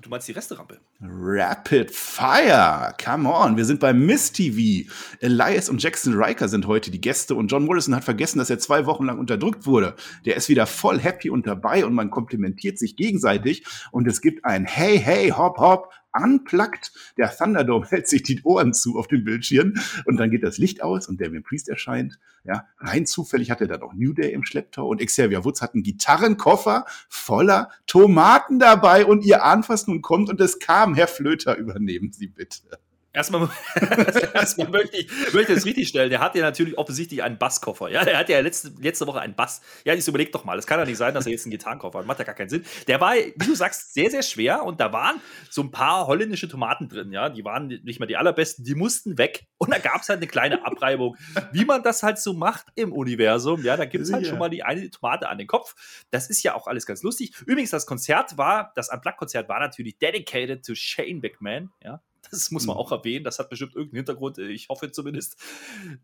Du 0.02 0.10
meinst 0.10 0.28
die 0.28 0.32
Resterampe? 0.32 0.80
Rapid 1.02 1.92
Fire, 1.92 2.96
come 3.04 3.30
on, 3.30 3.58
wir 3.58 3.66
sind 3.66 3.80
bei 3.80 3.94
Miss 3.94 4.32
TV. 4.32 4.90
Elias 5.20 5.70
und 5.70 5.84
Jackson 5.84 6.16
Riker 6.16 6.48
sind 6.48 6.66
heute 6.66 6.90
die 6.90 7.00
Gäste 7.00 7.36
und 7.36 7.50
John 7.50 7.66
Morrison 7.66 7.96
hat 7.96 8.04
vergessen, 8.04 8.40
dass 8.40 8.50
er 8.50 8.58
zwei 8.58 8.88
Wochen 8.88 9.06
lang 9.06 9.20
unterdrückt 9.20 9.68
wurde. 9.68 9.96
Der 10.26 10.36
ist 10.36 10.50
wieder 10.50 10.66
voll 10.66 11.00
happy 11.00 11.30
und 11.30 11.46
dabei 11.46 11.86
und 11.86 11.94
man 11.94 12.10
komplimentiert 12.10 12.80
sich 12.80 12.96
gegenseitig 12.96 13.66
und 13.92 14.08
es 14.08 14.22
gibt 14.22 14.46
ein 14.46 14.66
Hey, 14.66 14.98
hey, 14.98 15.30
hopp, 15.30 15.60
hopp, 15.60 15.92
unplugged. 16.14 16.92
Der 17.18 17.36
Thunderdome 17.36 17.86
hält 17.90 18.08
sich 18.08 18.24
die 18.24 18.42
Ohren 18.44 18.74
zu 18.74 18.98
auf 18.98 19.08
dem 19.08 19.24
Bildschirm 19.24 19.74
und 20.06 20.18
dann 20.18 20.32
geht 20.32 20.44
das 20.44 20.58
Licht 20.58 20.82
aus 20.84 21.08
und 21.08 21.20
Damien 21.20 21.44
Priest 21.44 21.70
erscheint. 21.70 22.20
Ja, 22.44 22.68
rein 22.80 23.06
zufällig 23.06 23.52
hat 23.52 23.62
er 23.62 23.68
dann 23.68 23.82
auch 23.82 23.94
New 23.94 24.14
Day 24.14 24.34
im 24.34 24.44
Schlepptau 24.44 24.88
und 24.88 25.04
Xavier 25.04 25.46
Woods 25.46 25.62
hat 25.62 25.74
einen 25.74 25.84
Gitarrenkoffer 25.84 26.86
voller 27.08 27.70
Tomaten 27.88 28.60
dabei 28.60 29.06
und 29.06 29.24
ihr 29.24 29.42
was 29.68 29.88
nun 29.88 30.02
kommt 30.02 30.30
und 30.30 30.42
es 30.42 30.60
kam. 30.60 30.96
Herr 30.96 31.08
Flöter, 31.08 31.58
übernehmen 31.58 32.12
Sie 32.12 32.28
bitte. 32.28 32.80
Erstmal, 33.16 33.48
erstmal 34.34 34.70
möchte, 34.70 34.98
ich, 34.98 35.34
möchte 35.34 35.54
das 35.54 35.66
richtig 35.66 35.88
stellen. 35.88 36.10
Der 36.10 36.20
hat 36.20 36.34
ja 36.34 36.42
natürlich 36.42 36.80
offensichtlich 36.80 37.22
einen 37.22 37.38
Basskoffer. 37.38 37.90
Ja, 37.90 38.04
der 38.04 38.18
hat 38.18 38.28
ja 38.28 38.40
letzte, 38.40 38.74
letzte 38.80 39.06
Woche 39.06 39.22
einen 39.22 39.36
Bass. 39.36 39.62
Ja, 39.86 39.94
ich 39.94 40.08
überleg 40.08 40.32
doch 40.32 40.46
mal. 40.46 40.58
Es 40.58 40.66
kann 40.66 40.80
ja 40.80 40.86
nicht 40.86 40.98
sein, 40.98 41.14
dass 41.14 41.28
er 41.28 41.32
jetzt 41.32 41.46
einen 41.46 41.52
Gitarrenkoffer 41.52 42.00
hat. 42.00 42.08
Macht 42.08 42.18
ja 42.18 42.26
gar 42.26 42.34
keinen 42.34 42.50
Sinn. 42.50 42.66
Der 42.88 43.00
war, 43.00 43.14
wie 43.14 43.46
du 43.46 43.54
sagst, 43.54 43.94
sehr, 43.94 44.10
sehr 44.10 44.24
schwer 44.24 44.64
und 44.64 44.80
da 44.80 44.92
waren 44.92 45.22
so 45.52 45.62
ein 45.62 45.70
paar 45.70 46.08
holländische 46.08 46.48
Tomaten 46.48 46.90
drin. 46.90 47.12
Ja, 47.12 47.30
die 47.30 47.46
waren 47.46 47.68
nicht 47.68 48.00
mal 48.00 48.08
die 48.08 48.18
allerbesten. 48.18 48.66
Die 48.66 48.74
mussten 48.74 49.20
weg 49.20 49.46
und 49.60 49.72
da 49.72 49.78
gab 49.78 50.02
es 50.02 50.10
halt 50.10 50.18
eine 50.18 50.28
kleine 50.28 50.66
Abreibung. 50.66 51.16
Wie 51.52 51.66
man 51.66 51.84
das 51.84 52.02
halt 52.02 52.18
so 52.18 52.34
macht 52.34 52.66
im 52.74 52.92
Universum. 52.92 53.64
Ja, 53.64 53.78
da 53.78 53.86
gibt 53.86 54.06
es 54.06 54.12
halt 54.12 54.26
schon 54.26 54.40
mal 54.40 54.50
die 54.50 54.64
eine 54.64 54.90
Tomate 54.90 55.30
an 55.30 55.38
den 55.38 55.46
Kopf. 55.46 55.76
Das 56.10 56.32
ist 56.32 56.42
ja 56.42 56.56
auch 56.56 56.66
alles 56.66 56.88
ganz 56.88 57.04
lustig. 57.04 57.36
Übrigens, 57.46 57.70
das 57.70 57.86
Konzert 57.86 58.40
war, 58.40 58.72
das 58.76 58.90
Unplugged-Konzert 58.90 59.50
war 59.50 59.60
natürlich 59.60 60.00
dedicated 60.00 60.66
to 60.66 60.74
Shane 60.74 61.20
McMahon. 61.22 61.70
Ja, 61.84 62.02
das 62.34 62.52
muss 62.52 62.66
man 62.66 62.76
mhm. 62.76 62.82
auch 62.82 62.92
erwähnen. 62.92 63.24
Das 63.24 63.40
hat 63.40 63.50
bestimmt 63.50 63.76
irgendeinen 63.76 64.00
Hintergrund. 64.00 64.38
Ich 64.38 64.70
hoffe 64.70 64.92
zumindest. 64.92 65.38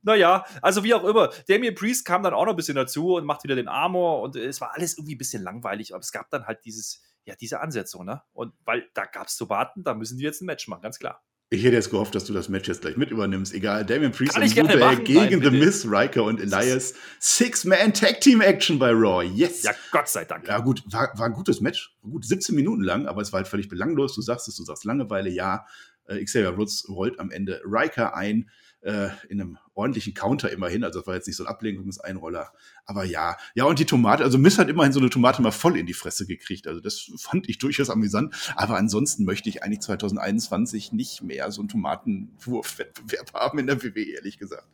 Naja, 0.01 0.45
also 0.61 0.83
wie 0.83 0.93
auch 0.93 1.03
immer. 1.03 1.29
Damien 1.47 1.75
Priest 1.75 2.05
kam 2.05 2.23
dann 2.23 2.33
auch 2.33 2.45
noch 2.45 2.53
ein 2.53 2.55
bisschen 2.55 2.75
dazu 2.75 3.15
und 3.15 3.25
macht 3.25 3.43
wieder 3.43 3.55
den 3.55 3.67
Armor 3.67 4.21
und 4.21 4.35
es 4.35 4.61
war 4.61 4.73
alles 4.73 4.97
irgendwie 4.97 5.15
ein 5.15 5.19
bisschen 5.19 5.43
langweilig. 5.43 5.93
Aber 5.93 6.01
es 6.01 6.11
gab 6.11 6.29
dann 6.29 6.45
halt 6.45 6.63
dieses, 6.65 7.01
ja, 7.25 7.35
diese 7.35 7.59
Ansetzung, 7.59 8.05
ne? 8.05 8.21
Und 8.33 8.53
weil 8.65 8.89
da 8.93 9.05
gab 9.05 9.27
es 9.27 9.35
zu 9.35 9.49
warten, 9.49 9.83
da 9.83 9.93
müssen 9.93 10.17
die 10.17 10.23
jetzt 10.23 10.41
ein 10.41 10.45
Match 10.45 10.67
machen, 10.67 10.81
ganz 10.81 10.99
klar. 10.99 11.23
Ich 11.51 11.63
hätte 11.63 11.75
jetzt 11.75 11.89
gehofft, 11.89 12.13
dass 12.13 12.25
du 12.25 12.33
das 12.33 12.47
Match 12.47 12.67
jetzt 12.67 12.81
gleich 12.81 12.95
mit 12.95 13.09
übernimmst. 13.09 13.55
Egal, 13.55 13.83
Damien 13.83 14.11
Priest 14.11 14.37
und 14.37 14.55
Luther 14.55 14.95
gegen 14.97 15.39
Nein, 15.39 15.41
The 15.41 15.49
Miss, 15.49 15.83
Riker 15.83 16.23
und 16.23 16.39
Elias. 16.39 16.93
Six-Man-Tag-Team-Action 17.19 18.77
bei 18.77 18.91
Raw. 18.91 19.23
Yes. 19.23 19.63
Ja, 19.63 19.71
Gott 19.91 20.07
sei 20.09 20.25
Dank. 20.25 20.47
Ja, 20.47 20.59
gut, 20.59 20.83
war, 20.85 21.11
war 21.17 21.25
ein 21.25 21.33
gutes 21.33 21.59
Match. 21.59 21.97
Gut, 22.03 22.23
17 22.23 22.53
Minuten 22.53 22.83
lang, 22.83 23.07
aber 23.07 23.23
es 23.23 23.33
war 23.33 23.39
halt 23.39 23.47
völlig 23.47 23.67
belanglos. 23.67 24.13
Du 24.13 24.21
sagst 24.21 24.47
es, 24.47 24.57
du 24.57 24.63
sagst 24.63 24.85
Langeweile, 24.85 25.31
ja. 25.31 25.65
Äh, 26.09 26.23
Xavier 26.23 26.57
Woods 26.57 26.87
rollt 26.89 27.19
am 27.19 27.31
Ende 27.31 27.61
Riker 27.63 28.15
ein, 28.15 28.49
äh, 28.81 29.09
in 29.27 29.41
einem 29.41 29.57
ordentlichen 29.73 30.13
Counter 30.13 30.51
immerhin. 30.51 30.83
Also 30.83 30.99
das 30.99 31.07
war 31.07 31.15
jetzt 31.15 31.27
nicht 31.27 31.37
so 31.37 31.43
ein 31.43 31.49
Ablenkungseinroller. 31.49 32.51
Aber 32.85 33.03
ja, 33.03 33.37
ja, 33.55 33.65
und 33.65 33.79
die 33.79 33.85
Tomate, 33.85 34.23
also 34.23 34.37
Miss 34.37 34.57
hat 34.57 34.69
immerhin 34.69 34.93
so 34.93 34.99
eine 34.99 35.09
Tomate 35.09 35.41
mal 35.41 35.51
voll 35.51 35.77
in 35.77 35.85
die 35.85 35.93
Fresse 35.93 36.25
gekriegt. 36.25 36.67
Also 36.67 36.79
das 36.81 37.11
fand 37.17 37.49
ich 37.49 37.57
durchaus 37.57 37.89
amüsant. 37.89 38.35
Aber 38.55 38.77
ansonsten 38.77 39.25
möchte 39.25 39.49
ich 39.49 39.63
eigentlich 39.63 39.81
2021 39.81 40.91
nicht 40.91 41.21
mehr 41.21 41.51
so 41.51 41.61
einen 41.61 41.69
Tomatenwurfwettbewerb 41.69 43.33
haben 43.33 43.59
in 43.59 43.67
der 43.67 43.83
WWE, 43.83 44.03
ehrlich 44.15 44.37
gesagt. 44.37 44.67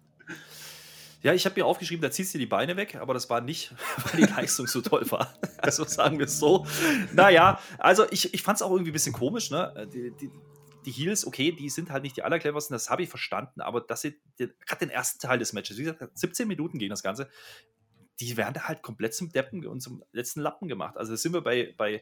Ja, 1.24 1.34
ich 1.34 1.46
habe 1.46 1.60
mir 1.60 1.66
aufgeschrieben, 1.66 2.04
da 2.04 2.12
ziehst 2.12 2.36
du 2.36 2.38
die 2.38 2.46
Beine 2.46 2.78
weg, 2.78 2.98
aber 3.02 3.16
das 3.16 3.32
war 3.32 3.42
nicht, 3.42 3.74
weil 4.12 4.22
die 4.22 4.32
Leistung 4.32 4.68
so 4.68 4.82
toll 4.82 5.10
war. 5.10 5.34
Also 5.58 5.84
sagen 5.84 6.20
wir 6.20 6.28
es 6.28 6.38
so. 6.38 6.68
Naja, 7.14 7.60
also 7.80 8.06
ich, 8.12 8.32
ich 8.36 8.44
fand 8.44 8.58
es 8.58 8.62
auch 8.62 8.70
irgendwie 8.70 8.92
ein 8.92 8.94
bisschen 8.94 9.14
komisch, 9.14 9.50
ne? 9.50 9.90
Die, 9.92 10.12
die, 10.12 10.30
die 10.86 10.92
Heels, 10.92 11.26
okay, 11.26 11.52
die 11.52 11.70
sind 11.70 11.92
halt 11.92 12.04
nicht 12.04 12.18
die 12.18 12.24
allercleversten, 12.24 12.74
das 12.74 12.90
habe 12.90 13.04
ich 13.04 13.10
verstanden, 13.10 13.62
aber 13.62 13.82
dass 13.82 14.02
sie 14.02 14.20
gerade 14.38 14.80
den 14.80 14.90
ersten 14.90 15.20
Teil 15.20 15.40
des 15.40 15.54
Matches, 15.54 15.78
wie 15.78 15.84
gesagt, 15.84 16.18
17 16.18 16.48
Minuten 16.48 16.78
gegen 16.78 16.92
das 16.92 17.04
Ganze, 17.04 17.30
die 18.20 18.38
werden 18.38 18.68
halt 18.68 18.82
komplett 18.82 19.14
zum 19.14 19.32
Deppen 19.32 19.66
und 19.66 19.82
zum 19.82 20.04
letzten 20.12 20.42
Lappen 20.42 20.68
gemacht. 20.68 20.98
Also 20.98 21.16
sind 21.16 21.34
wir 21.34 21.42
bei, 21.42 21.74
bei 21.78 21.96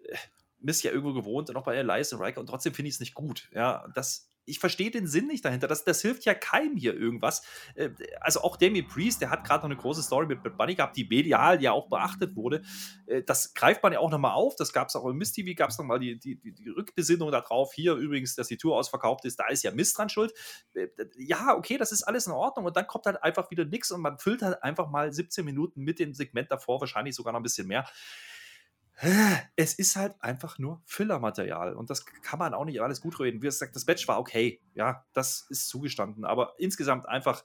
äh, 0.00 0.16
Miss 0.58 0.82
ja 0.82 0.90
irgendwo 0.90 1.12
gewohnt 1.12 1.50
und 1.50 1.56
auch 1.56 1.64
bei 1.64 1.76
Elias 1.76 2.12
und 2.12 2.20
Riker 2.20 2.40
und 2.40 2.46
trotzdem 2.46 2.74
finde 2.74 2.88
ich 2.88 2.94
es 2.94 3.00
nicht 3.00 3.14
gut. 3.14 3.48
Ja, 3.52 3.86
das 3.94 4.33
ich 4.46 4.58
verstehe 4.58 4.90
den 4.90 5.06
Sinn 5.06 5.26
nicht 5.26 5.44
dahinter. 5.44 5.68
Das, 5.68 5.84
das 5.84 6.00
hilft 6.02 6.24
ja 6.24 6.34
keinem 6.34 6.76
hier 6.76 6.94
irgendwas. 6.94 7.42
Äh, 7.74 7.90
also 8.20 8.40
auch 8.40 8.56
Damien 8.56 8.86
Priest, 8.86 9.20
der 9.20 9.30
hat 9.30 9.44
gerade 9.44 9.60
noch 9.60 9.70
eine 9.70 9.76
große 9.76 10.02
Story 10.02 10.26
mit, 10.26 10.42
mit 10.44 10.56
Bunny 10.56 10.74
gehabt, 10.74 10.96
die 10.96 11.04
medial 11.04 11.62
ja 11.62 11.72
auch 11.72 11.88
beachtet 11.88 12.36
wurde. 12.36 12.62
Äh, 13.06 13.22
das 13.22 13.54
greift 13.54 13.82
man 13.82 13.92
ja 13.92 13.98
auch 13.98 14.10
nochmal 14.10 14.32
auf. 14.32 14.56
Das 14.56 14.72
gab 14.72 14.88
es 14.88 14.96
auch 14.96 15.06
im 15.06 15.16
Mist 15.16 15.34
TV, 15.34 15.54
gab 15.56 15.70
es 15.70 15.78
nochmal 15.78 15.98
die, 15.98 16.18
die, 16.18 16.36
die, 16.36 16.68
Rückbesinnung 16.68 17.30
darauf. 17.30 17.72
Hier 17.72 17.94
übrigens, 17.94 18.34
dass 18.34 18.48
die 18.48 18.56
Tour 18.56 18.76
ausverkauft 18.76 19.24
ist, 19.24 19.38
da 19.38 19.48
ist 19.48 19.62
ja 19.62 19.70
Mist 19.70 19.96
dran 19.96 20.08
schuld. 20.08 20.32
Äh, 20.74 20.88
ja, 21.16 21.54
okay, 21.56 21.78
das 21.78 21.92
ist 21.92 22.02
alles 22.02 22.26
in 22.26 22.32
Ordnung. 22.32 22.66
Und 22.66 22.76
dann 22.76 22.86
kommt 22.86 23.06
halt 23.06 23.22
einfach 23.22 23.50
wieder 23.50 23.64
nichts 23.64 23.90
und 23.90 24.00
man 24.00 24.18
füllt 24.18 24.42
halt 24.42 24.62
einfach 24.62 24.90
mal 24.90 25.12
17 25.12 25.44
Minuten 25.44 25.82
mit 25.82 25.98
dem 25.98 26.14
Segment 26.14 26.50
davor, 26.50 26.80
wahrscheinlich 26.80 27.14
sogar 27.14 27.32
noch 27.32 27.40
ein 27.40 27.44
bisschen 27.44 27.66
mehr 27.66 27.86
es 29.56 29.74
ist 29.74 29.96
halt 29.96 30.14
einfach 30.20 30.58
nur 30.58 30.80
Füllermaterial 30.84 31.74
und 31.74 31.90
das 31.90 32.06
kann 32.06 32.38
man 32.38 32.54
auch 32.54 32.64
nicht 32.64 32.80
alles 32.80 33.00
gut 33.00 33.18
reden. 33.18 33.42
Wie 33.42 33.46
gesagt, 33.46 33.74
das 33.74 33.86
Match 33.86 34.06
war 34.06 34.20
okay, 34.20 34.60
ja, 34.74 35.04
das 35.12 35.46
ist 35.48 35.68
zugestanden, 35.68 36.24
aber 36.24 36.54
insgesamt 36.58 37.08
einfach 37.08 37.44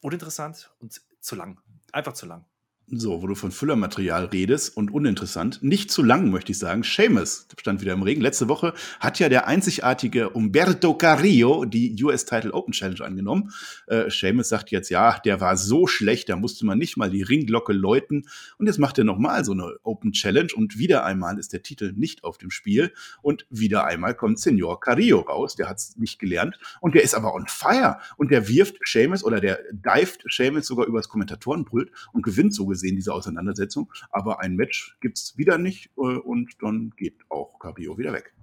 uninteressant 0.00 0.74
und 0.80 1.00
zu 1.20 1.36
lang. 1.36 1.60
Einfach 1.92 2.14
zu 2.14 2.26
lang. 2.26 2.44
So, 2.92 3.22
wo 3.22 3.28
du 3.28 3.36
von 3.36 3.52
Füllermaterial 3.52 4.24
redest 4.24 4.76
und 4.76 4.90
uninteressant, 4.90 5.62
nicht 5.62 5.92
zu 5.92 6.02
lang, 6.02 6.30
möchte 6.30 6.50
ich 6.50 6.58
sagen. 6.58 6.82
Seamus 6.82 7.46
stand 7.56 7.80
wieder 7.80 7.92
im 7.92 8.02
Regen. 8.02 8.20
Letzte 8.20 8.48
Woche 8.48 8.74
hat 8.98 9.20
ja 9.20 9.28
der 9.28 9.46
einzigartige 9.46 10.30
Umberto 10.30 10.94
Carrillo 10.94 11.64
die 11.66 11.96
US 12.02 12.24
Title 12.24 12.52
Open 12.52 12.72
Challenge 12.72 13.00
angenommen. 13.04 13.52
Äh, 13.86 14.10
Seamus 14.10 14.48
sagt 14.48 14.72
jetzt, 14.72 14.88
ja, 14.88 15.20
der 15.20 15.40
war 15.40 15.56
so 15.56 15.86
schlecht, 15.86 16.30
da 16.30 16.34
musste 16.34 16.66
man 16.66 16.78
nicht 16.78 16.96
mal 16.96 17.10
die 17.10 17.22
Ringglocke 17.22 17.72
läuten. 17.72 18.26
Und 18.58 18.66
jetzt 18.66 18.80
macht 18.80 18.98
er 18.98 19.04
nochmal 19.04 19.44
so 19.44 19.52
eine 19.52 19.76
Open 19.84 20.10
Challenge 20.10 20.50
und 20.56 20.76
wieder 20.76 21.04
einmal 21.04 21.38
ist 21.38 21.52
der 21.52 21.62
Titel 21.62 21.92
nicht 21.94 22.24
auf 22.24 22.38
dem 22.38 22.50
Spiel. 22.50 22.92
Und 23.22 23.46
wieder 23.50 23.84
einmal 23.84 24.16
kommt 24.16 24.40
Senor 24.40 24.80
Carrillo 24.80 25.20
raus, 25.20 25.54
der 25.54 25.68
hat 25.68 25.76
es 25.76 25.96
nicht 25.96 26.18
gelernt. 26.18 26.58
Und 26.80 26.96
der 26.96 27.04
ist 27.04 27.14
aber 27.14 27.34
on 27.34 27.46
fire. 27.46 27.98
Und 28.16 28.32
der 28.32 28.48
wirft 28.48 28.78
Seamus 28.84 29.22
oder 29.22 29.38
der 29.38 29.60
dived 29.70 30.24
Seamus 30.28 30.66
sogar 30.66 30.86
übers 30.86 31.08
Kommentatorenpult 31.08 31.92
und 32.12 32.24
gewinnt 32.24 32.52
so 32.52 32.66
gesehen 32.66 32.79
diese 32.96 33.12
Auseinandersetzung. 33.12 33.92
Aber 34.10 34.40
ein 34.40 34.56
Match 34.56 34.96
gibt 35.00 35.18
es 35.18 35.36
wieder 35.36 35.58
nicht 35.58 35.90
äh, 35.96 36.00
und 36.00 36.50
dann 36.60 36.90
geht 36.96 37.16
auch 37.28 37.58
Cabrio 37.58 37.98
wieder 37.98 38.12
weg. 38.12 38.34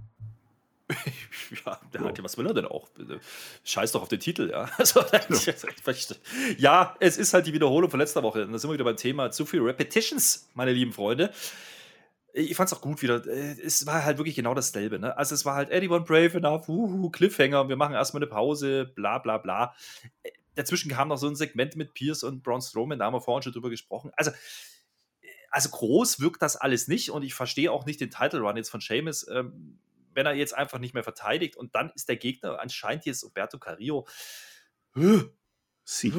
ja, 1.65 1.79
der 1.93 2.01
hat 2.01 2.17
ja, 2.17 2.23
was 2.23 2.37
will 2.37 2.47
er 2.47 2.53
denn 2.53 2.65
auch? 2.65 2.87
Scheiß 3.63 3.91
doch 3.91 4.01
auf 4.03 4.07
den 4.07 4.19
Titel, 4.19 4.49
ja. 4.49 4.69
Also, 4.77 5.03
ja, 6.57 6.95
es 6.99 7.17
ist 7.17 7.33
halt 7.33 7.45
die 7.45 7.53
Wiederholung 7.53 7.89
von 7.89 7.99
letzter 7.99 8.23
Woche. 8.23 8.47
Da 8.47 8.57
sind 8.57 8.69
wir 8.69 8.75
wieder 8.75 8.85
beim 8.85 8.95
Thema 8.95 9.31
zu 9.31 9.45
viel 9.45 9.61
Repetitions, 9.61 10.49
meine 10.53 10.71
lieben 10.71 10.93
Freunde. 10.93 11.31
Ich 12.33 12.55
fand 12.55 12.71
es 12.71 12.77
auch 12.77 12.81
gut 12.81 13.01
wieder. 13.01 13.25
Es 13.25 13.85
war 13.85 14.05
halt 14.05 14.17
wirklich 14.19 14.35
genau 14.35 14.53
dasselbe. 14.53 14.99
Ne? 14.99 15.17
Also 15.17 15.33
es 15.33 15.43
war 15.43 15.55
halt 15.55 15.71
Eddie 15.71 15.89
One 15.89 16.05
Brave 16.05 16.37
enough, 16.37 16.69
uhu, 16.69 17.09
Cliffhanger, 17.09 17.67
wir 17.67 17.75
machen 17.75 17.95
erstmal 17.95 18.21
eine 18.21 18.29
Pause, 18.29 18.85
bla 18.95 19.17
bla 19.17 19.39
bla. 19.39 19.75
Dazwischen 20.57 20.91
kam 20.91 21.07
noch 21.07 21.17
so 21.17 21.27
ein 21.27 21.35
Segment 21.35 21.75
mit 21.75 21.93
Pierce 21.93 22.23
und 22.23 22.43
Braun 22.43 22.61
Strowman, 22.61 22.99
da 22.99 23.05
haben 23.05 23.13
wir 23.13 23.21
vorhin 23.21 23.43
schon 23.43 23.53
drüber 23.53 23.69
gesprochen. 23.69 24.11
Also, 24.17 24.31
also 25.49 25.69
groß 25.69 26.19
wirkt 26.19 26.41
das 26.41 26.55
alles 26.55 26.87
nicht 26.87 27.11
und 27.11 27.23
ich 27.23 27.33
verstehe 27.33 27.71
auch 27.71 27.85
nicht 27.85 28.01
den 28.01 28.11
Title 28.11 28.41
Run 28.41 28.57
jetzt 28.57 28.69
von 28.69 28.81
Seamus. 28.81 29.27
Ähm, 29.29 29.79
wenn 30.13 30.25
er 30.25 30.33
jetzt 30.33 30.55
einfach 30.55 30.79
nicht 30.79 30.95
mehr 30.95 31.03
verteidigt 31.03 31.55
und 31.55 31.75
dann 31.75 31.91
ist 31.91 32.09
der 32.09 32.17
Gegner 32.17 32.59
anscheinend 32.59 33.05
jetzt 33.05 33.23
Roberto 33.23 33.59
Carrillo. 33.59 34.07
Sie 35.83 36.11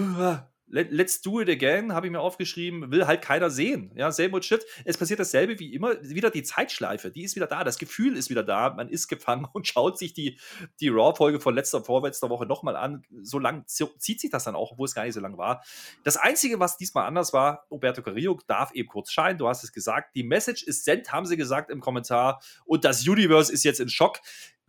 let's 0.71 1.21
do 1.21 1.41
it 1.41 1.49
again, 1.49 1.93
habe 1.93 2.07
ich 2.07 2.13
mir 2.13 2.21
aufgeschrieben, 2.21 2.91
will 2.91 3.07
halt 3.07 3.23
keiner 3.23 3.51
sehen. 3.51 3.91
Ja, 3.95 4.13
same 4.13 4.43
shit. 4.43 4.65
Es 4.85 4.97
passiert 4.97 5.21
dasselbe 5.21 5.59
wie 5.59 5.75
immer, 5.75 6.03
wieder 6.03 6.31
die 6.31 6.43
Zeitschleife, 6.43 7.11
die 7.11 7.23
ist 7.23 7.37
wieder 7.37 7.47
da, 7.47 7.65
das 7.65 7.79
Gefühl 7.79 8.17
ist 8.17 8.31
wieder 8.31 8.43
da, 8.43 8.71
man 8.75 8.89
ist 8.89 9.09
gefangen 9.09 9.47
und 9.53 9.67
schaut 9.67 9.99
sich 9.99 10.13
die, 10.13 10.39
die 10.81 10.89
Raw-Folge 10.89 11.41
von 11.41 11.55
letzter, 11.55 11.83
vorletzter 11.83 12.31
Woche 12.31 12.47
nochmal 12.47 12.77
an. 12.77 13.03
So 13.23 13.39
lang 13.39 13.65
zieht 13.67 14.21
sich 14.21 14.31
das 14.31 14.45
dann 14.45 14.55
auch, 14.55 14.73
obwohl 14.73 14.87
es 14.87 14.95
gar 14.95 15.05
nicht 15.05 15.15
so 15.15 15.21
lang 15.21 15.39
war. 15.39 15.63
Das 16.05 16.17
Einzige, 16.17 16.61
was 16.61 16.77
diesmal 16.77 17.07
anders 17.07 17.33
war, 17.33 17.67
Roberto 17.71 18.03
Carrillo 18.03 18.39
darf 18.47 18.73
eben 18.73 18.89
kurz 18.89 19.11
scheinen, 19.11 19.39
du 19.39 19.49
hast 19.49 19.65
es 19.65 19.73
gesagt, 19.73 20.15
die 20.15 20.23
Message 20.23 20.63
ist 20.63 20.85
sent, 20.85 21.13
haben 21.13 21.27
sie 21.27 21.37
gesagt 21.37 21.71
im 21.71 21.81
Kommentar 21.81 22.41
und 22.65 22.85
das 22.85 23.07
Universe 23.07 23.53
ist 23.53 23.65
jetzt 23.65 23.81
in 23.81 23.89
Schock. 23.89 24.21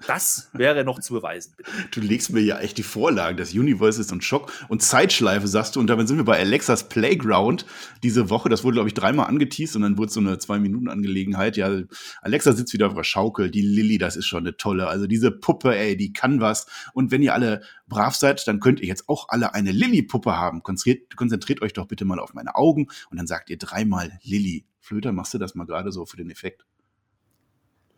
Das 0.07 0.49
wäre 0.53 0.83
noch 0.83 0.99
zu 0.99 1.13
beweisen. 1.13 1.53
Bitte. 1.57 1.71
Du 1.91 2.01
legst 2.01 2.31
mir 2.31 2.41
ja 2.41 2.59
echt 2.59 2.77
die 2.77 2.83
Vorlagen. 2.83 3.37
Das 3.37 3.53
Universe 3.53 3.99
ist 3.99 4.11
ein 4.11 4.21
Schock. 4.21 4.51
Und 4.67 4.81
Zeitschleife 4.81 5.47
sagst 5.47 5.75
du. 5.75 5.79
Und 5.79 5.87
damit 5.87 6.07
sind 6.07 6.17
wir 6.17 6.25
bei 6.25 6.39
Alexas 6.39 6.89
Playground 6.89 7.65
diese 8.03 8.29
Woche. 8.29 8.49
Das 8.49 8.63
wurde, 8.63 8.75
glaube 8.75 8.89
ich, 8.89 8.93
dreimal 8.93 9.27
angeteased 9.27 9.75
und 9.75 9.81
dann 9.83 9.97
wurde 9.97 10.07
es 10.07 10.13
so 10.13 10.19
eine 10.19 10.37
Zwei-Minuten-Angelegenheit. 10.37 11.57
Ja, 11.57 11.81
Alexa 12.21 12.53
sitzt 12.53 12.73
wieder 12.73 12.87
auf 12.87 12.95
der 12.95 13.03
Schaukel. 13.03 13.51
Die 13.51 13.61
Lilly, 13.61 13.97
das 13.97 14.15
ist 14.15 14.25
schon 14.25 14.43
eine 14.43 14.57
tolle. 14.57 14.87
Also 14.87 15.07
diese 15.07 15.31
Puppe, 15.31 15.75
ey, 15.75 15.97
die 15.97 16.13
kann 16.13 16.41
was. 16.41 16.67
Und 16.93 17.11
wenn 17.11 17.21
ihr 17.21 17.33
alle 17.33 17.61
brav 17.87 18.15
seid, 18.15 18.47
dann 18.47 18.59
könnt 18.59 18.79
ihr 18.79 18.87
jetzt 18.87 19.09
auch 19.09 19.29
alle 19.29 19.53
eine 19.53 19.71
Lilly-Puppe 19.71 20.37
haben. 20.37 20.63
Konzentriert, 20.63 21.15
konzentriert 21.15 21.61
euch 21.61 21.73
doch 21.73 21.87
bitte 21.87 22.05
mal 22.05 22.19
auf 22.19 22.33
meine 22.33 22.55
Augen. 22.55 22.87
Und 23.09 23.17
dann 23.17 23.27
sagt 23.27 23.49
ihr 23.49 23.57
dreimal 23.57 24.19
Lilly. 24.23 24.65
Flöter, 24.79 25.11
machst 25.11 25.33
du 25.33 25.37
das 25.37 25.55
mal 25.55 25.65
gerade 25.65 25.91
so 25.91 26.05
für 26.05 26.17
den 26.17 26.29
Effekt? 26.29 26.65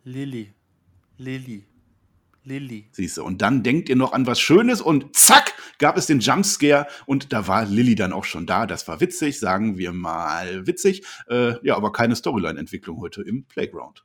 Lilly. 0.04 0.52
Lilly. 1.18 1.64
Lilly. 2.44 2.88
Siehst 2.92 3.16
du, 3.16 3.24
und 3.24 3.40
dann 3.40 3.62
denkt 3.62 3.88
ihr 3.88 3.96
noch 3.96 4.12
an 4.12 4.26
was 4.26 4.40
Schönes 4.40 4.80
und 4.80 5.14
zack, 5.16 5.54
gab 5.78 5.96
es 5.96 6.06
den 6.06 6.20
Jumpscare 6.20 6.86
und 7.06 7.32
da 7.32 7.46
war 7.46 7.64
Lilly 7.64 7.94
dann 7.94 8.12
auch 8.12 8.24
schon 8.24 8.46
da. 8.46 8.66
Das 8.66 8.88
war 8.88 9.00
witzig, 9.00 9.38
sagen 9.38 9.78
wir 9.78 9.92
mal 9.92 10.66
witzig. 10.66 11.06
Äh, 11.28 11.54
ja, 11.66 11.76
aber 11.76 11.92
keine 11.92 12.16
Storyline-Entwicklung 12.16 13.00
heute 13.00 13.22
im 13.22 13.44
Playground. 13.44 14.04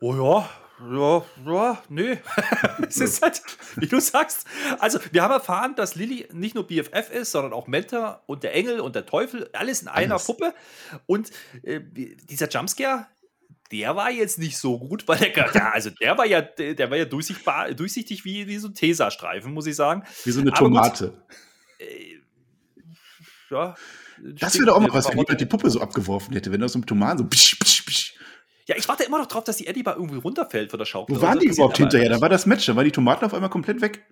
Oh 0.00 0.14
ja, 0.14 0.48
ja, 0.92 1.24
ja, 1.44 1.82
nee. 1.88 2.18
es 2.88 2.98
ist 2.98 3.20
halt, 3.20 3.42
wie 3.76 3.88
du 3.88 4.00
sagst. 4.00 4.46
Also, 4.78 5.00
wir 5.10 5.24
haben 5.24 5.32
erfahren, 5.32 5.74
dass 5.74 5.96
Lilly 5.96 6.28
nicht 6.32 6.54
nur 6.54 6.66
BFF 6.68 7.10
ist, 7.10 7.32
sondern 7.32 7.52
auch 7.52 7.66
Mentor 7.66 8.22
und 8.26 8.44
der 8.44 8.54
Engel 8.54 8.78
und 8.78 8.94
der 8.94 9.04
Teufel, 9.04 9.50
alles 9.54 9.82
in 9.82 9.88
einer 9.88 10.14
alles. 10.14 10.26
Puppe. 10.26 10.54
Und 11.06 11.30
äh, 11.64 11.80
dieser 11.82 12.48
Jumpscare, 12.48 13.08
der 13.70 13.96
war 13.96 14.10
jetzt 14.10 14.38
nicht 14.38 14.56
so 14.58 14.78
gut, 14.78 15.06
weil 15.06 15.18
der, 15.18 15.50
ja, 15.54 15.70
also 15.70 15.90
der 15.90 16.16
war 16.16 16.26
ja, 16.26 16.40
der 16.40 16.90
war 16.90 16.96
ja 16.96 17.04
durchsichtbar, 17.04 17.72
durchsichtig 17.74 18.24
wie, 18.24 18.46
wie 18.46 18.58
so 18.58 18.68
ein 18.68 18.74
Tesastreifen, 18.74 19.52
muss 19.52 19.66
ich 19.66 19.76
sagen. 19.76 20.04
Wie 20.24 20.30
so 20.30 20.40
eine 20.40 20.52
Tomate. 20.52 21.08
Gut, 21.08 21.86
äh, 21.86 22.20
ja. 23.50 23.74
Das 24.20 24.58
wäre 24.58 24.74
auch 24.74 24.80
mal 24.80 24.92
was, 24.92 25.08
wenn 25.08 25.18
jemand 25.18 25.40
die 25.40 25.46
Puppe 25.46 25.70
so 25.70 25.80
abgeworfen 25.80 26.34
hätte, 26.34 26.50
wenn 26.50 26.60
er 26.60 26.68
so 26.68 26.78
ein 26.78 26.86
Tomaten 26.86 27.18
so 27.18 27.24
psch, 27.24 27.58
psch, 27.58 27.84
psch. 27.86 28.14
Ja, 28.66 28.76
ich 28.76 28.86
warte 28.88 29.04
immer 29.04 29.18
noch 29.18 29.26
drauf, 29.26 29.44
dass 29.44 29.56
die 29.56 29.66
Eddie 29.66 29.82
mal 29.82 29.94
irgendwie 29.94 30.18
runterfällt 30.18 30.70
von 30.70 30.78
der 30.78 30.84
Schaukel. 30.84 31.16
Wo 31.16 31.22
waren 31.22 31.38
die 31.38 31.46
überhaupt 31.46 31.78
hinterher? 31.78 32.10
Da 32.10 32.20
war 32.20 32.28
das 32.28 32.44
Match, 32.44 32.66
da 32.66 32.76
war 32.76 32.84
die 32.84 32.90
Tomaten 32.90 33.24
auf 33.24 33.32
einmal 33.32 33.48
komplett 33.48 33.80
weg. 33.80 34.04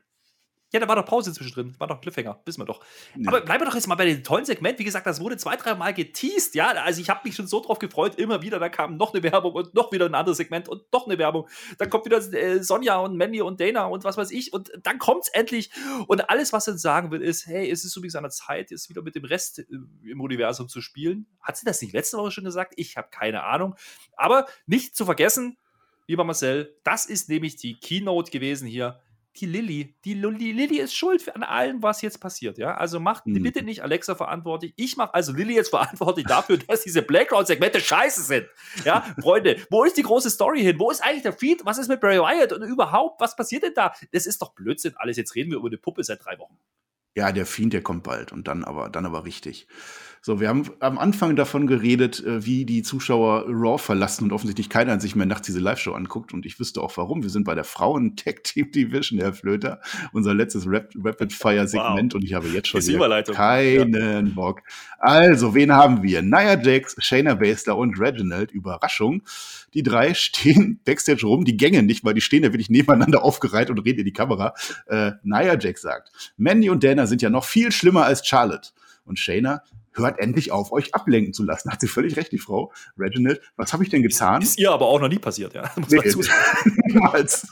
Ja, 0.72 0.80
da 0.80 0.88
war 0.88 0.96
doch 0.96 1.04
Pause 1.04 1.32
zwischendrin. 1.32 1.78
War 1.78 1.86
doch 1.86 2.00
Cliffhanger, 2.00 2.40
wissen 2.44 2.60
wir 2.60 2.64
doch. 2.64 2.80
Ja. 3.16 3.28
Aber 3.28 3.40
bleiben 3.40 3.60
wir 3.60 3.66
doch 3.66 3.74
jetzt 3.74 3.86
mal 3.86 3.94
bei 3.94 4.04
dem 4.04 4.24
tollen 4.24 4.44
Segment. 4.44 4.78
Wie 4.80 4.84
gesagt, 4.84 5.06
das 5.06 5.20
wurde 5.20 5.36
zwei, 5.36 5.54
drei 5.56 5.76
Mal 5.76 5.94
geteased. 5.94 6.56
Ja, 6.56 6.70
also 6.72 7.00
ich 7.00 7.08
habe 7.08 7.20
mich 7.24 7.36
schon 7.36 7.46
so 7.46 7.60
drauf 7.60 7.78
gefreut. 7.78 8.16
Immer 8.16 8.42
wieder, 8.42 8.58
da 8.58 8.68
kam 8.68 8.96
noch 8.96 9.14
eine 9.14 9.22
Werbung 9.22 9.52
und 9.52 9.74
noch 9.74 9.92
wieder 9.92 10.06
ein 10.06 10.14
anderes 10.14 10.38
Segment 10.38 10.68
und 10.68 10.82
noch 10.92 11.06
eine 11.06 11.18
Werbung. 11.18 11.48
Dann 11.78 11.88
kommt 11.88 12.04
wieder 12.04 12.18
äh, 12.18 12.62
Sonja 12.62 12.98
und 12.98 13.16
Mandy 13.16 13.40
und 13.42 13.60
Dana 13.60 13.86
und 13.86 14.02
was 14.02 14.16
weiß 14.16 14.32
ich. 14.32 14.52
Und 14.52 14.72
dann 14.82 14.98
kommt 14.98 15.24
es 15.24 15.28
endlich. 15.28 15.70
Und 16.08 16.28
alles, 16.30 16.52
was 16.52 16.64
sie 16.64 16.76
sagen 16.76 17.12
will, 17.12 17.22
ist: 17.22 17.46
hey, 17.46 17.70
es 17.70 17.84
ist 17.84 17.96
übrigens 17.96 18.16
an 18.16 18.24
der 18.24 18.30
Zeit, 18.30 18.72
jetzt 18.72 18.88
wieder 18.88 19.02
mit 19.02 19.14
dem 19.14 19.24
Rest 19.24 19.60
äh, 19.60 19.64
im 19.70 20.20
Universum 20.20 20.68
zu 20.68 20.80
spielen. 20.80 21.28
Hat 21.40 21.56
sie 21.56 21.64
das 21.64 21.80
nicht 21.80 21.92
letzte 21.92 22.18
Woche 22.18 22.32
schon 22.32 22.44
gesagt? 22.44 22.74
Ich 22.76 22.96
habe 22.96 23.08
keine 23.12 23.44
Ahnung. 23.44 23.76
Aber 24.16 24.46
nicht 24.66 24.96
zu 24.96 25.04
vergessen, 25.04 25.58
lieber 26.08 26.24
Marcel, 26.24 26.76
das 26.82 27.06
ist 27.06 27.28
nämlich 27.28 27.56
die 27.56 27.78
Keynote 27.78 28.32
gewesen 28.32 28.66
hier 28.66 29.00
die 29.40 29.46
Lilly, 29.46 29.96
die, 30.04 30.14
die 30.14 30.52
Lilly 30.52 30.78
ist 30.78 30.94
schuld 30.94 31.34
an 31.34 31.42
allem, 31.42 31.82
was 31.82 32.02
jetzt 32.02 32.20
passiert, 32.20 32.58
ja. 32.58 32.74
Also 32.76 33.00
macht 33.00 33.26
mhm. 33.26 33.42
bitte 33.42 33.62
nicht 33.62 33.82
Alexa 33.82 34.14
verantwortlich. 34.14 34.72
Ich 34.76 34.96
mache 34.96 35.14
also 35.14 35.32
Lilly 35.32 35.54
jetzt 35.54 35.70
verantwortlich 35.70 36.26
dafür, 36.26 36.58
dass 36.68 36.82
diese 36.82 37.02
Playground-Segmente 37.02 37.80
scheiße 37.80 38.22
sind. 38.22 38.46
Ja, 38.84 39.02
Freunde, 39.20 39.56
wo 39.70 39.84
ist 39.84 39.96
die 39.96 40.02
große 40.02 40.30
Story 40.30 40.60
hin? 40.60 40.78
Wo 40.78 40.90
ist 40.90 41.02
eigentlich 41.02 41.22
der 41.22 41.32
Feed? 41.32 41.64
Was 41.64 41.78
ist 41.78 41.88
mit 41.88 42.00
Barry 42.00 42.18
Wyatt 42.18 42.52
und 42.52 42.62
überhaupt, 42.62 43.20
was 43.20 43.36
passiert 43.36 43.62
denn 43.62 43.74
da? 43.74 43.92
Das 44.12 44.26
ist 44.26 44.42
doch 44.42 44.54
Blödsinn 44.54 44.94
alles. 44.96 45.16
Jetzt 45.16 45.34
reden 45.34 45.50
wir 45.50 45.58
über 45.58 45.68
eine 45.68 45.78
Puppe 45.78 46.02
seit 46.04 46.24
drei 46.24 46.38
Wochen. 46.38 46.58
Ja, 47.16 47.32
der 47.32 47.46
Fiend, 47.46 47.72
der 47.72 47.82
kommt 47.82 48.02
bald 48.02 48.30
und 48.30 48.46
dann 48.46 48.62
aber, 48.62 48.90
dann 48.90 49.06
aber 49.06 49.24
richtig. 49.24 49.66
So, 50.26 50.40
wir 50.40 50.48
haben 50.48 50.68
am 50.80 50.98
Anfang 50.98 51.36
davon 51.36 51.68
geredet, 51.68 52.18
äh, 52.26 52.44
wie 52.44 52.64
die 52.64 52.82
Zuschauer 52.82 53.44
Raw 53.46 53.78
verlassen 53.78 54.24
und 54.24 54.32
offensichtlich 54.32 54.68
keiner 54.68 54.98
sich 54.98 55.14
mehr 55.14 55.24
nachts 55.24 55.46
diese 55.46 55.60
Live-Show 55.60 55.92
anguckt. 55.92 56.34
Und 56.34 56.46
ich 56.46 56.58
wüsste 56.58 56.80
auch 56.80 56.96
warum. 56.96 57.22
Wir 57.22 57.30
sind 57.30 57.44
bei 57.44 57.54
der 57.54 57.62
Frauen-Tech-Team-Division, 57.62 59.20
Herr 59.20 59.34
Flöter. 59.34 59.80
Unser 60.12 60.34
letztes 60.34 60.66
Rap 60.66 60.90
Rapid-Fire-Segment. 60.96 61.86
Wow. 61.86 62.14
Und 62.16 62.24
ich 62.24 62.34
habe 62.34 62.48
jetzt 62.48 62.66
schon 62.66 62.80
keinen 63.32 64.26
ja. 64.26 64.34
Bock. 64.34 64.62
Also, 64.98 65.54
wen 65.54 65.70
haben 65.70 66.02
wir? 66.02 66.22
Nia 66.22 66.60
Jax, 66.60 66.96
Shayna 66.98 67.34
Baszler 67.36 67.76
und 67.76 68.00
Reginald. 68.00 68.50
Überraschung. 68.50 69.22
Die 69.74 69.84
drei 69.84 70.12
stehen 70.14 70.80
Backstage 70.84 71.24
rum. 71.24 71.44
Die 71.44 71.56
Gänge 71.56 71.84
nicht, 71.84 72.04
weil 72.04 72.14
die 72.14 72.20
stehen 72.20 72.42
ja 72.42 72.52
wirklich 72.52 72.70
nebeneinander 72.70 73.22
aufgereiht 73.22 73.70
und 73.70 73.78
reden 73.78 74.00
in 74.00 74.06
die 74.06 74.12
Kamera. 74.12 74.54
Äh, 74.86 75.12
Nia 75.22 75.56
Jax 75.56 75.82
sagt, 75.82 76.10
Mandy 76.36 76.68
und 76.68 76.82
Dana 76.82 77.06
sind 77.06 77.22
ja 77.22 77.30
noch 77.30 77.44
viel 77.44 77.70
schlimmer 77.70 78.04
als 78.04 78.26
Charlotte. 78.26 78.70
Und 79.04 79.20
Shayna, 79.20 79.62
hört 79.96 80.18
endlich 80.18 80.52
auf, 80.52 80.72
euch 80.72 80.94
ablenken 80.94 81.32
zu 81.32 81.44
lassen. 81.44 81.70
Hat 81.70 81.80
sie 81.80 81.88
völlig 81.88 82.16
recht, 82.16 82.32
die 82.32 82.38
Frau. 82.38 82.72
Reginald, 82.98 83.40
was 83.56 83.72
habe 83.72 83.84
ich 83.84 83.90
denn 83.90 84.02
getan? 84.02 84.42
Ist 84.42 84.58
ihr 84.58 84.70
aber 84.70 84.86
auch 84.86 85.00
noch 85.00 85.08
nie 85.08 85.18
passiert, 85.18 85.54
ja. 85.54 85.70
Muss 85.76 85.90
nee, 85.90 86.00
Niemals. 86.86 87.48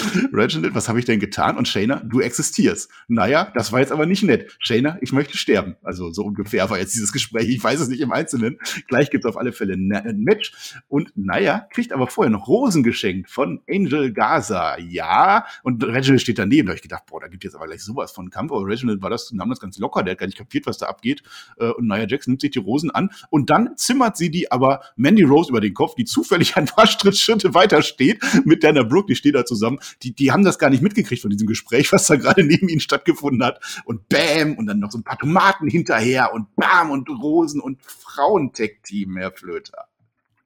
Reginald, 0.32 0.74
was 0.74 0.88
habe 0.88 0.98
ich 0.98 1.04
denn 1.04 1.20
getan? 1.20 1.56
Und 1.56 1.68
Shayna, 1.68 2.02
du 2.04 2.20
existierst. 2.20 2.90
Naja, 3.08 3.50
das 3.54 3.72
war 3.72 3.80
jetzt 3.80 3.92
aber 3.92 4.06
nicht 4.06 4.22
nett. 4.22 4.56
Shayna, 4.58 4.98
ich 5.00 5.12
möchte 5.12 5.36
sterben. 5.36 5.76
Also 5.82 6.12
so 6.12 6.24
ungefähr 6.24 6.68
war 6.70 6.78
jetzt 6.78 6.94
dieses 6.94 7.12
Gespräch. 7.12 7.48
Ich 7.48 7.62
weiß 7.62 7.80
es 7.80 7.88
nicht 7.88 8.00
im 8.00 8.12
Einzelnen. 8.12 8.58
Gleich 8.88 9.10
gibt 9.10 9.24
es 9.24 9.28
auf 9.28 9.36
alle 9.36 9.52
Fälle 9.52 9.74
ein 9.74 10.20
Match. 10.20 10.52
Und 10.88 11.12
naja, 11.16 11.66
kriegt 11.70 11.92
aber 11.92 12.06
vorher 12.06 12.30
noch 12.30 12.48
Rosen 12.48 12.82
geschenkt 12.82 13.30
von 13.30 13.60
Angel 13.68 14.12
Gaza. 14.12 14.78
Ja. 14.78 15.46
Und 15.62 15.84
Reginald 15.84 16.20
steht 16.20 16.38
daneben. 16.38 16.66
Da 16.66 16.70
habe 16.70 16.76
ich 16.76 16.82
gedacht, 16.82 17.04
boah, 17.06 17.20
da 17.20 17.28
gibt 17.28 17.44
jetzt 17.44 17.54
aber 17.54 17.66
gleich 17.66 17.82
sowas 17.82 18.12
von 18.12 18.30
Kampf. 18.30 18.52
Aber 18.52 18.66
Reginald 18.66 19.02
war 19.02 19.10
das, 19.10 19.32
nahm 19.32 19.50
das 19.50 19.60
ganz 19.60 19.78
locker. 19.78 20.02
Der 20.02 20.12
hat 20.12 20.18
gar 20.18 20.26
nicht 20.26 20.38
kapiert, 20.38 20.66
was 20.66 20.78
da 20.78 20.86
abgeht. 20.86 21.22
Äh, 21.58 21.70
und 21.70 21.86
Nia 21.86 22.06
Jax 22.06 22.26
nimmt 22.26 22.40
sich 22.40 22.50
die 22.50 22.58
Rosen 22.58 22.90
an. 22.90 23.10
Und 23.30 23.50
dann 23.50 23.76
zimmert 23.76 24.16
sie 24.16 24.30
die 24.30 24.50
aber 24.50 24.82
Mandy 24.96 25.22
Rose 25.22 25.50
über 25.50 25.60
den 25.60 25.74
Kopf, 25.74 25.94
die 25.94 26.04
zufällig 26.04 26.56
ein 26.56 26.66
paar 26.66 26.86
Schritte 27.12 27.54
weiter 27.54 27.82
steht 27.82 28.22
mit 28.44 28.64
Dana 28.64 28.82
Brooke. 28.82 29.08
Die 29.08 29.16
steht 29.16 29.34
da 29.34 29.44
zusammen 29.44 29.78
die, 30.02 30.12
die 30.12 30.32
haben 30.32 30.44
das 30.44 30.58
gar 30.58 30.70
nicht 30.70 30.82
mitgekriegt 30.82 31.22
von 31.22 31.30
diesem 31.30 31.46
Gespräch, 31.46 31.92
was 31.92 32.06
da 32.06 32.16
gerade 32.16 32.44
neben 32.44 32.68
ihnen 32.68 32.80
stattgefunden 32.80 33.44
hat. 33.44 33.60
Und 33.84 34.08
bam, 34.08 34.56
und 34.56 34.66
dann 34.66 34.78
noch 34.78 34.90
so 34.90 34.98
ein 34.98 35.04
paar 35.04 35.18
Tomaten 35.18 35.68
hinterher 35.68 36.32
und 36.32 36.54
bam 36.56 36.90
und 36.90 37.08
Rosen 37.08 37.60
und 37.60 37.82
Frauentech-Team, 37.82 39.16
Herr 39.16 39.32
Flöter. 39.32 39.88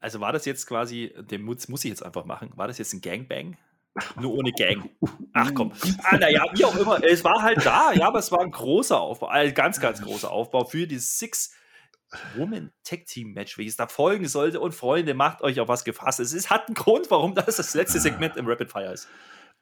Also 0.01 0.21
war 0.21 0.33
das 0.33 0.45
jetzt 0.45 0.67
quasi, 0.67 1.15
den 1.31 1.43
muss, 1.43 1.69
muss 1.69 1.85
ich 1.85 1.91
jetzt 1.91 2.05
einfach 2.05 2.27
machen, 2.27 2.51
war 2.57 2.69
das 2.69 2.79
jetzt 2.79 2.93
ein 2.93 3.01
Gangbang? 3.01 3.57
Nur 4.21 4.35
ohne 4.35 4.53
Gang. 4.53 4.91
Ach 5.33 5.53
komm. 5.55 5.73
Ah, 6.03 6.17
naja, 6.17 6.45
wie 6.55 6.65
auch 6.65 6.77
immer. 6.77 7.03
Es 7.03 7.23
war 7.23 7.43
halt 7.43 7.65
da, 7.65 7.93
ja, 7.93 8.09
aber 8.09 8.19
es 8.19 8.33
war 8.33 8.41
ein 8.41 8.51
großer 8.51 9.01
Aufbau, 9.01 9.29
ein 9.29 9.55
ganz, 9.55 9.81
ganz 9.81 10.03
großer 10.03 10.31
Aufbau 10.31 10.65
für 10.65 10.87
die 10.87 10.99
Six 10.99 11.53
Woman 12.37 12.71
Tag 12.85 13.07
Team 13.07 13.33
Match, 13.33 13.59
welches 13.59 13.77
da 13.77 13.87
folgen 13.87 14.27
sollte. 14.29 14.61
Und 14.61 14.75
Freunde, 14.75 15.15
macht 15.15 15.43
euch 15.43 15.61
auf 15.61 15.69
was 15.69 15.85
gefasst. 15.85 16.21
Es 16.21 16.33
ist, 16.33 16.51
hat 16.51 16.69
einen 16.69 16.75
Grund, 16.75 17.11
warum 17.11 17.35
das 17.35 17.57
das 17.57 17.75
letzte 17.75 18.01
Segment 18.01 18.37
im 18.37 18.47
Rapid 18.47 18.71
Fire 18.71 18.93
ist. 18.93 19.09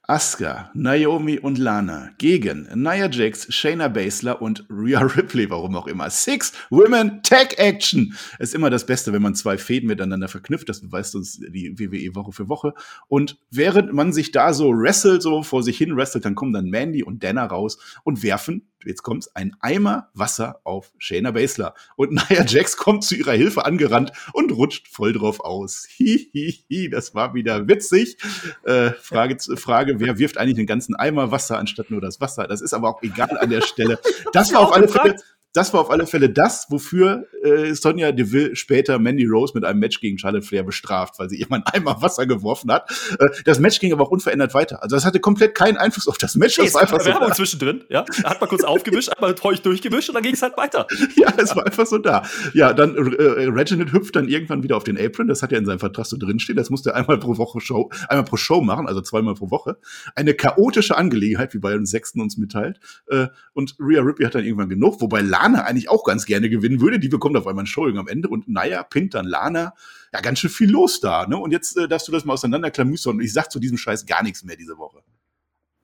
Asuka, 0.08 0.68
Naomi 0.74 1.38
und 1.38 1.58
Lana 1.58 2.10
gegen 2.18 2.68
Nia 2.74 3.08
Jax, 3.08 3.46
Shayna 3.54 3.86
Baszler 3.86 4.42
und 4.42 4.66
Rhea 4.68 4.98
Ripley, 5.00 5.48
warum 5.48 5.76
auch 5.76 5.86
immer. 5.86 6.10
Six 6.10 6.52
Women 6.70 7.22
Tag 7.22 7.56
Action. 7.56 8.12
Ist 8.40 8.52
immer 8.52 8.68
das 8.68 8.84
Beste, 8.84 9.12
wenn 9.12 9.22
man 9.22 9.36
zwei 9.36 9.56
Fäden 9.58 9.86
miteinander 9.86 10.26
verknüpft. 10.26 10.68
Das 10.68 10.80
beweist 10.80 11.14
uns 11.14 11.38
die 11.38 11.78
WWE 11.78 12.16
Woche 12.16 12.32
für 12.32 12.48
Woche. 12.48 12.74
Und 13.06 13.38
während 13.52 13.92
man 13.92 14.12
sich 14.12 14.32
da 14.32 14.52
so 14.54 14.70
wrestelt, 14.70 15.22
so 15.22 15.44
vor 15.44 15.62
sich 15.62 15.78
hin 15.78 15.96
wrestelt, 15.96 16.24
dann 16.24 16.34
kommen 16.34 16.52
dann 16.52 16.66
Mandy 16.66 17.04
und 17.04 17.22
Dana 17.22 17.46
raus 17.46 17.78
und 18.02 18.24
werfen 18.24 18.71
jetzt 18.84 19.02
kommt's, 19.02 19.34
ein 19.34 19.56
Eimer 19.60 20.10
Wasser 20.14 20.60
auf 20.64 20.92
Shayna 20.98 21.32
Baszler. 21.32 21.74
Und 21.96 22.12
Nia 22.30 22.44
Jax 22.44 22.76
kommt 22.76 23.04
zu 23.04 23.14
ihrer 23.14 23.32
Hilfe 23.32 23.64
angerannt 23.64 24.12
und 24.32 24.52
rutscht 24.52 24.88
voll 24.88 25.12
drauf 25.12 25.40
aus. 25.40 25.86
Hihihi, 25.88 26.90
das 26.90 27.14
war 27.14 27.34
wieder 27.34 27.68
witzig. 27.68 28.16
Äh, 28.64 28.90
Frage, 28.92 29.36
Frage, 29.56 30.00
wer 30.00 30.18
wirft 30.18 30.38
eigentlich 30.38 30.56
den 30.56 30.66
ganzen 30.66 30.94
Eimer 30.94 31.30
Wasser 31.30 31.58
anstatt 31.58 31.90
nur 31.90 32.00
das 32.00 32.20
Wasser? 32.20 32.46
Das 32.46 32.60
ist 32.60 32.74
aber 32.74 32.88
auch 32.88 33.02
egal 33.02 33.38
an 33.38 33.50
der 33.50 33.62
Stelle. 33.62 33.98
Das 34.32 34.52
war 34.52 34.60
auf 34.60 34.72
alle 34.72 34.88
Fälle 34.88 35.16
das 35.52 35.74
war 35.74 35.80
auf 35.80 35.90
alle 35.90 36.06
Fälle 36.06 36.30
das, 36.30 36.66
wofür 36.70 37.26
äh, 37.42 37.74
Sonja 37.74 38.12
Deville 38.12 38.56
später 38.56 38.98
Mandy 38.98 39.26
Rose 39.26 39.52
mit 39.54 39.64
einem 39.64 39.80
Match 39.80 40.00
gegen 40.00 40.18
Charlotte 40.18 40.46
Flair 40.46 40.62
bestraft, 40.62 41.18
weil 41.18 41.28
sie 41.28 41.38
jemand 41.38 41.72
einmal 41.74 42.00
Wasser 42.00 42.26
geworfen 42.26 42.72
hat. 42.72 42.90
Äh, 43.18 43.28
das 43.44 43.58
Match 43.58 43.78
ging 43.78 43.92
aber 43.92 44.04
auch 44.04 44.10
unverändert 44.10 44.54
weiter. 44.54 44.82
Also 44.82 44.96
das 44.96 45.04
hatte 45.04 45.20
komplett 45.20 45.54
keinen 45.54 45.76
Einfluss 45.76 46.08
auf 46.08 46.16
das 46.16 46.36
Match. 46.36 46.58
Nee, 46.58 46.64
das 46.64 46.74
war 46.74 46.82
einfach 46.82 47.00
so 47.00 47.06
Werbung 47.06 47.28
da. 47.28 47.34
zwischendrin, 47.34 47.84
ja. 47.90 48.04
Hat 48.24 48.40
man 48.40 48.48
kurz 48.48 48.64
aufgewischt, 48.64 49.10
einmal 49.10 49.34
treuig 49.34 49.60
durchgewischt 49.62 50.08
und 50.08 50.14
dann 50.14 50.22
ging 50.22 50.34
es 50.34 50.42
halt 50.42 50.56
weiter. 50.56 50.86
ja, 51.16 51.32
es 51.36 51.54
war 51.54 51.66
einfach 51.66 51.86
so 51.86 51.98
da. 51.98 52.22
Ja, 52.54 52.72
dann 52.72 52.96
äh, 52.96 53.00
Reginald 53.48 53.92
hüpft 53.92 54.16
dann 54.16 54.28
irgendwann 54.28 54.62
wieder 54.62 54.76
auf 54.76 54.84
den 54.84 54.98
Apron. 54.98 55.28
Das 55.28 55.42
hat 55.42 55.52
ja 55.52 55.58
in 55.58 55.66
seinem 55.66 55.80
Vertrag 55.80 56.06
so 56.06 56.16
drinstehen. 56.16 56.56
Das 56.56 56.70
musste 56.70 56.90
er 56.90 56.96
einmal 56.96 57.18
pro 57.18 57.36
Woche 57.36 57.60
Show, 57.60 57.90
einmal 58.08 58.24
pro 58.24 58.36
Show 58.36 58.62
machen, 58.62 58.86
also 58.88 59.02
zweimal 59.02 59.34
pro 59.34 59.50
Woche. 59.50 59.76
Eine 60.14 60.32
chaotische 60.32 60.96
Angelegenheit, 60.96 61.52
wie 61.52 61.58
bei 61.58 61.72
den 61.72 61.84
Sechsten 61.84 62.22
uns 62.22 62.38
mitteilt. 62.38 62.80
Äh, 63.08 63.26
und 63.52 63.76
Rhea 63.78 64.00
Ripley 64.00 64.24
hat 64.24 64.34
dann 64.34 64.44
irgendwann 64.44 64.70
genug, 64.70 65.00
wobei 65.00 65.20
Lana 65.20 65.41
eigentlich 65.42 65.88
auch 65.88 66.04
ganz 66.04 66.26
gerne 66.26 66.48
gewinnen 66.48 66.80
würde. 66.80 66.98
Die 66.98 67.08
bekommt 67.08 67.36
auf 67.36 67.46
einmal 67.46 67.64
ein 67.64 67.66
Showing 67.66 67.98
am 67.98 68.08
Ende 68.08 68.28
und 68.28 68.48
naja, 68.48 68.82
pinnt 68.82 69.14
dann 69.14 69.26
Lana. 69.26 69.74
Ja, 70.12 70.20
ganz 70.20 70.40
schön 70.40 70.50
viel 70.50 70.70
los 70.70 71.00
da. 71.00 71.26
Ne? 71.26 71.36
Und 71.36 71.52
jetzt 71.52 71.76
äh, 71.76 71.88
darfst 71.88 72.08
du 72.08 72.12
das 72.12 72.24
mal 72.24 72.34
auseinanderklamüstern. 72.34 73.16
Und 73.16 73.22
ich 73.22 73.32
sag 73.32 73.50
zu 73.50 73.58
diesem 73.58 73.78
Scheiß 73.78 74.06
gar 74.06 74.22
nichts 74.22 74.44
mehr 74.44 74.56
diese 74.56 74.78
Woche. 74.78 75.02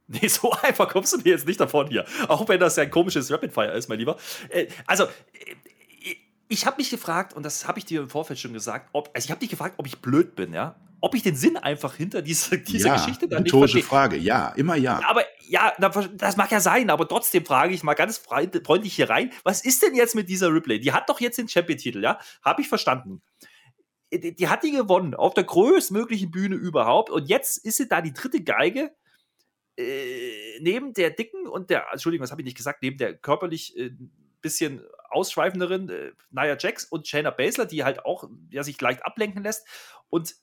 Nee, 0.07 0.29
so 0.29 0.53
einfach 0.63 0.89
kommst 0.89 1.13
du 1.13 1.19
mir 1.19 1.31
jetzt 1.31 1.47
nicht 1.47 1.61
davon 1.61 1.89
hier. 1.89 2.05
Auch 2.29 2.49
wenn 2.49 2.61
das 2.61 2.77
ja 2.77 2.85
ein 2.85 2.91
komisches 2.91 3.31
Rapid 3.31 3.53
Fire 3.53 3.73
ist, 3.73 3.89
mein 3.89 3.99
Lieber. 3.99 4.17
Äh, 4.49 4.69
also, 4.87 5.05
äh, 5.05 5.09
ich 6.49 6.65
habe 6.65 6.77
mich 6.79 6.91
gefragt, 6.91 7.35
und 7.35 7.43
das 7.45 7.69
habe 7.69 7.79
ich 7.79 7.85
dir 7.85 8.01
im 8.01 8.09
Vorfeld 8.09 8.39
schon 8.39 8.55
gesagt, 8.55 8.89
ob, 8.93 9.11
also 9.15 9.27
ich 9.27 9.31
habe 9.31 9.41
dich 9.41 9.51
gefragt, 9.51 9.75
ob 9.77 9.87
ich 9.87 9.99
blöd 9.99 10.35
bin, 10.35 10.55
ja 10.55 10.77
ob 11.01 11.15
ich 11.15 11.23
den 11.23 11.37
Sinn 11.37 11.57
einfach 11.57 11.95
hinter 11.95 12.23
dieser, 12.23 12.57
dieser 12.57 12.89
ja, 12.89 12.97
Geschichte 12.97 13.29
dann 13.29 13.43
nicht 13.43 13.55
verstehe. 13.55 13.83
Frage, 13.83 14.17
ja, 14.17 14.49
immer 14.57 14.77
ja. 14.77 15.01
Aber 15.09 15.23
ja, 15.49 15.73
das 15.79 16.37
mag 16.37 16.51
ja 16.53 16.61
sein, 16.61 16.91
aber 16.91 17.09
trotzdem 17.09 17.45
frage 17.45 17.75
ich 17.75 17.83
mal 17.83 17.95
ganz 17.95 18.19
freundlich 18.19 18.95
hier 18.95 19.11
rein, 19.11 19.33
was 19.45 19.65
ist 19.65 19.83
denn 19.83 19.95
jetzt 19.95 20.15
mit 20.15 20.29
dieser 20.29 20.53
Ripley? 20.53 20.81
Die 20.81 20.93
hat 20.93 21.09
doch 21.09 21.21
jetzt 21.21 21.39
den 21.39 21.49
Champion-Titel, 21.49 22.03
ja? 22.03 22.19
Habe 22.43 22.63
ich 22.63 22.69
verstanden. 22.69 23.23
Die, 24.13 24.35
die, 24.35 24.49
hat 24.49 24.63
die 24.63 24.71
gewonnen, 24.71 25.15
auf 25.15 25.35
der 25.35 25.45
größtmöglichen 25.45 26.31
Bühne 26.31 26.57
überhaupt 26.57 27.11
und 27.11 27.29
jetzt 27.29 27.65
ist 27.65 27.77
sie 27.77 27.89
da 27.89 28.01
die 28.01 28.15
dritte 28.15 28.43
Geige 28.43 28.91
äh, 29.77 30.59
neben 30.61 30.95
der 30.95 31.11
dicken 31.11 31.47
und 31.47 31.71
der, 31.71 31.87
Entschuldigung, 31.93 32.25
was 32.25 32.31
habe 32.31 32.41
ich 32.41 32.47
nicht 32.47 32.57
gesagt, 32.57 32.83
neben 32.83 32.97
der 32.97 33.15
körperlich 33.15 33.77
äh, 33.77 33.91
bisschen 34.41 34.85
ausschweifenderen 35.11 35.89
äh, 35.89 36.13
Nia 36.31 36.57
Jax 36.59 36.85
und 36.85 37.07
Shayna 37.07 37.31
Baszler, 37.31 37.67
die 37.67 37.85
halt 37.85 38.05
auch 38.05 38.29
ja, 38.51 38.63
sich 38.63 38.81
leicht 38.81 39.05
ablenken 39.05 39.43
lässt. 39.43 39.67
Und 40.09 40.35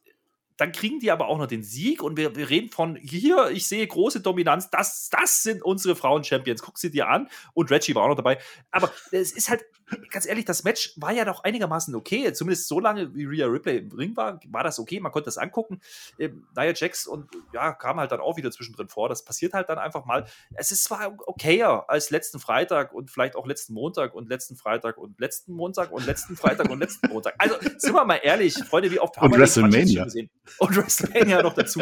dann 0.58 0.72
kriegen 0.72 1.00
die 1.00 1.12
aber 1.12 1.28
auch 1.28 1.38
noch 1.38 1.48
den 1.48 1.64
Sieg 1.64 2.02
und 2.02 2.18
wir, 2.18 2.36
wir 2.36 2.50
reden 2.50 2.70
von 2.70 2.96
hier, 2.96 3.50
ich 3.52 3.68
sehe 3.68 3.86
große 3.86 4.22
Dominanz, 4.22 4.70
das, 4.70 5.10
das 5.10 5.44
sind 5.44 5.64
unsere 5.64 5.96
Frauen-Champions. 5.96 6.62
Guck 6.62 6.78
sie 6.78 6.92
dir 6.92 7.10
an 7.10 7.30
und 7.54 7.72
Reggie 7.72 7.96
war 7.96 8.04
auch 8.04 8.10
noch 8.10 8.16
dabei. 8.16 8.38
Aber 8.72 8.92
es 9.12 9.32
ist 9.32 9.50
halt, 9.50 9.66
ganz 10.10 10.26
ehrlich, 10.26 10.46
das 10.46 10.64
Match 10.64 10.94
war 10.98 11.12
ja 11.12 11.26
doch 11.26 11.44
einigermaßen 11.44 11.94
okay. 11.96 12.32
Zumindest 12.34 12.68
so 12.68 12.80
lange, 12.80 13.14
wie 13.14 13.26
Rhea 13.26 13.46
Ripley 13.48 13.78
im 13.78 13.92
Ring 13.92 14.16
war, 14.16 14.40
war 14.48 14.64
das 14.64 14.80
okay. 14.80 15.00
Man 15.00 15.12
konnte 15.12 15.26
das 15.26 15.38
angucken. 15.38 15.82
Ähm, 16.18 16.48
Nia 16.56 16.74
Jax 16.74 17.08
und 17.08 17.30
ja, 17.54 17.74
kam 17.74 18.00
halt 18.00 18.12
dann 18.12 18.20
auch 18.20 18.38
wieder 18.38 18.52
zwischendrin 18.52 18.88
vor. 18.88 19.10
Das 19.10 19.24
passiert 19.24 19.54
halt 19.54 19.70
dann 19.70 19.78
einfach 19.78 20.06
mal. 20.06 20.26
Es 20.54 20.72
ist 20.72 20.86
zwar 20.86 21.16
okayer 21.28 21.90
als 21.90 22.10
letzten 22.10 22.40
Freitag 22.40 22.94
und 22.94 23.12
vielleicht 23.12 23.36
auch 23.36 23.46
letzten 23.46 23.74
Montag 23.74 24.14
und 24.16 24.30
letzten 24.30 24.56
Freitag 24.56 24.98
und 24.98 25.20
letzten 25.20 25.54
Montag 25.54 25.92
und 25.92 26.06
letzten 26.06 26.36
Freitag 26.36 26.70
und 26.70 26.80
letzten 26.80 27.10
Montag. 27.10 27.36
Also, 27.38 27.56
sind 27.78 27.94
wir 27.94 28.06
mal 28.06 28.20
ehrlich, 28.24 28.56
Freunde, 28.56 28.92
wie 28.92 29.00
oft 29.00 29.18
haben 29.18 29.26
und 29.26 29.34
wir 29.34 29.40
WrestleMania. 29.40 30.06
gesehen? 30.06 30.30
Und 30.60 30.76
WrestleMania 30.76 31.42
noch 31.42 31.54
dazu. 31.54 31.82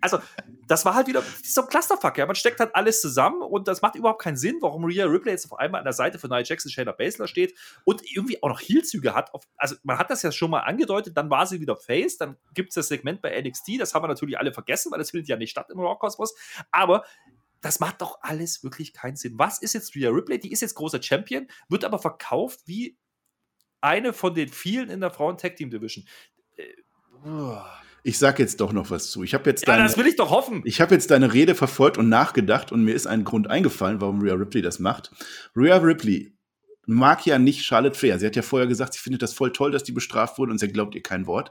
Also, 0.00 0.18
das 0.66 0.84
war 0.84 0.94
halt 0.94 1.06
wieder 1.06 1.22
so 1.42 1.62
ein 1.62 1.68
Clusterfuck, 1.68 2.18
ja. 2.18 2.26
Man 2.26 2.36
steckt 2.36 2.60
halt 2.60 2.74
alles 2.74 3.00
zusammen 3.00 3.42
und 3.42 3.68
das 3.68 3.82
macht 3.82 3.94
überhaupt 3.94 4.22
keinen 4.22 4.36
Sinn, 4.36 4.58
warum 4.60 4.84
Rhea 4.84 5.06
Ripley 5.06 5.32
jetzt 5.32 5.50
auf 5.50 5.58
einmal 5.58 5.80
an 5.80 5.84
der 5.84 5.92
Seite 5.92 6.18
von 6.18 6.30
Nia 6.30 6.42
Jackson, 6.42 6.70
Shayna 6.70 6.92
Baszler 6.92 7.26
steht 7.26 7.54
und 7.84 8.02
irgendwie 8.04 8.42
auch 8.42 8.48
noch 8.48 8.60
Heelzüge 8.60 9.14
hat. 9.14 9.30
Also, 9.56 9.76
man 9.82 9.98
hat 9.98 10.10
das 10.10 10.22
ja 10.22 10.32
schon 10.32 10.50
mal 10.50 10.60
angedeutet, 10.60 11.16
dann 11.16 11.30
war 11.30 11.46
sie 11.46 11.60
wieder 11.60 11.76
Face, 11.76 12.16
dann 12.18 12.36
gibt 12.54 12.70
es 12.70 12.74
das 12.74 12.88
Segment 12.88 13.22
bei 13.22 13.40
NXT, 13.40 13.80
das 13.80 13.94
haben 13.94 14.04
wir 14.04 14.08
natürlich 14.08 14.38
alle 14.38 14.52
vergessen, 14.52 14.92
weil 14.92 14.98
das 14.98 15.10
findet 15.10 15.28
ja 15.28 15.36
nicht 15.36 15.50
statt 15.50 15.68
im 15.70 15.80
Raw 15.80 15.96
Cosmos. 15.98 16.34
Aber 16.70 17.04
das 17.60 17.80
macht 17.80 18.00
doch 18.00 18.18
alles 18.22 18.62
wirklich 18.62 18.92
keinen 18.92 19.16
Sinn. 19.16 19.38
Was 19.38 19.60
ist 19.60 19.72
jetzt 19.72 19.94
Rhea 19.96 20.10
Ripley? 20.10 20.38
Die 20.38 20.52
ist 20.52 20.60
jetzt 20.60 20.74
großer 20.74 21.02
Champion, 21.02 21.48
wird 21.68 21.84
aber 21.84 21.98
verkauft 21.98 22.60
wie 22.66 22.96
eine 23.80 24.12
von 24.12 24.34
den 24.34 24.48
vielen 24.48 24.90
in 24.90 25.00
der 25.00 25.10
Frauen-Tag-Team-Division. 25.10 26.06
Äh, 26.56 26.74
ich 28.06 28.18
sag 28.18 28.38
jetzt 28.38 28.60
doch 28.60 28.72
noch 28.72 28.90
was 28.90 29.10
zu. 29.10 29.24
Ich 29.24 29.34
habe 29.34 29.50
jetzt 29.50 29.66
ja, 29.66 29.74
deine, 29.74 29.82
das 29.82 29.98
will 29.98 30.06
ich 30.06 30.14
doch 30.14 30.30
hoffen. 30.30 30.62
Ich 30.64 30.80
habe 30.80 30.94
jetzt 30.94 31.10
deine 31.10 31.32
Rede 31.32 31.56
verfolgt 31.56 31.98
und 31.98 32.08
nachgedacht 32.08 32.70
und 32.70 32.84
mir 32.84 32.94
ist 32.94 33.08
ein 33.08 33.24
Grund 33.24 33.50
eingefallen, 33.50 34.00
warum 34.00 34.22
Rhea 34.22 34.34
Ripley 34.34 34.62
das 34.62 34.78
macht. 34.78 35.10
Rhea 35.56 35.76
Ripley 35.78 36.32
mag 36.86 37.26
ja 37.26 37.40
nicht 37.40 37.64
Charlotte 37.64 37.98
Flair. 37.98 38.20
Sie 38.20 38.26
hat 38.26 38.36
ja 38.36 38.42
vorher 38.42 38.68
gesagt, 38.68 38.94
sie 38.94 39.00
findet 39.00 39.22
das 39.22 39.32
voll 39.32 39.52
toll, 39.52 39.72
dass 39.72 39.82
die 39.82 39.90
bestraft 39.90 40.38
wurde 40.38 40.52
und 40.52 40.58
sie 40.58 40.68
glaubt 40.68 40.94
ihr 40.94 41.02
kein 41.02 41.26
Wort. 41.26 41.50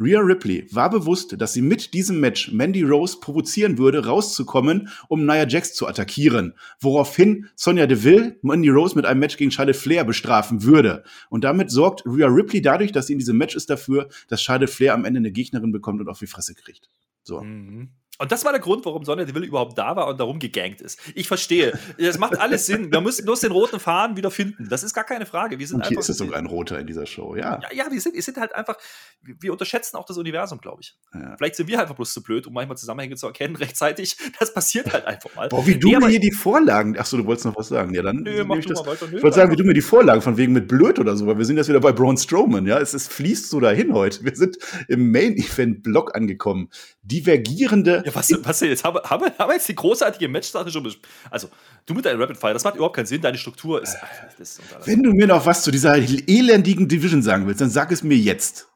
Rhea 0.00 0.20
Ripley 0.20 0.66
war 0.70 0.90
bewusst, 0.90 1.34
dass 1.40 1.52
sie 1.52 1.62
mit 1.62 1.92
diesem 1.94 2.20
Match 2.20 2.52
Mandy 2.52 2.82
Rose 2.82 3.18
provozieren 3.20 3.78
würde, 3.78 4.06
rauszukommen, 4.06 4.88
um 5.08 5.26
Nia 5.26 5.46
Jax 5.46 5.74
zu 5.74 5.86
attackieren. 5.86 6.54
Woraufhin 6.80 7.48
Sonja 7.56 7.86
Deville 7.86 8.36
Mandy 8.42 8.68
Rose 8.68 8.94
mit 8.94 9.06
einem 9.06 9.20
Match 9.20 9.36
gegen 9.36 9.50
Charlotte 9.50 9.78
Flair 9.78 10.04
bestrafen 10.04 10.62
würde. 10.62 11.02
Und 11.30 11.44
damit 11.44 11.70
sorgt 11.70 12.04
Rhea 12.06 12.28
Ripley 12.28 12.62
dadurch, 12.62 12.92
dass 12.92 13.08
sie 13.08 13.14
in 13.14 13.18
diesem 13.18 13.36
Match 13.36 13.56
ist, 13.56 13.70
dafür, 13.70 14.08
dass 14.28 14.42
Charlotte 14.42 14.70
Flair 14.72 14.94
am 14.94 15.04
Ende 15.04 15.18
eine 15.18 15.32
Gegnerin 15.32 15.72
bekommt 15.72 16.00
und 16.00 16.08
auf 16.08 16.18
die 16.18 16.26
Fresse 16.26 16.54
kriegt. 16.54 16.90
So. 17.22 17.40
Mhm. 17.40 17.90
Und 18.18 18.32
das 18.32 18.44
war 18.44 18.52
der 18.52 18.60
Grund, 18.60 18.84
warum 18.84 19.04
Sonja 19.04 19.24
Deville 19.24 19.46
überhaupt 19.46 19.78
da 19.78 19.94
war 19.94 20.08
und 20.08 20.18
darum 20.18 20.38
gegangt 20.40 20.80
ist. 20.80 20.98
Ich 21.14 21.28
verstehe. 21.28 21.78
Das 21.98 22.18
macht 22.18 22.38
alles 22.38 22.66
Sinn. 22.66 22.90
Wir 22.90 23.00
müssen 23.00 23.24
bloß 23.24 23.40
den 23.40 23.52
roten 23.52 23.78
Faden 23.78 24.16
wieder 24.16 24.30
finden. 24.30 24.68
Das 24.68 24.82
ist 24.82 24.92
gar 24.92 25.04
keine 25.04 25.24
Frage. 25.24 25.58
Wir 25.58 25.66
sind 25.66 25.76
und 25.76 25.86
hier 25.86 25.98
ist 25.98 26.08
es 26.08 26.18
sogar 26.18 26.38
ein 26.38 26.46
roter 26.46 26.80
in 26.80 26.86
dieser 26.86 27.06
Show, 27.06 27.36
ja. 27.36 27.60
Ja, 27.62 27.72
ja 27.72 27.90
wir, 27.90 28.00
sind, 28.00 28.14
wir 28.16 28.22
sind 28.22 28.36
halt 28.38 28.54
einfach, 28.54 28.76
wir 29.22 29.52
unterschätzen 29.52 29.96
auch 29.96 30.04
das 30.04 30.18
Universum, 30.18 30.60
glaube 30.60 30.80
ich. 30.82 30.96
Ja. 31.14 31.36
Vielleicht 31.36 31.54
sind 31.54 31.68
wir 31.68 31.80
einfach 31.80 31.94
bloß 31.94 32.12
zu 32.12 32.22
blöd, 32.22 32.46
um 32.48 32.54
manchmal 32.54 32.76
Zusammenhänge 32.76 33.14
zu 33.14 33.26
erkennen 33.26 33.54
rechtzeitig. 33.56 34.16
Das 34.40 34.52
passiert 34.52 34.92
halt 34.92 35.06
einfach 35.06 35.34
mal. 35.36 35.48
Boah, 35.48 35.64
wie 35.66 35.78
du 35.78 35.88
nee, 35.88 35.98
mir 35.98 36.08
hier 36.08 36.20
die 36.20 36.32
Vorlagen, 36.32 36.98
achso, 36.98 37.16
du 37.16 37.24
wolltest 37.24 37.46
noch 37.46 37.56
was 37.56 37.68
sagen. 37.68 37.94
Ja, 37.94 38.02
dann 38.02 38.16
nö, 38.16 38.44
mach 38.44 38.56
ich 38.56 38.66
das. 38.66 38.84
Weiter, 38.84 39.06
nö, 39.06 39.18
ich 39.18 39.22
wollte 39.22 39.36
sagen, 39.36 39.52
wie 39.52 39.56
du 39.56 39.64
mir 39.64 39.74
die 39.74 39.80
Vorlagen 39.80 40.22
von 40.22 40.36
wegen 40.36 40.52
mit 40.52 40.66
blöd 40.66 40.98
oder 40.98 41.16
so, 41.16 41.26
weil 41.26 41.38
wir 41.38 41.44
sind 41.44 41.56
jetzt 41.56 41.68
wieder 41.68 41.80
bei 41.80 41.92
Braun 41.92 42.16
Strowman, 42.16 42.66
ja. 42.66 42.78
Es, 42.78 42.94
es 42.94 43.06
fließt 43.06 43.48
so 43.48 43.60
dahin 43.60 43.94
heute. 43.94 44.24
Wir 44.24 44.34
sind 44.34 44.58
im 44.88 45.12
Main-Event-Block 45.12 46.16
angekommen. 46.16 46.68
Divergierende. 47.02 48.02
Ja, 48.08 48.14
was, 48.14 48.30
was 48.42 48.60
jetzt? 48.60 48.84
haben, 48.84 48.98
haben, 49.04 49.26
haben 49.38 49.48
wir 49.48 49.54
jetzt 49.54 49.68
die 49.68 49.74
großartige 49.74 50.28
Matchsache 50.28 50.70
schon 50.70 50.94
Also, 51.30 51.48
du 51.86 51.94
mit 51.94 52.04
deinem 52.04 52.20
Rapid 52.20 52.36
Fire, 52.36 52.52
das 52.52 52.64
macht 52.64 52.76
überhaupt 52.76 52.96
keinen 52.96 53.06
Sinn. 53.06 53.20
Deine 53.20 53.38
Struktur 53.38 53.82
ist. 53.82 53.96
Ach, 54.00 54.38
ist 54.38 54.60
Wenn 54.84 55.02
du 55.02 55.12
mir 55.12 55.26
noch 55.26 55.44
was 55.46 55.62
zu 55.62 55.70
dieser 55.70 55.96
elendigen 55.96 56.88
Division 56.88 57.22
sagen 57.22 57.46
willst, 57.46 57.60
dann 57.60 57.70
sag 57.70 57.92
es 57.92 58.02
mir 58.02 58.16
jetzt. 58.16 58.68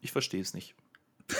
Ich 0.00 0.12
verstehe 0.12 0.40
es 0.40 0.54
nicht. 0.54 0.74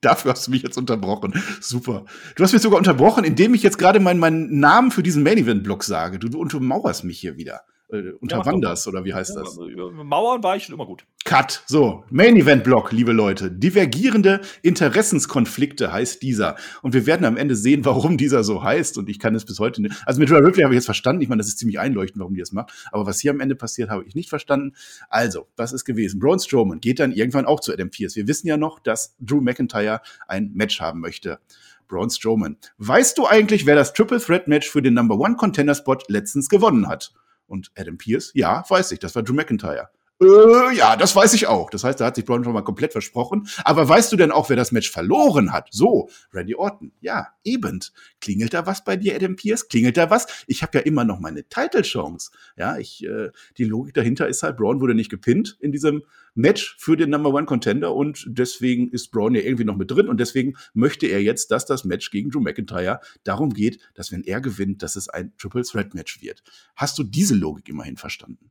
Dafür 0.00 0.32
hast 0.32 0.46
du 0.46 0.50
mich 0.50 0.62
jetzt 0.62 0.78
unterbrochen. 0.78 1.42
Super. 1.60 2.06
Du 2.34 2.42
hast 2.42 2.52
mich 2.52 2.62
sogar 2.62 2.78
unterbrochen, 2.78 3.24
indem 3.24 3.54
ich 3.54 3.62
jetzt 3.62 3.78
gerade 3.78 4.00
meinen, 4.00 4.18
meinen 4.18 4.58
Namen 4.58 4.90
für 4.90 5.02
diesen 5.02 5.22
Main 5.22 5.38
Event 5.38 5.62
Block 5.62 5.84
sage. 5.84 6.18
Du, 6.18 6.28
du 6.28 6.40
untermauerst 6.40 7.04
mich 7.04 7.20
hier 7.20 7.36
wieder 7.36 7.62
äh, 7.92 8.12
unterwanders 8.20 8.84
ja, 8.84 8.92
oder 8.92 9.04
wie 9.04 9.14
heißt 9.14 9.36
das? 9.36 9.58
Mauern 9.92 10.42
war 10.42 10.56
ich 10.56 10.64
schon 10.64 10.74
immer 10.74 10.86
gut. 10.86 11.04
Cut. 11.24 11.62
So, 11.66 12.04
Main 12.10 12.36
Event 12.36 12.64
Block, 12.64 12.92
liebe 12.92 13.12
Leute. 13.12 13.50
Divergierende 13.50 14.40
Interessenskonflikte 14.62 15.92
heißt 15.92 16.22
dieser. 16.22 16.56
Und 16.82 16.94
wir 16.94 17.06
werden 17.06 17.24
am 17.24 17.36
Ende 17.36 17.56
sehen, 17.56 17.84
warum 17.84 18.16
dieser 18.16 18.42
so 18.42 18.62
heißt. 18.62 18.96
Und 18.98 19.08
ich 19.08 19.18
kann 19.18 19.34
es 19.34 19.44
bis 19.44 19.58
heute 19.58 19.82
nicht. 19.82 19.96
Also 20.06 20.18
mit 20.18 20.30
Rhea 20.30 20.38
Ripley 20.38 20.62
habe 20.62 20.74
ich 20.74 20.78
jetzt 20.78 20.86
verstanden. 20.86 21.22
Ich 21.22 21.28
meine, 21.28 21.40
das 21.40 21.48
ist 21.48 21.58
ziemlich 21.58 21.78
einleuchtend, 21.78 22.20
warum 22.20 22.34
die 22.34 22.40
das 22.40 22.52
macht. 22.52 22.72
Aber 22.90 23.06
was 23.06 23.20
hier 23.20 23.32
am 23.32 23.40
Ende 23.40 23.54
passiert, 23.54 23.90
habe 23.90 24.04
ich 24.04 24.14
nicht 24.14 24.28
verstanden. 24.28 24.74
Also, 25.08 25.46
was 25.56 25.72
ist 25.72 25.84
gewesen? 25.84 26.20
Braun 26.20 26.38
Strowman 26.38 26.80
geht 26.80 27.00
dann 27.00 27.12
irgendwann 27.12 27.46
auch 27.46 27.60
zu 27.60 27.72
Adam 27.72 27.90
Pierce. 27.90 28.16
Wir 28.16 28.26
wissen 28.26 28.46
ja 28.48 28.56
noch, 28.56 28.80
dass 28.80 29.16
Drew 29.20 29.40
McIntyre 29.40 30.00
ein 30.26 30.50
Match 30.54 30.80
haben 30.80 31.00
möchte. 31.00 31.38
Braun 31.86 32.08
Strowman. 32.08 32.56
Weißt 32.78 33.18
du 33.18 33.26
eigentlich, 33.26 33.66
wer 33.66 33.74
das 33.74 33.92
Triple 33.92 34.20
Threat 34.20 34.48
Match 34.48 34.70
für 34.70 34.80
den 34.80 34.94
Number 34.94 35.18
One 35.18 35.36
Contender 35.36 35.74
Spot 35.74 35.98
letztens 36.08 36.48
gewonnen 36.48 36.88
hat? 36.88 37.12
Und 37.50 37.72
Adam 37.76 37.98
Pierce, 37.98 38.30
ja, 38.34 38.64
weiß 38.68 38.92
ich, 38.92 39.00
das 39.00 39.16
war 39.16 39.24
Drew 39.24 39.34
McIntyre. 39.34 39.90
Äh, 40.22 40.76
ja, 40.76 40.96
das 40.96 41.16
weiß 41.16 41.32
ich 41.32 41.46
auch. 41.46 41.70
Das 41.70 41.82
heißt, 41.82 41.98
da 41.98 42.06
hat 42.06 42.16
sich 42.16 42.26
Braun 42.26 42.44
schon 42.44 42.52
mal 42.52 42.60
komplett 42.62 42.92
versprochen. 42.92 43.48
Aber 43.64 43.88
weißt 43.88 44.12
du 44.12 44.16
denn 44.16 44.30
auch, 44.30 44.50
wer 44.50 44.56
das 44.56 44.70
Match 44.70 44.90
verloren 44.90 45.50
hat? 45.52 45.68
So, 45.70 46.10
Randy 46.34 46.54
Orton. 46.54 46.92
Ja, 47.00 47.28
eben. 47.42 47.80
Klingelt 48.20 48.52
da 48.52 48.66
was 48.66 48.84
bei 48.84 48.96
dir, 48.96 49.14
Adam 49.14 49.36
Pierce? 49.36 49.68
Klingelt 49.68 49.96
da 49.96 50.10
was? 50.10 50.26
Ich 50.46 50.62
habe 50.62 50.76
ja 50.76 50.84
immer 50.84 51.04
noch 51.04 51.20
meine 51.20 51.48
Title-Chance. 51.48 52.32
Ja, 52.58 52.76
ich, 52.76 53.02
äh, 53.04 53.30
die 53.56 53.64
Logik 53.64 53.94
dahinter 53.94 54.28
ist 54.28 54.42
halt, 54.42 54.58
Braun 54.58 54.80
wurde 54.80 54.94
nicht 54.94 55.10
gepinnt 55.10 55.56
in 55.60 55.72
diesem 55.72 56.02
Match 56.34 56.76
für 56.78 56.98
den 56.98 57.08
Number 57.10 57.32
One 57.32 57.46
Contender 57.46 57.94
und 57.94 58.24
deswegen 58.28 58.90
ist 58.90 59.10
Braun 59.10 59.34
ja 59.34 59.40
irgendwie 59.40 59.64
noch 59.64 59.76
mit 59.76 59.90
drin 59.90 60.08
und 60.08 60.20
deswegen 60.20 60.54
möchte 60.74 61.06
er 61.06 61.22
jetzt, 61.22 61.50
dass 61.50 61.64
das 61.64 61.84
Match 61.84 62.10
gegen 62.10 62.30
Drew 62.30 62.40
McIntyre 62.40 63.00
darum 63.24 63.54
geht, 63.54 63.80
dass 63.94 64.12
wenn 64.12 64.22
er 64.22 64.40
gewinnt, 64.42 64.82
dass 64.82 64.96
es 64.96 65.08
ein 65.08 65.32
Triple 65.38 65.62
Threat 65.62 65.94
Match 65.94 66.20
wird. 66.20 66.42
Hast 66.76 66.98
du 66.98 67.04
diese 67.04 67.34
Logik 67.34 67.68
immerhin 67.70 67.96
verstanden? 67.96 68.50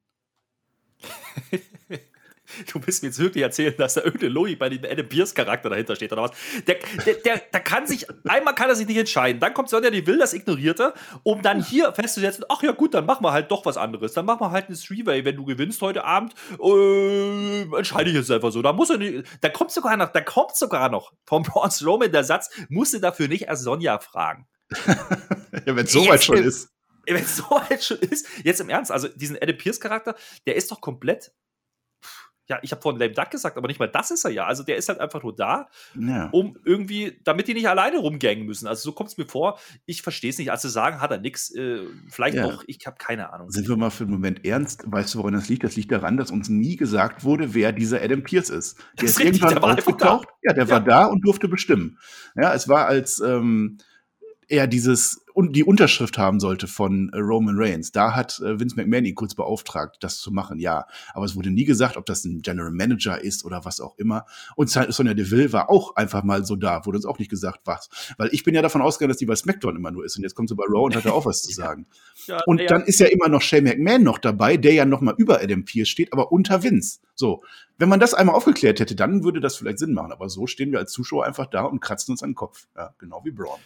Du 2.74 2.82
willst 2.86 3.04
mir 3.04 3.10
jetzt 3.10 3.20
wirklich 3.20 3.44
erzählen, 3.44 3.74
dass 3.78 3.94
da 3.94 4.02
irgendeine 4.02 4.34
Logik 4.34 4.60
bei 4.60 4.70
dem 4.70 4.84
Adam 4.84 5.08
Pierce 5.08 5.34
Charakter 5.36 5.70
dahinter 5.70 5.96
steht 5.96 6.12
oder 6.12 6.24
was? 6.24 6.32
Der, 6.68 6.78
der, 7.06 7.14
der, 7.16 7.38
der 7.38 7.60
kann 7.60 7.86
sich, 7.86 8.08
einmal 8.28 8.56
kann 8.56 8.70
er 8.70 8.76
sich 8.76 8.88
nicht 8.88 8.98
entscheiden. 8.98 9.40
Dann 9.40 9.54
kommt 9.54 9.70
Sonja 9.70 9.90
die 9.92 10.06
will, 10.08 10.18
das 10.18 10.34
ignoriert 10.34 10.80
er, 10.80 10.94
um 11.24 11.42
dann 11.42 11.64
hier 11.64 11.94
festzusetzen, 11.94 12.46
ach 12.50 12.64
ja 12.64 12.72
gut, 12.72 12.94
dann 12.94 13.06
machen 13.06 13.24
wir 13.24 13.32
halt 13.32 13.52
doch 13.52 13.66
was 13.66 13.78
anderes. 13.78 14.14
Dann 14.14 14.26
machen 14.26 14.42
wir 14.42 14.52
halt 14.52 14.70
ein 14.70 14.76
Three-Way, 14.76 15.26
wenn 15.26 15.36
du 15.36 15.46
gewinnst 15.46 15.82
heute 15.82 16.04
Abend, 16.04 16.34
äh, 16.62 17.62
entscheide 17.78 18.10
ich 18.10 18.16
jetzt 18.16 18.32
einfach 18.32 18.52
so. 18.52 18.62
Da 18.62 18.74
muss 18.74 18.90
er 18.90 18.98
nicht, 18.98 19.26
da 19.42 19.50
kommt 19.50 19.72
sogar 19.72 19.96
noch, 19.96 20.12
da 20.12 20.22
kommt 20.22 20.56
sogar 20.56 20.90
noch 20.90 21.14
vom 21.26 21.44
Braun 21.44 21.72
Strowman 21.72 22.12
der 22.12 22.24
Satz, 22.24 22.50
musste 22.70 23.00
dafür 23.00 23.28
nicht 23.28 23.44
erst 23.44 23.64
Sonja 23.64 24.00
fragen. 24.00 24.48
ja, 24.86 25.76
wenn 25.76 25.86
es 25.86 25.92
soweit 25.92 26.24
schon 26.24 26.38
ist 26.38 26.70
wenn 27.16 27.24
es 27.24 27.38
so 27.38 27.44
weit 27.50 27.84
schon 27.84 28.00
ist, 28.00 28.28
jetzt 28.44 28.62
im 28.62 28.70
Ernst, 28.70 28.92
also 28.92 29.08
diesen 29.08 29.38
Adam 29.42 29.58
Pierce 29.58 29.80
Charakter, 29.80 30.16
der 30.46 30.56
ist 30.56 30.72
doch 30.72 30.82
komplett 30.82 31.32
ja, 32.50 32.58
ich 32.64 32.72
habe 32.72 32.82
vorhin 32.82 33.00
Lame 33.00 33.14
Duck 33.14 33.30
gesagt, 33.30 33.58
aber 33.58 33.68
nicht 33.68 33.80
mal 33.80 33.88
das 33.88 34.10
ist 34.10 34.26
er 34.26 34.32
ja. 34.32 34.46
Also 34.46 34.64
der 34.64 34.76
ist 34.76 34.90
halt 34.90 35.00
einfach 35.00 35.22
nur 35.22 35.36
da, 35.36 35.70
ja. 35.96 36.30
um 36.32 36.58
irgendwie, 36.66 37.20
damit 37.24 37.48
die 37.48 37.54
nicht 37.54 37.70
alleine 37.70 38.00
rumgängen 38.00 38.46
müssen. 38.46 38.68
Also 38.68 38.90
so 38.90 38.92
kommt 38.92 39.12
es 39.12 39.18
mir 39.18 39.28
vor. 39.28 39.60
Ich 39.86 40.02
verstehe 40.02 40.32
es 40.32 40.40
nicht. 40.40 40.50
Also 40.50 40.68
sagen 40.68 41.00
hat 41.00 41.12
er 41.12 41.20
nichts. 41.20 41.54
Äh, 41.54 41.82
vielleicht 42.10 42.38
ja. 42.38 42.48
doch, 42.48 42.64
ich 42.66 42.80
habe 42.88 42.98
keine 42.98 43.32
Ahnung. 43.32 43.52
Sind 43.52 43.70
wir 43.70 43.78
mal 43.78 43.92
für 43.92 44.04
einen 44.04 44.14
Moment 44.14 44.46
ernst? 44.46 44.84
Weißt 44.88 45.14
du, 45.14 45.20
woran 45.20 45.34
das 45.34 45.48
liegt? 45.48 45.64
Das 45.64 45.76
liegt 45.76 45.92
daran, 45.92 46.18
dass 46.18 46.32
uns 46.32 46.50
nie 46.50 46.76
gesagt 46.76 47.24
wurde, 47.24 47.54
wer 47.54 47.72
dieser 47.72 48.02
Adam 48.02 48.24
Pierce 48.24 48.50
ist. 48.50 48.80
Der 48.80 48.86
das 48.96 49.12
ist, 49.12 49.20
ist 49.20 49.26
irgendwann 49.26 49.54
der 49.54 49.62
war 49.62 49.78
aufgetaucht. 49.78 50.28
Ja, 50.42 50.54
der 50.54 50.66
ja. 50.66 50.70
war 50.72 50.82
da 50.82 51.06
und 51.06 51.22
durfte 51.22 51.48
bestimmen. 51.48 52.00
Ja, 52.36 52.56
es 52.56 52.68
war 52.68 52.88
als 52.88 53.20
ähm, 53.20 53.78
er 54.50 54.68
dieses 54.68 55.22
und 55.40 55.56
die 55.56 55.64
Unterschrift 55.64 56.18
haben 56.18 56.42
sollte 56.42 56.68
von 56.68 57.12
äh, 57.14 57.18
Roman 57.20 57.56
Reigns. 57.58 57.94
Da 57.94 58.14
hat 58.14 58.40
äh, 58.40 58.60
Vince 58.60 58.76
McMahon 58.76 59.06
ihn 59.06 59.16
kurz 59.16 59.36
beauftragt, 59.36 59.98
das 60.02 60.18
zu 60.18 60.32
machen, 60.32 60.60
ja. 60.60 60.86
Aber 61.14 61.24
es 61.24 61.36
wurde 61.36 61.50
nie 61.50 61.64
gesagt, 61.64 61.96
ob 61.96 62.06
das 62.06 62.26
ein 62.26 62.42
General 62.42 62.72
Manager 62.72 63.22
ist 63.22 63.46
oder 63.46 63.64
was 63.64 63.80
auch 63.80 63.98
immer. 63.98 64.26
Und 64.58 64.70
Sonja 64.70 65.14
Deville 65.14 65.54
war 65.54 65.70
auch 65.70 65.96
einfach 65.96 66.24
mal 66.24 66.46
so 66.46 66.58
da, 66.58 66.86
wurde 66.86 66.98
uns 66.98 67.06
auch 67.06 67.20
nicht 67.20 67.30
gesagt, 67.30 67.62
was. 67.64 67.90
Weil 68.18 68.30
ich 68.34 68.44
bin 68.44 68.54
ja 68.54 68.62
davon 68.62 68.82
ausgegangen, 68.82 69.12
dass 69.12 69.18
die 69.18 69.28
bei 69.28 69.36
SmackDown 69.36 69.78
immer 69.78 69.92
nur 69.92 70.04
ist. 70.04 70.18
Und 70.18 70.24
jetzt 70.24 70.36
kommt 70.36 70.50
sie 70.50 70.56
bei 70.56 70.66
Raw 70.68 70.88
und 70.88 70.96
hat 70.96 71.06
da 71.06 71.12
auch 71.12 71.26
was 71.26 71.42
zu 71.42 71.54
sagen. 71.54 71.86
ja, 72.26 72.42
und 72.46 72.60
ja. 72.60 72.68
dann 72.68 72.84
ist 72.84 73.00
ja 73.00 73.06
immer 73.06 73.30
noch 73.30 73.42
Shane 73.42 73.64
McMahon 73.64 74.04
noch 74.04 74.18
dabei, 74.18 74.58
der 74.58 74.74
ja 74.74 74.84
noch 74.84 75.00
mal 75.00 75.14
über 75.18 75.42
Adam 75.42 75.64
Pierce 75.64 75.88
steht, 75.88 76.12
aber 76.12 76.34
unter 76.34 76.64
Vince. 76.64 77.00
So. 77.16 77.44
Wenn 77.78 77.88
man 77.88 78.02
das 78.02 78.14
einmal 78.14 78.36
aufgeklärt 78.36 78.82
hätte, 78.82 78.94
dann 78.94 79.24
würde 79.24 79.40
das 79.40 79.56
vielleicht 79.56 79.80
Sinn 79.80 79.94
machen. 79.94 80.12
Aber 80.12 80.28
so 80.28 80.48
stehen 80.48 80.74
wir 80.74 80.80
als 80.80 80.92
Zuschauer 80.92 81.26
einfach 81.26 81.46
da 81.46 81.64
und 81.64 81.80
kratzen 81.80 82.12
uns 82.12 82.24
an 82.24 82.32
den 82.32 82.36
Kopf. 82.36 82.68
Ja, 82.76 82.94
genau 82.98 83.22
wie 83.24 83.32
Braun. 83.32 83.60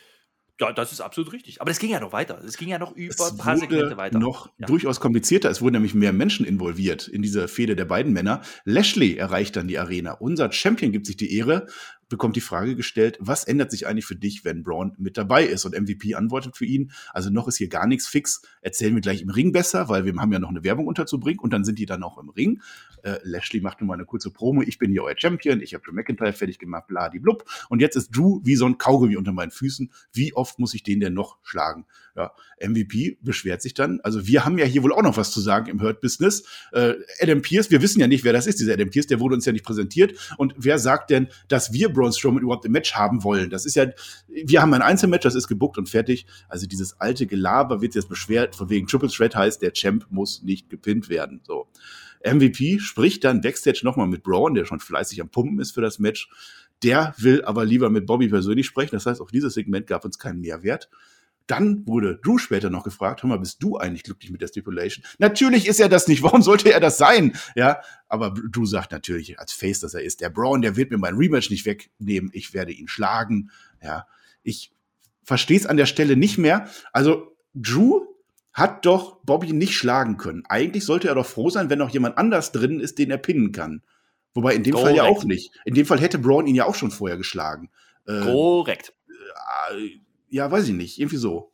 Ja, 0.59 0.71
das 0.71 0.91
ist 0.91 1.01
absolut 1.01 1.33
richtig. 1.33 1.61
Aber 1.61 1.71
es 1.71 1.79
ging 1.79 1.89
ja 1.89 1.99
noch 1.99 2.13
weiter. 2.13 2.39
Es 2.45 2.57
ging 2.57 2.69
ja 2.69 2.77
noch 2.77 2.95
über 2.95 3.13
es 3.13 3.31
ein 3.31 3.37
paar 3.37 3.57
Segmente 3.57 3.97
weiter. 3.97 4.19
noch 4.19 4.51
ja. 4.59 4.67
durchaus 4.67 4.99
komplizierter. 4.99 5.49
Es 5.49 5.61
wurden 5.61 5.73
nämlich 5.73 5.95
mehr 5.95 6.13
Menschen 6.13 6.45
involviert 6.45 7.07
in 7.07 7.23
diese 7.23 7.47
Fehde 7.47 7.75
der 7.75 7.85
beiden 7.85 8.13
Männer. 8.13 8.41
Lashley 8.63 9.15
erreicht 9.15 9.55
dann 9.55 9.67
die 9.67 9.79
Arena. 9.79 10.13
Unser 10.13 10.51
Champion 10.51 10.91
gibt 10.91 11.07
sich 11.07 11.17
die 11.17 11.35
Ehre 11.35 11.67
bekommt 12.13 12.35
die 12.35 12.41
Frage 12.41 12.75
gestellt, 12.75 13.17
was 13.19 13.43
ändert 13.43 13.71
sich 13.71 13.87
eigentlich 13.87 14.05
für 14.05 14.15
dich, 14.15 14.45
wenn 14.45 14.61
Braun 14.61 14.93
mit 14.99 15.17
dabei 15.17 15.45
ist? 15.45 15.65
Und 15.65 15.73
MVP 15.73 16.13
antwortet 16.13 16.55
für 16.55 16.65
ihn, 16.65 16.91
also 17.11 17.31
noch 17.31 17.47
ist 17.47 17.57
hier 17.57 17.69
gar 17.69 17.87
nichts 17.87 18.07
fix, 18.07 18.43
erzählen 18.61 18.93
wir 18.93 19.01
gleich 19.01 19.23
im 19.23 19.31
Ring 19.31 19.51
besser, 19.51 19.89
weil 19.89 20.05
wir 20.05 20.13
haben 20.17 20.31
ja 20.31 20.37
noch 20.37 20.51
eine 20.51 20.63
Werbung 20.63 20.85
unterzubringen 20.85 21.39
und 21.39 21.51
dann 21.51 21.63
sind 21.65 21.79
die 21.79 21.87
dann 21.87 22.03
auch 22.03 22.19
im 22.19 22.29
Ring. 22.29 22.61
Äh, 23.01 23.17
Lashley 23.23 23.61
macht 23.61 23.81
nun 23.81 23.87
mal 23.87 23.95
eine 23.95 24.05
kurze 24.05 24.29
Promo, 24.29 24.61
ich 24.61 24.77
bin 24.77 24.91
hier 24.91 25.03
euer 25.03 25.15
Champion, 25.17 25.59
ich 25.59 25.73
habe 25.73 25.83
Drew 25.83 25.91
McIntyre 25.91 26.33
fertig 26.33 26.59
gemacht, 26.59 26.85
blub. 26.87 27.45
Und 27.69 27.81
jetzt 27.81 27.95
ist 27.95 28.15
Drew 28.15 28.41
wie 28.43 28.55
so 28.55 28.67
ein 28.67 28.77
Kaugummi 28.77 29.17
unter 29.17 29.31
meinen 29.31 29.49
Füßen. 29.51 29.91
Wie 30.11 30.35
oft 30.35 30.59
muss 30.59 30.75
ich 30.75 30.83
den 30.83 30.99
denn 30.99 31.15
noch 31.15 31.39
schlagen? 31.41 31.87
Ja, 32.15 32.31
MVP 32.61 33.17
beschwert 33.21 33.63
sich 33.63 33.73
dann. 33.73 33.99
Also 34.01 34.27
wir 34.27 34.45
haben 34.45 34.59
ja 34.59 34.65
hier 34.65 34.83
wohl 34.83 34.93
auch 34.93 35.01
noch 35.01 35.17
was 35.17 35.31
zu 35.31 35.41
sagen 35.41 35.67
im 35.67 35.81
Hurt-Business. 35.81 36.43
Äh, 36.71 36.93
Adam 37.19 37.41
Pierce, 37.41 37.71
wir 37.71 37.81
wissen 37.81 37.99
ja 37.99 38.07
nicht, 38.07 38.23
wer 38.23 38.33
das 38.33 38.45
ist, 38.45 38.59
dieser 38.59 38.73
Adam 38.73 38.91
Pierce, 38.91 39.07
der 39.07 39.19
wurde 39.19 39.33
uns 39.33 39.45
ja 39.45 39.51
nicht 39.51 39.65
präsentiert. 39.65 40.13
Und 40.37 40.53
wer 40.55 40.77
sagt 40.77 41.09
denn, 41.09 41.27
dass 41.47 41.73
wir 41.73 41.89
Braun 41.89 42.13
Strowman 42.13 42.43
überhaupt 42.43 42.65
im 42.65 42.71
Match 42.71 42.93
haben 42.93 43.23
wollen? 43.23 43.49
Das 43.49 43.65
ist 43.65 43.75
ja, 43.75 43.87
wir 44.27 44.61
haben 44.61 44.73
ein 44.75 44.83
Einzelmatch, 44.83 45.23
das 45.23 45.33
ist 45.33 45.47
gebuckt 45.47 45.79
und 45.79 45.89
fertig. 45.89 46.27
Also 46.47 46.67
dieses 46.67 46.99
alte 46.99 47.25
Gelaber 47.25 47.81
wird 47.81 47.95
jetzt 47.95 48.09
beschwert, 48.09 48.55
von 48.55 48.69
wegen 48.69 48.85
Triple 48.85 49.09
Threat 49.09 49.35
heißt, 49.35 49.63
der 49.63 49.73
Champ 49.73 50.05
muss 50.11 50.43
nicht 50.43 50.69
gepinnt 50.69 51.09
werden. 51.09 51.41
So. 51.43 51.67
MVP 52.23 52.79
spricht 52.79 53.23
dann 53.23 53.41
Backstage 53.41 53.81
nochmal 53.83 54.07
mit 54.07 54.23
Braun, 54.23 54.53
der 54.53 54.65
schon 54.65 54.79
fleißig 54.79 55.19
am 55.19 55.29
Pumpen 55.29 55.59
ist 55.59 55.71
für 55.71 55.81
das 55.81 55.99
Match. 55.99 56.29
Der 56.83 57.15
will 57.17 57.43
aber 57.43 57.65
lieber 57.65 57.89
mit 57.89 58.05
Bobby 58.05 58.27
persönlich 58.27 58.65
sprechen. 58.65 58.95
Das 58.95 59.05
heißt, 59.05 59.21
auch 59.21 59.31
dieses 59.31 59.53
Segment 59.53 59.87
gab 59.87 60.05
uns 60.05 60.19
keinen 60.19 60.41
Mehrwert. 60.41 60.89
Dann 61.47 61.85
wurde 61.85 62.19
Drew 62.23 62.37
später 62.37 62.69
noch 62.69 62.83
gefragt, 62.83 63.21
hör 63.21 63.29
mal, 63.29 63.39
bist 63.39 63.61
du 63.61 63.77
eigentlich 63.77 64.03
glücklich 64.03 64.31
mit 64.31 64.41
der 64.41 64.47
Stipulation? 64.47 65.05
Natürlich 65.17 65.67
ist 65.67 65.79
er 65.79 65.89
das 65.89 66.07
nicht. 66.07 66.23
Warum 66.23 66.41
sollte 66.41 66.71
er 66.71 66.79
das 66.79 66.97
sein? 66.97 67.35
Ja, 67.55 67.81
aber 68.07 68.33
Drew 68.33 68.65
sagt 68.65 68.91
natürlich 68.91 69.39
als 69.39 69.51
Face, 69.51 69.81
dass 69.81 69.93
er 69.93 70.03
ist. 70.03 70.21
Der 70.21 70.29
Braun, 70.29 70.61
der 70.61 70.75
wird 70.75 70.91
mir 70.91 70.97
mein 70.97 71.15
Rematch 71.15 71.49
nicht 71.49 71.65
wegnehmen. 71.65 72.29
Ich 72.33 72.53
werde 72.53 72.71
ihn 72.71 72.87
schlagen. 72.87 73.51
Ja, 73.81 74.07
ich 74.43 74.71
verstehe 75.23 75.57
es 75.57 75.65
an 75.65 75.77
der 75.77 75.85
Stelle 75.85 76.15
nicht 76.15 76.37
mehr. 76.37 76.69
Also 76.93 77.35
Drew 77.53 78.05
hat 78.53 78.85
doch 78.85 79.17
Bobby 79.23 79.51
nicht 79.51 79.75
schlagen 79.75 80.17
können. 80.17 80.43
Eigentlich 80.47 80.85
sollte 80.85 81.07
er 81.07 81.15
doch 81.15 81.25
froh 81.25 81.49
sein, 81.49 81.69
wenn 81.69 81.79
noch 81.79 81.89
jemand 81.89 82.17
anders 82.17 82.51
drin 82.51 82.79
ist, 82.79 82.99
den 82.99 83.11
er 83.11 83.17
pinnen 83.17 83.51
kann. 83.51 83.81
Wobei 84.35 84.55
in 84.55 84.63
dem 84.63 84.73
Korrekt. 84.73 84.89
Fall 84.89 84.95
ja 84.97 85.03
auch 85.03 85.23
nicht. 85.23 85.51
In 85.65 85.73
dem 85.73 85.85
Fall 85.85 85.99
hätte 85.99 86.19
Braun 86.19 86.47
ihn 86.47 86.55
ja 86.55 86.65
auch 86.65 86.75
schon 86.75 86.91
vorher 86.91 87.17
geschlagen. 87.17 87.69
Äh, 88.07 88.19
Korrekt. 88.21 88.93
Äh, 89.71 89.99
ja, 90.33 90.49
weiß 90.49 90.67
ich 90.67 90.73
nicht, 90.73 90.99
irgendwie 90.99 91.17
so. 91.17 91.53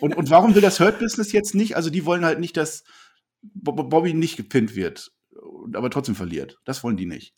und, 0.00 0.16
und 0.16 0.30
warum 0.30 0.54
will 0.56 0.62
das 0.62 0.80
Hurt 0.80 0.98
Business 0.98 1.30
jetzt 1.30 1.54
nicht? 1.54 1.76
Also 1.76 1.90
die 1.90 2.04
wollen 2.04 2.24
halt 2.24 2.40
nicht, 2.40 2.56
dass 2.56 2.82
Bobby 3.40 4.14
nicht 4.14 4.36
gepinnt 4.36 4.74
wird, 4.74 5.12
aber 5.72 5.88
trotzdem 5.88 6.16
verliert. 6.16 6.58
Das 6.64 6.82
wollen 6.82 6.96
die 6.96 7.06
nicht. 7.06 7.34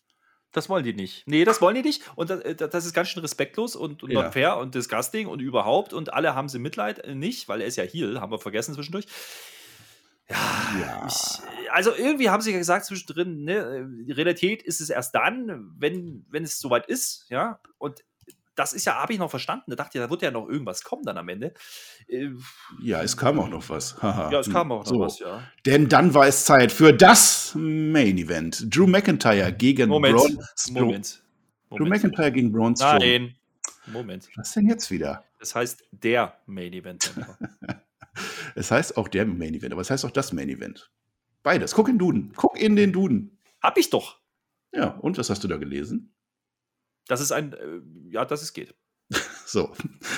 Das 0.51 0.67
wollen 0.67 0.83
die 0.83 0.93
nicht. 0.95 1.27
Nee, 1.27 1.45
das 1.45 1.61
wollen 1.61 1.75
die 1.75 1.83
nicht. 1.83 2.01
Und 2.15 2.31
das, 2.31 2.41
äh, 2.41 2.55
das 2.55 2.87
ist 2.87 2.95
ganz 2.95 3.09
schön 3.09 3.21
respektlos 3.21 3.75
und, 3.75 4.01
und 4.01 4.09
ja. 4.09 4.31
fair 4.31 4.57
und 4.57 4.73
disgusting 4.73 5.27
und 5.27 5.41
überhaupt. 5.41 5.93
Und 5.93 6.11
alle 6.11 6.33
haben 6.33 6.49
sie 6.49 6.57
Mitleid 6.57 6.97
äh, 6.99 7.13
nicht, 7.13 7.47
weil 7.47 7.61
er 7.61 7.67
ist 7.67 7.75
ja 7.75 7.83
Heal, 7.83 8.19
haben 8.19 8.31
wir 8.31 8.39
vergessen 8.39 8.73
zwischendurch. 8.73 9.05
Ja, 10.27 10.35
ja. 10.81 11.07
Ich, 11.07 11.71
also 11.71 11.93
irgendwie 11.95 12.31
haben 12.31 12.41
sie 12.41 12.51
ja 12.51 12.57
gesagt 12.57 12.85
zwischendrin, 12.85 13.43
ne, 13.43 13.87
die 14.07 14.11
Realität 14.11 14.63
ist 14.63 14.81
es 14.81 14.89
erst 14.89 15.13
dann, 15.13 15.71
wenn, 15.77 16.25
wenn 16.29 16.43
es 16.43 16.57
soweit 16.57 16.87
ist, 16.87 17.27
ja. 17.29 17.59
Und 17.77 18.03
das 18.59 18.73
ist 18.73 18.83
ja, 18.83 18.95
habe 18.95 19.13
ich 19.13 19.19
noch 19.19 19.29
verstanden. 19.29 19.71
Da 19.71 19.77
dachte 19.77 19.97
ich, 19.97 20.03
da 20.03 20.09
wird 20.09 20.21
ja 20.21 20.31
noch 20.31 20.49
irgendwas 20.49 20.83
kommen 20.83 21.03
dann 21.03 21.17
am 21.17 21.29
Ende. 21.29 21.53
Äh, 22.09 22.31
ja, 22.81 23.01
es 23.01 23.15
kam 23.15 23.39
auch 23.39 23.47
noch 23.47 23.69
was. 23.69 23.95
ja, 24.01 24.37
es 24.37 24.51
kam 24.51 24.71
auch 24.73 24.83
noch 24.83 24.85
so. 24.85 24.99
was, 24.99 25.19
ja. 25.19 25.43
Denn 25.65 25.87
dann 25.87 26.13
war 26.13 26.27
es 26.27 26.43
Zeit 26.43 26.73
für 26.73 26.91
das 26.91 27.53
Main 27.55 28.17
Event. 28.17 28.75
Drew 28.75 28.85
McIntyre 28.85 29.53
gegen 29.53 29.87
Moment. 29.87 30.17
Braun 30.17 30.39
Strowman. 30.57 30.83
Moment. 30.83 31.23
Drew 31.71 31.85
McIntyre 31.85 32.31
gegen 32.33 32.51
Braun 32.51 32.75
Strowman. 32.75 32.99
Nein. 32.99 33.35
Moment. 33.87 34.27
Was 34.35 34.51
denn 34.51 34.67
jetzt 34.67 34.91
wieder? 34.91 35.23
Das 35.39 35.55
heißt 35.55 35.85
der 35.91 36.37
Main 36.45 36.73
Event. 36.73 37.13
es 38.55 38.71
heißt 38.71 38.97
auch 38.97 39.07
der 39.07 39.25
Main 39.25 39.53
Event, 39.53 39.71
aber 39.71 39.81
es 39.81 39.89
heißt 39.89 40.03
auch 40.03 40.11
das 40.11 40.33
Main 40.33 40.49
Event. 40.49 40.91
Beides. 41.43 41.73
Guck 41.73 41.87
in 41.87 41.95
den 41.95 41.99
Duden. 41.99 42.33
Guck 42.35 42.59
in 42.59 42.75
den 42.75 42.91
Duden. 42.91 43.37
Hab 43.61 43.77
ich 43.77 43.89
doch. 43.89 44.19
Ja, 44.73 44.89
und 44.97 45.17
was 45.17 45.29
hast 45.29 45.45
du 45.45 45.47
da 45.47 45.55
gelesen? 45.55 46.13
Das 47.09 47.19
ist 47.19 47.33
ein, 47.33 47.53
äh, 47.53 47.81
ja, 48.11 48.23
dass 48.23 48.41
es 48.41 48.53
geht. 48.53 48.73
So, 49.45 49.73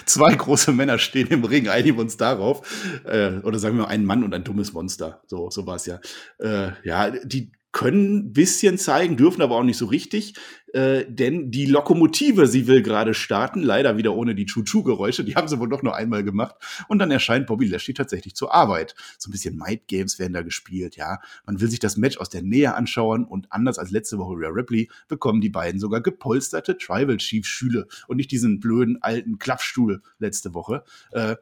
zwei 0.06 0.36
große 0.36 0.74
Männer 0.74 1.00
stehen 1.00 1.28
im 1.28 1.46
Ring, 1.46 1.70
einigen 1.70 1.96
wir 1.96 2.02
uns 2.02 2.18
darauf. 2.18 2.68
Äh, 3.06 3.38
oder 3.44 3.60
sagen 3.60 3.78
wir 3.78 3.84
mal, 3.84 3.88
ein 3.88 4.04
Mann 4.04 4.26
und 4.26 4.34
ein 4.34 4.44
dummes 4.44 4.74
Monster. 4.74 5.24
So, 5.26 5.50
so 5.50 5.66
war 5.66 5.78
es 5.78 5.86
ja. 5.86 6.02
Äh, 6.38 6.74
ja, 6.84 7.10
die 7.12 7.54
können 7.72 8.18
ein 8.18 8.34
bisschen 8.34 8.78
zeigen, 8.78 9.18
dürfen 9.18 9.42
aber 9.42 9.56
auch 9.56 9.64
nicht 9.64 9.78
so 9.78 9.86
richtig, 9.86 10.34
äh, 10.74 11.06
denn 11.08 11.52
die 11.52 11.66
Lokomotive, 11.66 12.48
sie 12.48 12.68
will 12.68 12.82
gerade 12.82 13.14
starten, 13.14 13.62
leider 13.62 13.98
wieder 13.98 14.14
ohne 14.14 14.36
die 14.36 14.46
Chuchu-Geräusche, 14.46 15.24
die 15.24 15.36
haben 15.36 15.48
sie 15.48 15.60
wohl 15.60 15.70
doch 15.70 15.84
nur 15.84 15.96
einmal 15.96 16.24
gemacht 16.24 16.56
und 16.88 17.00
dann 17.00 17.12
erscheint 17.12 17.48
Bobby 17.48 17.68
Lashley 17.68 17.94
tatsächlich 17.94 18.36
zur 18.36 18.54
Arbeit. 18.54 18.96
So 19.18 19.30
ein 19.30 19.32
bisschen 19.32 19.58
Might 19.58 19.88
Games 19.88 20.20
werden 20.20 20.34
da 20.34 20.42
gespielt, 20.42 20.96
ja. 20.96 21.20
Man 21.46 21.62
will 21.62 21.70
sich 21.70 21.80
das 21.80 21.98
Match 21.98 22.18
aus 22.18 22.30
der 22.30 22.42
Nähe 22.42 22.76
anschauen 22.76 23.26
und 23.26 23.52
anders 23.52 23.80
als 23.80 23.92
letzte 23.92 24.18
Woche 24.18 24.36
Rhea 24.36 24.50
Ripley 24.50 24.90
bekommen 25.08 25.42
die 25.42 25.50
beiden 25.50 25.80
sogar 25.80 26.02
gepolsterte 26.02 26.78
Tribal 26.78 27.18
Chief 27.18 27.46
Schüle 27.46 27.88
und 28.08 28.18
nicht 28.18 28.32
diesen 28.32 28.60
blöden 28.60 29.02
alten 29.02 29.40
Klappstuhl 29.40 30.02
letzte 30.20 30.54
Woche. 30.54 30.84
Äh, 31.12 31.36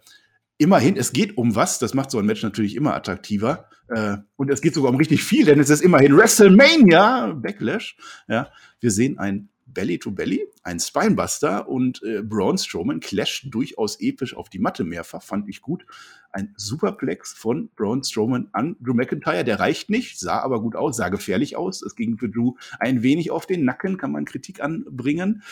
immerhin, 0.60 0.98
es 0.98 1.14
geht 1.14 1.38
um 1.38 1.56
was, 1.56 1.80
das 1.80 1.96
macht 1.96 2.12
so 2.12 2.20
ein 2.20 2.26
Match 2.26 2.44
natürlich 2.44 2.76
immer 2.76 2.94
attraktiver. 2.94 3.66
Äh, 3.88 4.18
und 4.36 4.52
es 4.52 4.62
geht 4.62 4.76
sogar 4.76 4.92
um 4.92 4.98
richtig 4.98 5.24
viel, 5.24 5.46
denn 5.46 5.60
es 5.60 5.72
ist 5.72 5.82
immerhin 5.82 6.16
WrestleMania, 6.16 7.34
Backlash. 7.34 7.98
Ja, 8.28 8.52
wir 8.80 8.92
sehen 8.92 9.18
ein 9.18 9.50
Belly 9.66 10.00
to 10.00 10.12
Belly, 10.12 10.46
ein 10.64 10.80
Spinebuster 10.80 11.68
und 11.68 12.04
äh, 12.04 12.22
Braun 12.22 12.58
Strowman 12.58 13.00
clasht 13.00 13.48
durchaus 13.54 14.00
episch 14.02 14.36
auf 14.36 14.50
die 14.50 14.60
Matte 14.60 14.84
mehrfach, 14.84 15.24
fand 15.24 15.48
ich 15.48 15.62
gut. 15.62 15.86
Ein 16.32 16.54
Superplex 16.58 17.34
von 17.34 17.70
Braun 17.76 18.04
Strowman 18.04 18.50
an 18.52 18.76
Drew 18.80 18.94
McIntyre, 18.94 19.44
der 19.44 19.60
reicht 19.60 19.90
nicht, 19.90 20.20
sah 20.20 20.40
aber 20.40 20.62
gut 20.62 20.76
aus, 20.76 20.98
sah 20.98 21.10
gefährlich 21.10 21.56
aus. 21.56 21.82
Es 21.82 21.96
ging 21.96 22.18
für 22.18 22.30
Drew 22.30 22.56
ein 22.80 23.02
wenig 23.02 23.32
auf 23.32 23.46
den 23.46 23.64
Nacken, 23.64 23.98
kann 23.98 24.12
man 24.12 24.26
Kritik 24.26 24.62
anbringen. 24.62 25.44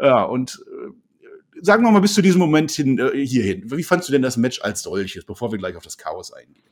Ja, 0.00 0.22
und 0.22 0.64
äh, 0.66 0.90
sagen 1.60 1.84
wir 1.84 1.90
mal 1.90 2.00
bis 2.00 2.14
zu 2.14 2.22
diesem 2.22 2.40
Moment 2.40 2.70
hin, 2.70 2.98
äh, 2.98 3.26
hierhin. 3.26 3.70
Wie 3.70 3.82
fandst 3.82 4.08
du 4.08 4.12
denn 4.12 4.22
das 4.22 4.36
Match 4.36 4.60
als 4.60 4.82
solches, 4.82 5.24
bevor 5.24 5.50
wir 5.52 5.58
gleich 5.58 5.76
auf 5.76 5.84
das 5.84 5.98
Chaos 5.98 6.32
eingehen? 6.32 6.64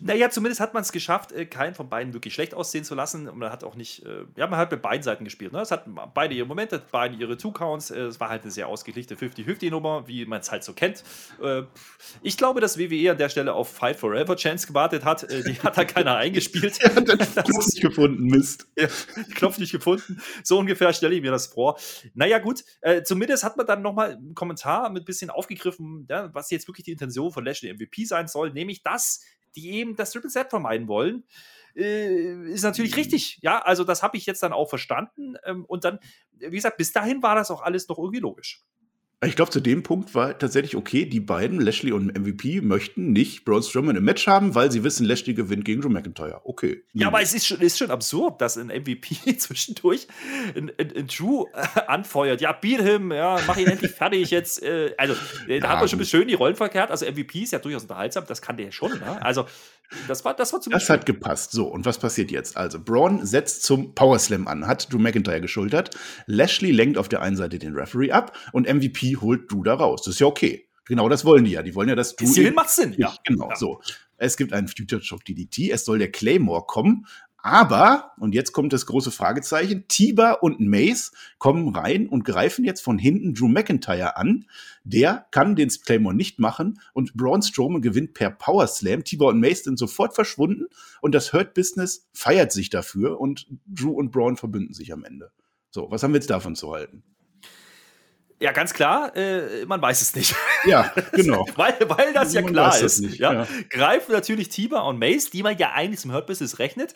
Naja, 0.00 0.30
zumindest 0.30 0.60
hat 0.60 0.74
man 0.74 0.82
es 0.82 0.92
geschafft, 0.92 1.32
äh, 1.32 1.46
keinen 1.46 1.74
von 1.74 1.88
beiden 1.88 2.12
wirklich 2.12 2.34
schlecht 2.34 2.54
aussehen 2.54 2.84
zu 2.84 2.94
lassen. 2.94 3.28
Und 3.28 3.38
man 3.38 3.50
hat 3.50 3.64
auch 3.64 3.74
nicht, 3.74 4.04
äh, 4.04 4.24
ja, 4.36 4.46
man 4.46 4.58
hat 4.58 4.70
mit 4.70 4.82
beiden 4.82 5.02
Seiten 5.02 5.24
gespielt. 5.24 5.52
Ne? 5.52 5.60
Es 5.60 5.70
hat 5.70 5.84
beide 6.14 6.34
ihre 6.34 6.46
Momente, 6.46 6.82
beide 6.90 7.14
ihre 7.16 7.36
Two-Counts. 7.36 7.90
Äh, 7.90 8.00
es 8.02 8.20
war 8.20 8.28
halt 8.28 8.42
eine 8.42 8.50
sehr 8.50 8.68
ausgeglichte 8.68 9.14
50-50-Nummer, 9.16 10.06
wie 10.06 10.24
man 10.26 10.40
es 10.40 10.50
halt 10.50 10.64
so 10.64 10.72
kennt. 10.72 11.04
Ich 12.22 12.36
glaube, 12.36 12.60
dass 12.60 12.78
WWE 12.78 13.12
an 13.12 13.18
der 13.18 13.28
Stelle 13.28 13.54
auf 13.54 13.72
Fight 13.72 13.96
Forever 13.96 14.36
Chance 14.36 14.66
gewartet 14.66 15.04
hat. 15.04 15.26
Die 15.30 15.58
hat 15.60 15.76
da 15.76 15.84
keiner 15.84 16.16
eingespielt. 16.16 16.78
ja, 16.82 16.88
das 16.88 17.34
Knopf 17.34 17.66
nicht 17.66 17.80
gefunden, 17.82 18.24
Mist. 18.24 18.66
Ja, 18.76 18.88
Knopf 19.34 19.58
nicht 19.58 19.72
gefunden. 19.72 20.20
So 20.42 20.58
ungefähr 20.58 20.92
stelle 20.92 21.14
ich 21.14 21.22
mir 21.22 21.30
das 21.30 21.48
vor. 21.48 21.78
Naja, 22.14 22.38
gut. 22.38 22.64
Zumindest 23.04 23.44
hat 23.44 23.56
man 23.56 23.66
dann 23.66 23.82
nochmal 23.82 24.12
einen 24.12 24.34
Kommentar 24.34 24.90
mit 24.90 25.02
ein 25.02 25.06
bisschen 25.06 25.30
aufgegriffen, 25.30 26.06
ja, 26.08 26.32
was 26.34 26.50
jetzt 26.50 26.68
wirklich 26.68 26.84
die 26.84 26.92
Intention 26.92 27.32
von 27.32 27.44
Lashley 27.44 27.72
MVP 27.72 28.04
sein 28.04 28.28
soll, 28.28 28.52
nämlich 28.52 28.82
dass 28.82 29.22
die 29.56 29.72
eben 29.72 29.96
das 29.96 30.12
Triple 30.12 30.30
Set 30.30 30.50
vermeiden 30.50 30.88
wollen, 30.88 31.24
äh, 31.74 32.52
ist 32.52 32.62
natürlich 32.62 32.96
richtig. 32.96 33.38
Ja, 33.42 33.60
also 33.60 33.84
das 33.84 34.02
habe 34.02 34.16
ich 34.16 34.26
jetzt 34.26 34.42
dann 34.42 34.52
auch 34.52 34.68
verstanden. 34.68 35.36
Ähm, 35.44 35.64
und 35.64 35.84
dann, 35.84 35.98
wie 36.32 36.50
gesagt, 36.50 36.76
bis 36.76 36.92
dahin 36.92 37.22
war 37.22 37.34
das 37.34 37.50
auch 37.50 37.62
alles 37.62 37.88
noch 37.88 37.98
irgendwie 37.98 38.20
logisch. 38.20 38.62
Ich 39.24 39.36
glaube, 39.36 39.52
zu 39.52 39.60
dem 39.60 39.84
Punkt 39.84 40.16
war 40.16 40.36
tatsächlich 40.36 40.74
okay, 40.74 41.06
die 41.06 41.20
beiden, 41.20 41.60
Lashley 41.60 41.92
und 41.92 42.18
MVP, 42.18 42.60
möchten 42.60 43.12
nicht 43.12 43.44
Braun 43.44 43.62
Strowman 43.62 43.94
im 43.94 44.04
Match 44.04 44.26
haben, 44.26 44.56
weil 44.56 44.72
sie 44.72 44.82
wissen, 44.82 45.06
Lashley 45.06 45.34
gewinnt 45.34 45.64
gegen 45.64 45.80
Drew 45.80 45.88
McIntyre. 45.88 46.40
Okay. 46.44 46.82
Ja, 46.92 47.06
aber 47.06 47.22
es 47.22 47.32
ist 47.32 47.46
schon, 47.46 47.60
ist 47.60 47.78
schon 47.78 47.92
absurd, 47.92 48.40
dass 48.40 48.58
ein 48.58 48.66
MVP 48.66 49.36
zwischendurch 49.38 50.08
ein, 50.56 50.72
ein, 50.76 50.96
ein 50.96 51.06
Drew 51.06 51.46
äh, 51.54 51.80
anfeuert. 51.86 52.40
Ja, 52.40 52.52
beat 52.52 52.80
him, 52.80 53.12
ja, 53.12 53.38
mach 53.46 53.56
ihn 53.56 53.68
endlich 53.68 53.92
fertig 53.92 54.30
jetzt. 54.30 54.60
Äh, 54.60 54.94
also, 54.98 55.14
da 55.46 55.54
ja, 55.54 55.68
hat 55.68 55.78
man 55.78 55.88
schon 55.88 56.04
schön 56.04 56.26
die 56.26 56.34
Rollen 56.34 56.56
verkehrt. 56.56 56.90
Also, 56.90 57.06
MVP 57.06 57.42
ist 57.42 57.52
ja 57.52 57.60
durchaus 57.60 57.82
unterhaltsam, 57.82 58.24
das 58.26 58.42
kann 58.42 58.56
der 58.56 58.72
schon. 58.72 58.90
Ne? 58.90 59.22
Also, 59.24 59.46
das 60.08 60.24
war, 60.24 60.34
das 60.34 60.52
war 60.52 60.60
zum 60.60 60.72
Das 60.72 60.88
hat 60.88 61.06
gepasst. 61.06 61.52
So, 61.52 61.66
und 61.66 61.84
was 61.84 61.98
passiert 61.98 62.30
jetzt? 62.30 62.56
Also, 62.56 62.80
Braun 62.80 63.24
setzt 63.24 63.62
zum 63.62 63.94
Power 63.94 64.18
Slam 64.18 64.48
an, 64.48 64.66
hat 64.66 64.92
Drew 64.92 64.98
McIntyre 64.98 65.40
geschultert. 65.40 65.90
Lashley 66.26 66.70
lenkt 66.70 66.98
auf 66.98 67.08
der 67.08 67.22
einen 67.22 67.36
Seite 67.36 67.58
den 67.58 67.74
Referee 67.74 68.12
ab 68.12 68.36
und 68.52 68.72
MVP 68.72 69.16
holt 69.16 69.50
Drew 69.50 69.62
da 69.62 69.74
raus. 69.74 70.02
Das 70.04 70.14
ist 70.14 70.20
ja 70.20 70.26
okay. 70.26 70.68
Genau 70.86 71.08
das 71.08 71.24
wollen 71.24 71.44
die 71.44 71.52
ja. 71.52 71.62
Die 71.62 71.74
wollen 71.74 71.88
ja, 71.88 71.94
dass 71.94 72.16
Drew. 72.16 72.26
Ist 72.26 72.54
macht 72.54 72.70
Sinn, 72.70 72.94
ja. 72.96 73.14
Genau, 73.24 73.50
ja. 73.50 73.56
so. 73.56 73.80
Es 74.16 74.36
gibt 74.36 74.52
einen 74.52 74.68
Future 74.68 75.02
Shock 75.02 75.24
DDT. 75.24 75.70
Es 75.70 75.84
soll 75.84 75.98
der 75.98 76.10
Claymore 76.10 76.64
kommen. 76.66 77.06
Aber, 77.44 78.12
und 78.18 78.36
jetzt 78.36 78.52
kommt 78.52 78.72
das 78.72 78.86
große 78.86 79.10
Fragezeichen, 79.10 79.86
Tiba 79.88 80.30
und 80.32 80.60
Mace 80.60 81.10
kommen 81.38 81.74
rein 81.74 82.06
und 82.06 82.24
greifen 82.24 82.64
jetzt 82.64 82.82
von 82.82 82.98
hinten 82.98 83.34
Drew 83.34 83.48
McIntyre 83.48 84.16
an. 84.16 84.46
Der 84.84 85.26
kann 85.32 85.56
den 85.56 85.68
Claymore 85.68 86.14
nicht 86.14 86.38
machen 86.38 86.80
und 86.92 87.14
Braun 87.14 87.42
Strowman 87.42 87.82
gewinnt 87.82 88.14
per 88.14 88.30
Power 88.30 88.68
Slam. 88.68 89.02
Tiba 89.02 89.26
und 89.26 89.40
Mace 89.40 89.64
sind 89.64 89.76
sofort 89.76 90.14
verschwunden 90.14 90.66
und 91.00 91.16
das 91.16 91.32
Hurt 91.32 91.52
Business 91.52 92.08
feiert 92.12 92.52
sich 92.52 92.70
dafür 92.70 93.20
und 93.20 93.48
Drew 93.66 93.90
und 93.90 94.12
Braun 94.12 94.36
verbünden 94.36 94.72
sich 94.72 94.92
am 94.92 95.04
Ende. 95.04 95.32
So, 95.70 95.90
was 95.90 96.04
haben 96.04 96.12
wir 96.12 96.20
jetzt 96.20 96.30
davon 96.30 96.54
zu 96.54 96.72
halten? 96.72 97.02
Ja, 98.42 98.50
ganz 98.50 98.74
klar, 98.74 99.16
äh, 99.16 99.64
man 99.66 99.80
weiß 99.80 100.02
es 100.02 100.16
nicht. 100.16 100.34
Ja, 100.64 100.92
genau. 101.12 101.44
weil, 101.56 101.74
weil 101.88 102.12
das 102.12 102.34
ja 102.34 102.40
man 102.40 102.52
klar 102.52 102.78
ist. 102.78 103.00
Ja? 103.18 103.32
ja? 103.32 103.48
Greifen 103.68 104.12
natürlich 104.12 104.48
Tiba 104.48 104.80
und 104.82 104.98
Mace, 104.98 105.30
die 105.30 105.42
man 105.42 105.58
ja 105.58 105.72
eigentlich 105.72 106.00
zum 106.00 106.12
Hurt 106.12 106.26
Business 106.26 106.60
rechnet, 106.60 106.94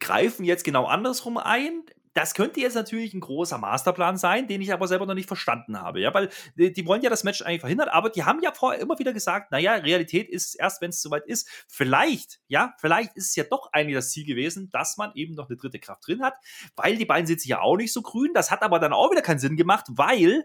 greifen 0.00 0.44
jetzt 0.44 0.64
genau 0.64 0.86
andersrum 0.86 1.36
ein. 1.36 1.82
Das 2.14 2.34
könnte 2.34 2.60
jetzt 2.60 2.74
natürlich 2.74 3.14
ein 3.14 3.20
großer 3.20 3.58
Masterplan 3.58 4.16
sein, 4.16 4.48
den 4.48 4.60
ich 4.60 4.72
aber 4.72 4.88
selber 4.88 5.06
noch 5.06 5.14
nicht 5.14 5.28
verstanden 5.28 5.80
habe. 5.80 6.00
Ja, 6.00 6.12
weil 6.14 6.30
die, 6.56 6.72
die 6.72 6.86
wollen 6.86 7.02
ja 7.02 7.10
das 7.10 7.24
Match 7.24 7.42
eigentlich 7.42 7.60
verhindern, 7.60 7.88
aber 7.88 8.10
die 8.10 8.24
haben 8.24 8.40
ja 8.42 8.52
vorher 8.52 8.80
immer 8.80 8.98
wieder 8.98 9.12
gesagt, 9.12 9.50
naja, 9.50 9.74
Realität 9.74 10.28
ist 10.28 10.48
es 10.48 10.54
erst, 10.54 10.80
wenn 10.80 10.90
es 10.90 11.02
soweit 11.02 11.26
ist. 11.26 11.48
Vielleicht, 11.68 12.40
ja, 12.48 12.74
vielleicht 12.78 13.16
ist 13.16 13.30
es 13.30 13.36
ja 13.36 13.44
doch 13.44 13.72
eigentlich 13.72 13.96
das 13.96 14.10
Ziel 14.10 14.26
gewesen, 14.26 14.70
dass 14.70 14.96
man 14.96 15.12
eben 15.14 15.34
noch 15.34 15.48
eine 15.48 15.56
dritte 15.56 15.78
Kraft 15.78 16.06
drin 16.06 16.22
hat, 16.22 16.34
weil 16.76 16.96
die 16.96 17.04
beiden 17.04 17.26
sitzen 17.26 17.48
ja 17.48 17.60
auch 17.60 17.76
nicht 17.76 17.92
so 17.92 18.02
grün. 18.02 18.30
Das 18.34 18.50
hat 18.50 18.62
aber 18.62 18.78
dann 18.78 18.92
auch 18.92 19.10
wieder 19.10 19.22
keinen 19.22 19.38
Sinn 19.38 19.56
gemacht, 19.56 19.86
weil 19.88 20.44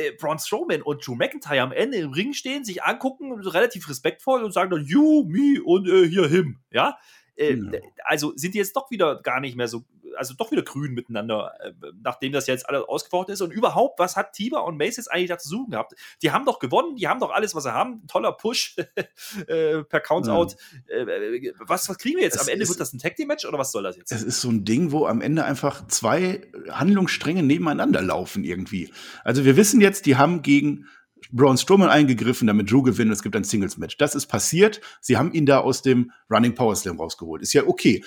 äh, 0.00 0.12
Braun 0.12 0.38
Strowman 0.38 0.82
und 0.82 1.06
Drew 1.06 1.14
McIntyre 1.14 1.60
am 1.60 1.72
Ende 1.72 1.98
im 1.98 2.12
Ring 2.12 2.32
stehen, 2.32 2.64
sich 2.64 2.82
angucken, 2.82 3.32
relativ 3.32 3.88
respektvoll 3.88 4.42
und 4.42 4.52
sagen 4.52 4.70
dann 4.70 4.84
you, 4.84 5.24
me 5.28 5.62
und 5.62 5.88
äh, 5.88 6.08
hier 6.08 6.28
him. 6.28 6.60
Ja, 6.70 6.98
äh, 7.40 7.54
ja. 7.54 7.80
also 8.04 8.32
sind 8.36 8.54
die 8.54 8.58
jetzt 8.58 8.76
doch 8.76 8.90
wieder 8.90 9.20
gar 9.22 9.40
nicht 9.40 9.56
mehr 9.56 9.68
so 9.68 9.84
also 10.16 10.34
doch 10.34 10.50
wieder 10.50 10.62
grün 10.62 10.92
miteinander, 10.92 11.52
äh, 11.60 11.72
nachdem 12.02 12.32
das 12.32 12.46
jetzt 12.46 12.68
alles 12.68 12.82
ausgefochten 12.82 13.32
ist. 13.32 13.40
Und 13.40 13.52
überhaupt, 13.52 13.98
was 13.98 14.16
hat 14.16 14.32
Tiber 14.32 14.64
und 14.64 14.76
Mace 14.76 14.96
jetzt 14.96 15.10
eigentlich 15.10 15.30
da 15.30 15.38
zu 15.38 15.48
suchen 15.48 15.70
gehabt? 15.70 15.94
Die 16.22 16.30
haben 16.30 16.44
doch 16.44 16.58
gewonnen, 16.58 16.96
die 16.96 17.08
haben 17.08 17.20
doch 17.20 17.30
alles, 17.30 17.54
was 17.54 17.64
sie 17.64 17.72
haben. 17.72 18.06
Toller 18.06 18.32
Push 18.32 18.76
äh, 19.46 19.82
per 19.82 20.00
Countout. 20.00 20.54
Ja. 20.88 20.96
Äh, 20.96 21.52
was, 21.60 21.88
was 21.88 21.98
kriegen 21.98 22.16
wir 22.16 22.24
jetzt? 22.24 22.36
Es 22.36 22.42
Am 22.42 22.48
Ende 22.48 22.68
wird 22.68 22.80
das 22.80 22.92
ein 22.92 22.98
Tag 22.98 23.16
Team 23.16 23.28
Match 23.28 23.44
oder 23.44 23.58
was 23.58 23.72
soll 23.72 23.82
das 23.82 23.96
jetzt? 23.96 24.12
Es 24.12 24.22
ist 24.22 24.40
so 24.40 24.48
ein 24.50 24.64
Ding, 24.64 24.92
wo 24.92 25.06
am 25.06 25.20
Ende 25.20 25.44
einfach 25.44 25.86
zwei 25.88 26.42
Handlungsstränge 26.70 27.42
nebeneinander 27.42 28.02
laufen 28.02 28.44
irgendwie. 28.44 28.92
Also 29.24 29.44
wir 29.44 29.56
wissen 29.56 29.80
jetzt, 29.80 30.06
die 30.06 30.16
haben 30.16 30.42
gegen 30.42 30.86
Braun 31.32 31.58
Strowman 31.58 31.88
eingegriffen, 31.88 32.46
damit 32.46 32.70
Drew 32.70 32.82
gewinnt. 32.82 33.12
Es 33.12 33.22
gibt 33.22 33.36
ein 33.36 33.44
Singles-Match. 33.44 33.96
Das 33.98 34.14
ist 34.14 34.26
passiert. 34.26 34.80
Sie 35.00 35.16
haben 35.16 35.32
ihn 35.32 35.46
da 35.46 35.58
aus 35.58 35.82
dem 35.82 36.12
Running 36.30 36.54
Power 36.54 36.76
Slam 36.76 36.98
rausgeholt. 36.98 37.42
Ist 37.42 37.52
ja 37.52 37.66
okay. 37.66 38.02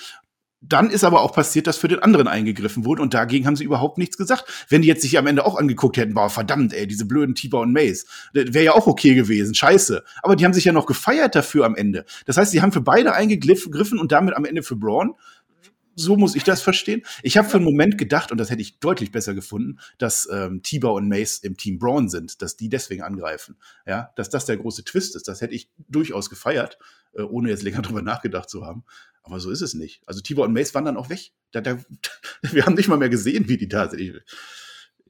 Dann 0.66 0.88
ist 0.90 1.04
aber 1.04 1.20
auch 1.20 1.34
passiert, 1.34 1.66
dass 1.66 1.76
für 1.76 1.88
den 1.88 1.98
anderen 1.98 2.26
eingegriffen 2.26 2.86
wurde 2.86 3.02
und 3.02 3.12
dagegen 3.12 3.46
haben 3.46 3.56
sie 3.56 3.64
überhaupt 3.64 3.98
nichts 3.98 4.16
gesagt. 4.16 4.66
Wenn 4.70 4.80
die 4.80 4.88
jetzt 4.88 5.02
sich 5.02 5.18
am 5.18 5.26
Ende 5.26 5.44
auch 5.44 5.56
angeguckt 5.56 5.98
hätten, 5.98 6.14
boah, 6.14 6.30
verdammt, 6.30 6.72
ey, 6.72 6.86
diese 6.86 7.04
blöden 7.04 7.34
Tiber 7.34 7.60
und 7.60 7.72
Mace, 7.72 8.06
wäre 8.32 8.64
ja 8.64 8.72
auch 8.72 8.86
okay 8.86 9.14
gewesen, 9.14 9.54
scheiße. 9.54 10.02
Aber 10.22 10.36
die 10.36 10.44
haben 10.44 10.54
sich 10.54 10.64
ja 10.64 10.72
noch 10.72 10.86
gefeiert 10.86 11.34
dafür 11.34 11.66
am 11.66 11.76
Ende. 11.76 12.06
Das 12.24 12.38
heißt, 12.38 12.50
sie 12.50 12.62
haben 12.62 12.72
für 12.72 12.80
beide 12.80 13.12
eingegriffen 13.12 13.98
und 13.98 14.10
damit 14.10 14.34
am 14.34 14.46
Ende 14.46 14.62
für 14.62 14.76
Braun. 14.76 15.14
So 15.96 16.16
muss 16.16 16.34
ich 16.34 16.44
das 16.44 16.62
verstehen. 16.62 17.02
Ich 17.22 17.36
habe 17.36 17.48
für 17.48 17.56
einen 17.56 17.64
Moment 17.64 17.98
gedacht, 17.98 18.32
und 18.32 18.38
das 18.38 18.50
hätte 18.50 18.62
ich 18.62 18.78
deutlich 18.80 19.12
besser 19.12 19.34
gefunden, 19.34 19.78
dass 19.98 20.28
ähm, 20.30 20.62
Tiber 20.62 20.92
und 20.94 21.08
Mace 21.08 21.38
im 21.38 21.56
Team 21.56 21.78
Braun 21.78 22.08
sind, 22.08 22.42
dass 22.42 22.56
die 22.56 22.68
deswegen 22.68 23.02
angreifen. 23.02 23.56
Ja, 23.86 24.12
dass 24.16 24.30
das 24.30 24.46
der 24.46 24.56
große 24.56 24.84
Twist 24.84 25.16
ist. 25.16 25.28
Das 25.28 25.40
hätte 25.40 25.54
ich 25.54 25.70
durchaus 25.88 26.30
gefeiert, 26.30 26.78
äh, 27.14 27.22
ohne 27.22 27.50
jetzt 27.50 27.62
länger 27.62 27.82
drüber 27.82 28.02
nachgedacht 28.02 28.50
zu 28.50 28.64
haben. 28.64 28.84
Aber 29.22 29.40
so 29.40 29.50
ist 29.50 29.62
es 29.62 29.74
nicht. 29.74 30.02
Also 30.06 30.20
Tibor 30.20 30.44
und 30.44 30.52
Mace 30.52 30.74
waren 30.74 30.84
dann 30.84 30.96
auch 30.96 31.08
weg. 31.08 31.32
Da, 31.52 31.60
da, 31.60 31.78
wir 32.42 32.66
haben 32.66 32.74
nicht 32.74 32.88
mal 32.88 32.98
mehr 32.98 33.08
gesehen, 33.08 33.48
wie 33.48 33.56
die 33.56 33.68
da 33.68 33.88
sind. 33.88 34.22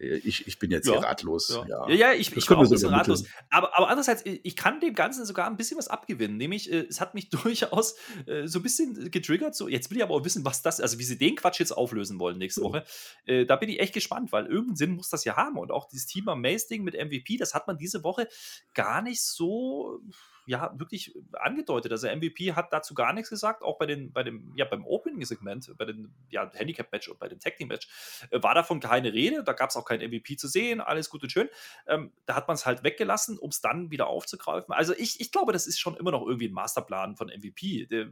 Ich, 0.04 0.24
ich, 0.24 0.46
ich 0.46 0.58
bin 0.58 0.70
jetzt 0.70 0.86
ja, 0.86 0.94
hier 0.94 1.02
ratlos. 1.02 1.48
Ja, 1.48 1.88
ja. 1.88 1.94
ja, 1.94 2.12
ich, 2.12 2.34
ich 2.36 2.46
bin 2.46 2.56
auch 2.56 2.62
ein 2.62 2.68
bisschen 2.68 2.92
ratlos. 2.92 3.24
Aber, 3.50 3.76
aber 3.76 3.88
andererseits, 3.88 4.22
ich 4.24 4.56
kann 4.56 4.80
dem 4.80 4.94
Ganzen 4.94 5.24
sogar 5.26 5.46
ein 5.46 5.56
bisschen 5.56 5.78
was 5.78 5.88
abgewinnen. 5.88 6.36
Nämlich, 6.36 6.70
äh, 6.72 6.86
es 6.88 7.00
hat 7.00 7.14
mich 7.14 7.28
durchaus 7.30 7.96
äh, 8.26 8.46
so 8.46 8.58
ein 8.58 8.62
bisschen 8.62 9.10
getriggert. 9.10 9.54
So, 9.54 9.68
jetzt 9.68 9.90
will 9.90 9.98
ich 9.98 10.02
aber 10.02 10.14
auch 10.14 10.24
wissen, 10.24 10.44
was 10.44 10.62
das, 10.62 10.80
also 10.80 10.98
wie 10.98 11.04
sie 11.04 11.18
den 11.18 11.36
Quatsch 11.36 11.60
jetzt 11.60 11.72
auflösen 11.72 12.18
wollen 12.18 12.38
nächste 12.38 12.62
Woche. 12.62 12.84
Äh, 13.24 13.46
da 13.46 13.56
bin 13.56 13.68
ich 13.68 13.80
echt 13.80 13.94
gespannt, 13.94 14.32
weil 14.32 14.46
irgendeinen 14.46 14.76
Sinn 14.76 14.90
muss 14.92 15.08
das 15.08 15.24
ja 15.24 15.36
haben. 15.36 15.58
Und 15.58 15.70
auch 15.70 15.88
dieses 15.88 16.06
Team 16.06 16.28
am 16.28 16.40
Mace-Ding 16.40 16.84
mit 16.84 16.94
MVP, 16.94 17.36
das 17.36 17.54
hat 17.54 17.66
man 17.66 17.78
diese 17.78 18.04
Woche 18.04 18.28
gar 18.74 19.02
nicht 19.02 19.22
so 19.22 20.00
ja 20.46 20.72
wirklich 20.76 21.14
angedeutet. 21.32 21.92
Also 21.92 22.08
MVP 22.08 22.52
hat 22.52 22.72
dazu 22.72 22.94
gar 22.94 23.12
nichts 23.12 23.30
gesagt, 23.30 23.62
auch 23.62 23.78
bei 23.78 23.86
den, 23.86 24.12
bei 24.12 24.22
dem, 24.22 24.52
ja, 24.56 24.64
beim 24.64 24.86
Opening-Segment, 24.86 25.74
bei 25.76 25.84
dem 25.84 26.12
ja, 26.30 26.50
Handicap-Match 26.52 27.08
und 27.08 27.18
bei 27.18 27.28
dem 27.28 27.38
Tag 27.40 27.56
Team-Match 27.56 27.88
äh, 28.30 28.42
war 28.42 28.54
davon 28.54 28.80
keine 28.80 29.12
Rede, 29.12 29.42
da 29.44 29.52
gab 29.52 29.70
es 29.70 29.76
auch 29.76 29.84
kein 29.84 30.00
MVP 30.00 30.36
zu 30.36 30.48
sehen, 30.48 30.80
alles 30.80 31.10
gut 31.10 31.22
und 31.22 31.30
schön. 31.30 31.48
Ähm, 31.86 32.12
da 32.26 32.34
hat 32.34 32.48
man 32.48 32.54
es 32.54 32.66
halt 32.66 32.82
weggelassen, 32.84 33.38
um 33.38 33.50
es 33.50 33.60
dann 33.60 33.90
wieder 33.90 34.06
aufzugreifen. 34.06 34.74
Also 34.74 34.94
ich, 34.94 35.20
ich 35.20 35.32
glaube, 35.32 35.52
das 35.52 35.66
ist 35.66 35.78
schon 35.78 35.96
immer 35.96 36.10
noch 36.10 36.26
irgendwie 36.26 36.48
ein 36.48 36.52
Masterplan 36.52 37.16
von 37.16 37.28
MVP, 37.28 37.86
der, 37.86 38.08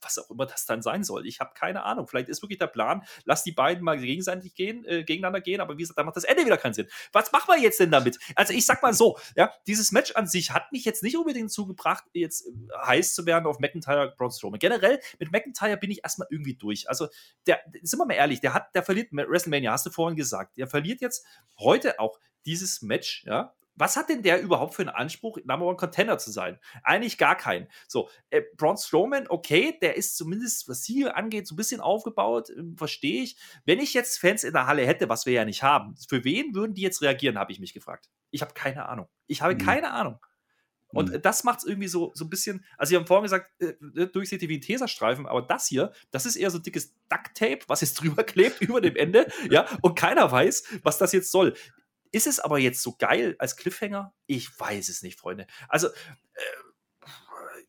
was 0.00 0.18
auch 0.18 0.30
immer 0.30 0.46
das 0.46 0.66
dann 0.66 0.82
sein 0.82 1.04
soll. 1.04 1.26
Ich 1.26 1.40
habe 1.40 1.52
keine 1.54 1.84
Ahnung. 1.84 2.06
Vielleicht 2.06 2.28
ist 2.28 2.42
wirklich 2.42 2.58
der 2.58 2.66
Plan, 2.66 3.04
lass 3.24 3.44
die 3.44 3.52
beiden 3.52 3.84
mal 3.84 3.98
gegenseitig 3.98 4.54
gehen, 4.54 4.84
äh, 4.84 5.04
gegeneinander 5.04 5.40
gehen, 5.40 5.60
aber 5.60 5.74
wie 5.74 5.82
gesagt, 5.82 5.98
da 5.98 6.04
macht 6.04 6.16
das 6.16 6.24
Ende 6.24 6.44
wieder 6.44 6.56
keinen 6.56 6.74
Sinn. 6.74 6.88
Was 7.12 7.32
machen 7.32 7.48
wir 7.48 7.60
jetzt 7.60 7.80
denn 7.80 7.90
damit? 7.90 8.18
Also 8.34 8.52
ich 8.52 8.66
sag 8.66 8.82
mal 8.82 8.94
so, 8.94 9.18
ja, 9.36 9.52
dieses 9.66 9.92
Match 9.92 10.12
an 10.12 10.26
sich 10.26 10.50
hat 10.50 10.72
mich 10.72 10.84
jetzt 10.84 11.02
nicht 11.02 11.16
unbedingt 11.16 11.43
zugebracht, 11.48 12.04
jetzt 12.12 12.46
äh, 12.46 12.52
heiß 12.86 13.14
zu 13.14 13.26
werden 13.26 13.46
auf 13.46 13.58
McIntyre, 13.58 14.14
Braun 14.16 14.30
Strowman. 14.30 14.58
Generell 14.58 15.00
mit 15.18 15.32
McIntyre 15.32 15.76
bin 15.76 15.90
ich 15.90 16.02
erstmal 16.02 16.28
irgendwie 16.30 16.54
durch. 16.54 16.88
Also, 16.88 17.08
der, 17.46 17.60
sind 17.82 17.98
wir 17.98 18.06
mal 18.06 18.14
ehrlich, 18.14 18.40
der 18.40 18.54
hat, 18.54 18.74
der 18.74 18.82
verliert 18.82 19.08
WrestleMania, 19.12 19.72
hast 19.72 19.86
du 19.86 19.90
vorhin 19.90 20.16
gesagt, 20.16 20.56
der 20.56 20.66
verliert 20.66 21.00
jetzt 21.00 21.26
heute 21.58 22.00
auch 22.00 22.18
dieses 22.44 22.82
Match, 22.82 23.24
ja, 23.26 23.54
was 23.76 23.96
hat 23.96 24.08
denn 24.08 24.22
der 24.22 24.40
überhaupt 24.40 24.74
für 24.74 24.82
einen 24.82 24.90
Anspruch, 24.90 25.38
Number 25.44 25.66
One 25.66 25.76
Contender 25.76 26.18
zu 26.18 26.30
sein? 26.30 26.58
Eigentlich 26.82 27.18
gar 27.18 27.36
keinen. 27.36 27.66
So, 27.88 28.08
äh, 28.30 28.42
Braun 28.56 28.76
Strowman, 28.76 29.26
okay, 29.28 29.76
der 29.80 29.96
ist 29.96 30.16
zumindest, 30.16 30.68
was 30.68 30.84
sie 30.84 31.08
angeht, 31.08 31.46
so 31.46 31.54
ein 31.54 31.56
bisschen 31.56 31.80
aufgebaut, 31.80 32.50
äh, 32.50 32.62
verstehe 32.76 33.22
ich. 33.22 33.36
Wenn 33.64 33.80
ich 33.80 33.94
jetzt 33.94 34.18
Fans 34.18 34.44
in 34.44 34.52
der 34.52 34.66
Halle 34.66 34.86
hätte, 34.86 35.08
was 35.08 35.26
wir 35.26 35.32
ja 35.32 35.44
nicht 35.44 35.62
haben, 35.62 35.96
für 36.08 36.24
wen 36.24 36.54
würden 36.54 36.74
die 36.74 36.82
jetzt 36.82 37.02
reagieren, 37.02 37.38
habe 37.38 37.52
ich 37.52 37.58
mich 37.58 37.74
gefragt. 37.74 38.08
Ich 38.30 38.42
habe 38.42 38.54
keine 38.54 38.88
Ahnung. 38.88 39.08
Ich 39.26 39.42
habe 39.42 39.54
mhm. 39.54 39.58
keine 39.58 39.90
Ahnung. 39.90 40.18
Und 40.94 41.12
mhm. 41.12 41.22
das 41.22 41.44
macht 41.44 41.58
es 41.58 41.64
irgendwie 41.64 41.88
so, 41.88 42.12
so 42.14 42.24
ein 42.24 42.30
bisschen, 42.30 42.64
also 42.78 42.90
Sie 42.90 42.96
haben 42.96 43.06
vorhin 43.06 43.24
gesagt, 43.24 43.50
äh, 43.60 43.74
ne, 43.80 44.06
durchsichtig 44.06 44.48
wie 44.48 44.58
ein 44.58 44.60
Tesastreifen, 44.60 45.26
aber 45.26 45.42
das 45.42 45.66
hier, 45.66 45.92
das 46.10 46.26
ist 46.26 46.36
eher 46.36 46.50
so 46.50 46.58
dickes 46.58 46.94
Ducktape, 47.08 47.60
was 47.66 47.80
jetzt 47.80 47.94
drüber 48.00 48.24
klebt 48.24 48.60
über 48.60 48.80
dem 48.80 48.96
Ende, 48.96 49.26
ja, 49.50 49.66
und 49.82 49.96
keiner 49.96 50.30
weiß, 50.30 50.64
was 50.82 50.98
das 50.98 51.12
jetzt 51.12 51.30
soll. 51.30 51.54
Ist 52.12 52.28
es 52.28 52.38
aber 52.38 52.58
jetzt 52.58 52.80
so 52.80 52.94
geil 52.96 53.34
als 53.38 53.56
Cliffhanger? 53.56 54.14
Ich 54.26 54.48
weiß 54.58 54.88
es 54.88 55.02
nicht, 55.02 55.18
Freunde. 55.18 55.48
Also, 55.68 55.88
äh, 55.88 56.40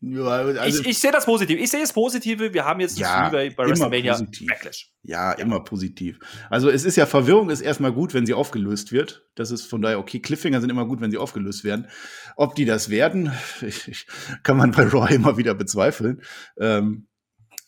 also 0.02 0.80
ich, 0.80 0.86
ich 0.86 0.98
sehe 0.98 1.10
das 1.10 1.24
positiv. 1.24 1.58
Ich 1.58 1.70
sehe 1.70 1.82
es 1.82 1.92
positive. 1.92 2.52
Wir 2.52 2.64
haben 2.64 2.80
jetzt 2.80 2.98
ja, 2.98 3.28
bei 3.28 3.56
WrestleMania 3.56 4.18
Backlash. 4.46 4.92
Ja, 5.02 5.32
ja, 5.32 5.38
immer 5.38 5.60
positiv. 5.60 6.18
Also 6.50 6.68
es 6.68 6.84
ist 6.84 6.96
ja 6.96 7.06
Verwirrung 7.06 7.50
ist 7.50 7.60
erstmal 7.60 7.92
gut, 7.92 8.14
wenn 8.14 8.26
sie 8.26 8.34
aufgelöst 8.34 8.92
wird. 8.92 9.26
Das 9.34 9.50
ist 9.50 9.66
von 9.66 9.82
daher 9.82 9.98
okay. 9.98 10.20
Cliffhanger 10.20 10.60
sind 10.60 10.70
immer 10.70 10.86
gut, 10.86 11.00
wenn 11.00 11.10
sie 11.10 11.18
aufgelöst 11.18 11.64
werden. 11.64 11.88
Ob 12.36 12.54
die 12.54 12.64
das 12.64 12.90
werden, 12.90 13.32
ich, 13.62 13.88
ich, 13.88 14.06
kann 14.42 14.56
man 14.56 14.72
bei 14.72 14.84
Raw 14.84 15.12
immer 15.12 15.36
wieder 15.36 15.54
bezweifeln. 15.54 16.22
Ähm, 16.58 17.06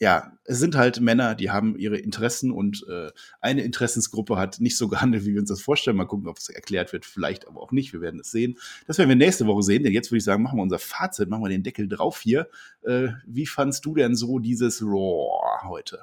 ja, 0.00 0.32
es 0.44 0.58
sind 0.58 0.76
halt 0.76 1.00
Männer, 1.00 1.34
die 1.34 1.50
haben 1.50 1.76
ihre 1.76 1.96
Interessen 1.96 2.52
und 2.52 2.86
äh, 2.88 3.10
eine 3.40 3.62
Interessensgruppe 3.62 4.36
hat 4.36 4.60
nicht 4.60 4.76
so 4.76 4.88
gehandelt, 4.88 5.24
wie 5.24 5.32
wir 5.32 5.40
uns 5.40 5.50
das 5.50 5.60
vorstellen. 5.60 5.96
Mal 5.96 6.06
gucken, 6.06 6.28
ob 6.28 6.38
es 6.38 6.48
erklärt 6.48 6.92
wird, 6.92 7.04
vielleicht 7.04 7.48
aber 7.48 7.60
auch 7.60 7.72
nicht. 7.72 7.92
Wir 7.92 8.00
werden 8.00 8.20
es 8.20 8.30
sehen. 8.30 8.58
Das 8.86 8.98
werden 8.98 9.08
wir 9.08 9.16
nächste 9.16 9.46
Woche 9.46 9.62
sehen, 9.62 9.82
denn 9.82 9.92
jetzt 9.92 10.10
würde 10.10 10.18
ich 10.18 10.24
sagen, 10.24 10.42
machen 10.42 10.58
wir 10.58 10.62
unser 10.62 10.78
Fazit, 10.78 11.28
machen 11.28 11.42
wir 11.42 11.48
den 11.48 11.64
Deckel 11.64 11.88
drauf 11.88 12.20
hier. 12.20 12.48
Äh, 12.82 13.08
wie 13.26 13.46
fandst 13.46 13.84
du 13.84 13.94
denn 13.94 14.14
so 14.14 14.38
dieses 14.38 14.82
Raw 14.82 15.68
heute? 15.68 16.00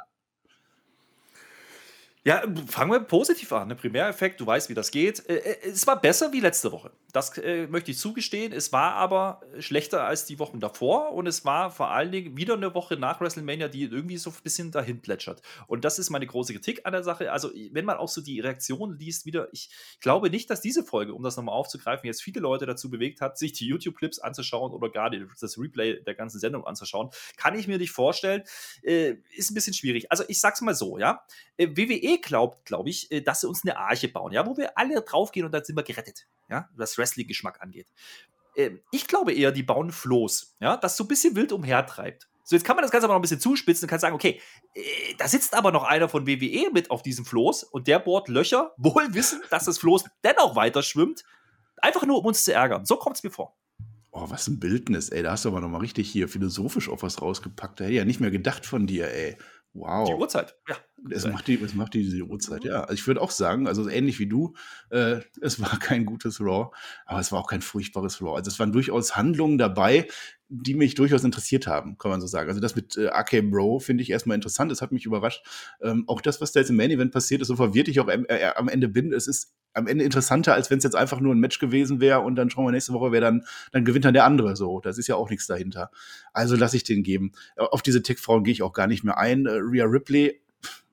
Ja, 2.25 2.43
fangen 2.67 2.91
wir 2.91 3.01
positiv 3.01 3.53
an. 3.53 3.67
Ne? 3.67 3.75
Primäreffekt, 3.75 4.41
du 4.41 4.47
weißt, 4.47 4.67
wie 4.69 4.73
das 4.73 4.89
geht. 4.89 5.29
Äh, 5.29 5.35
äh, 5.35 5.69
es 5.69 5.85
war 5.85 6.01
besser 6.01 6.33
wie 6.33 6.39
letzte 6.39 6.71
Woche. 6.71 6.91
Das 7.15 7.37
äh, 7.37 7.67
möchte 7.67 7.91
ich 7.91 7.97
zugestehen. 7.97 8.51
Es 8.51 8.73
war 8.73 8.91
aber 8.95 9.39
schlechter 9.59 10.03
als 10.03 10.25
die 10.25 10.37
Wochen 10.37 10.59
davor 10.59 11.13
und 11.13 11.27
es 11.27 11.45
war 11.45 11.71
vor 11.71 11.91
allen 11.91 12.11
Dingen 12.11 12.35
wieder 12.35 12.55
eine 12.55 12.75
Woche 12.75 12.97
nach 12.97 13.21
WrestleMania, 13.21 13.69
die 13.69 13.83
irgendwie 13.83 14.17
so 14.17 14.31
ein 14.31 14.35
bisschen 14.43 14.69
dahin 14.69 15.01
plätschert. 15.01 15.41
Und 15.67 15.85
das 15.85 15.97
ist 15.97 16.09
meine 16.09 16.27
große 16.27 16.51
Kritik 16.51 16.81
an 16.85 16.91
der 16.91 17.03
Sache. 17.03 17.31
Also, 17.31 17.51
wenn 17.71 17.85
man 17.85 17.95
auch 17.95 18.09
so 18.09 18.19
die 18.19 18.41
Reaktionen 18.41 18.99
liest, 18.99 19.25
wieder, 19.25 19.47
ich 19.53 19.69
glaube 20.01 20.29
nicht, 20.29 20.49
dass 20.49 20.59
diese 20.59 20.83
Folge, 20.83 21.13
um 21.13 21.23
das 21.23 21.37
nochmal 21.37 21.55
aufzugreifen, 21.55 22.05
jetzt 22.05 22.21
viele 22.21 22.41
Leute 22.41 22.65
dazu 22.65 22.89
bewegt 22.89 23.21
hat, 23.21 23.37
sich 23.37 23.53
die 23.53 23.65
YouTube-Clips 23.65 24.19
anzuschauen 24.19 24.73
oder 24.73 24.89
gerade 24.89 25.25
das 25.39 25.57
Replay 25.57 26.03
der 26.03 26.15
ganzen 26.15 26.41
Sendung 26.41 26.67
anzuschauen. 26.67 27.11
Kann 27.37 27.57
ich 27.57 27.65
mir 27.69 27.77
nicht 27.77 27.91
vorstellen. 27.91 28.43
Äh, 28.83 29.15
ist 29.37 29.51
ein 29.51 29.53
bisschen 29.53 29.73
schwierig. 29.73 30.11
Also, 30.11 30.25
ich 30.27 30.41
sag's 30.41 30.59
mal 30.59 30.75
so, 30.75 30.97
ja. 30.97 31.23
Äh, 31.55 31.69
WWE 31.77 32.19
glaubt, 32.19 32.65
glaube 32.65 32.89
ich, 32.89 33.09
äh, 33.09 33.21
dass 33.21 33.39
sie 33.39 33.47
uns 33.47 33.63
eine 33.63 33.77
Arche 33.77 34.09
bauen, 34.09 34.33
ja, 34.33 34.45
wo 34.45 34.57
wir 34.57 34.77
alle 34.77 35.01
draufgehen 35.01 35.45
und 35.45 35.53
dann 35.53 35.63
sind 35.63 35.77
wir 35.77 35.83
gerettet, 35.83 36.27
ja, 36.49 36.67
was 36.75 36.97
Wrestling-Geschmack 37.05 37.61
angeht. 37.61 37.87
Ähm, 38.55 38.79
ich 38.91 39.07
glaube 39.07 39.33
eher, 39.33 39.51
die 39.51 39.63
bauen 39.63 39.91
Floß, 39.91 40.55
ja, 40.59 40.77
das 40.77 40.97
so 40.97 41.03
ein 41.03 41.07
bisschen 41.07 41.35
wild 41.35 41.51
umhertreibt. 41.51 42.27
So, 42.43 42.55
jetzt 42.55 42.63
kann 42.63 42.75
man 42.75 42.83
das 42.83 42.91
Ganze 42.91 43.05
aber 43.05 43.13
noch 43.13 43.19
ein 43.19 43.23
bisschen 43.23 43.39
zuspitzen 43.39 43.85
und 43.85 43.89
kann 43.89 43.99
sagen, 43.99 44.13
okay, 44.13 44.39
äh, 44.75 44.81
da 45.17 45.27
sitzt 45.27 45.55
aber 45.55 45.71
noch 45.71 45.83
einer 45.83 46.07
von 46.07 46.27
WWE 46.27 46.69
mit 46.71 46.91
auf 46.91 47.01
diesem 47.01 47.25
Floß 47.25 47.63
und 47.63 47.87
der 47.87 47.99
bohrt 47.99 48.27
Löcher, 48.27 48.73
wohl 48.77 49.13
wissen, 49.13 49.41
dass 49.49 49.65
das 49.65 49.79
Floß 49.79 50.05
dennoch 50.23 50.55
weiter 50.55 50.83
schwimmt, 50.83 51.23
einfach 51.77 52.05
nur 52.05 52.19
um 52.19 52.25
uns 52.25 52.43
zu 52.43 52.53
ärgern. 52.53 52.85
So 52.85 52.97
kommt 52.97 53.17
es 53.17 53.23
mir 53.23 53.31
vor. 53.31 53.55
Oh, 54.11 54.29
was 54.29 54.47
ein 54.47 54.59
Bildnis, 54.59 55.09
ey. 55.09 55.23
Da 55.23 55.31
hast 55.31 55.43
du 55.43 55.49
aber 55.49 55.59
noch 55.59 55.67
mal 55.67 55.79
richtig 55.79 56.09
hier 56.09 56.29
philosophisch 56.29 56.87
auf 56.87 57.03
was 57.03 57.21
rausgepackt. 57.21 57.79
Da 57.79 57.83
hätte 57.83 57.93
ich 57.93 57.97
ja 57.97 58.05
nicht 58.05 58.21
mehr 58.21 58.31
gedacht 58.31 58.65
von 58.65 58.87
dir, 58.87 59.11
ey. 59.11 59.37
Wow. 59.75 60.07
Die 60.07 60.13
Uhrzeit, 60.13 60.55
ja. 60.69 60.77
Es 61.11 61.27
macht, 61.27 61.47
die, 61.47 61.61
es 61.61 61.75
macht 61.75 61.93
die, 61.93 62.03
diese 62.03 62.23
Uhrzeit, 62.23 62.63
ja. 62.63 62.81
Also 62.81 62.93
ich 62.93 63.05
würde 63.05 63.21
auch 63.21 63.29
sagen, 63.29 63.67
also 63.67 63.87
ähnlich 63.89 64.19
wie 64.19 64.25
du, 64.25 64.55
äh, 64.89 65.19
es 65.41 65.59
war 65.61 65.77
kein 65.79 66.05
gutes 66.05 66.39
Raw, 66.39 66.73
aber 67.05 67.19
es 67.19 67.31
war 67.33 67.39
auch 67.39 67.47
kein 67.47 67.61
furchtbares 67.61 68.21
Raw. 68.21 68.37
Also 68.37 68.49
es 68.49 68.57
waren 68.57 68.71
durchaus 68.71 69.17
Handlungen 69.17 69.57
dabei, 69.57 70.07
die 70.47 70.75
mich 70.75 70.95
durchaus 70.95 71.25
interessiert 71.25 71.67
haben, 71.67 71.97
kann 71.97 72.09
man 72.09 72.21
so 72.21 72.27
sagen. 72.27 72.47
Also 72.47 72.61
das 72.61 72.75
mit 72.75 72.95
äh, 72.95 73.07
AK 73.07 73.51
Bro 73.51 73.79
finde 73.79 74.03
ich 74.03 74.09
erstmal 74.09 74.35
interessant, 74.35 74.71
das 74.71 74.81
hat 74.81 74.93
mich 74.93 75.05
überrascht. 75.05 75.45
Ähm, 75.81 76.05
auch 76.07 76.21
das, 76.21 76.39
was 76.39 76.53
da 76.53 76.61
jetzt 76.61 76.69
im 76.69 76.77
Main 76.77 76.91
Event 76.91 77.11
passiert 77.11 77.41
ist, 77.41 77.49
so 77.49 77.57
verwirrt 77.57 77.89
ich 77.89 77.99
auch 77.99 78.07
am, 78.07 78.25
äh, 78.29 78.45
am 78.55 78.69
Ende 78.69 78.87
bin, 78.87 79.11
es 79.11 79.27
ist 79.27 79.54
am 79.75 79.87
Ende 79.87 80.03
interessanter, 80.03 80.53
als 80.53 80.71
wenn 80.71 80.77
es 80.77 80.83
jetzt 80.83 80.95
einfach 80.95 81.19
nur 81.19 81.35
ein 81.35 81.39
Match 81.39 81.59
gewesen 81.59 81.99
wäre 81.99 82.21
und 82.21 82.35
dann 82.35 82.49
schauen 82.49 82.65
wir 82.65 82.71
nächste 82.71 82.93
Woche, 82.93 83.11
wer 83.11 83.21
dann, 83.21 83.45
dann 83.71 83.85
gewinnt 83.85 84.05
dann 84.05 84.13
der 84.13 84.25
andere. 84.25 84.55
So, 84.55 84.79
das 84.79 84.97
ist 84.97 85.07
ja 85.07 85.15
auch 85.15 85.29
nichts 85.29 85.47
dahinter. 85.47 85.91
Also 86.33 86.55
lasse 86.55 86.77
ich 86.77 86.83
den 86.83 87.03
geben. 87.03 87.33
Auf 87.57 87.81
diese 87.81 88.01
Tech-Frauen 88.01 88.43
gehe 88.43 88.53
ich 88.53 88.63
auch 88.63 88.73
gar 88.73 88.87
nicht 88.87 89.03
mehr 89.03 89.17
ein. 89.17 89.45
Äh, 89.45 89.51
Rhea 89.51 89.85
Ripley 89.85 90.41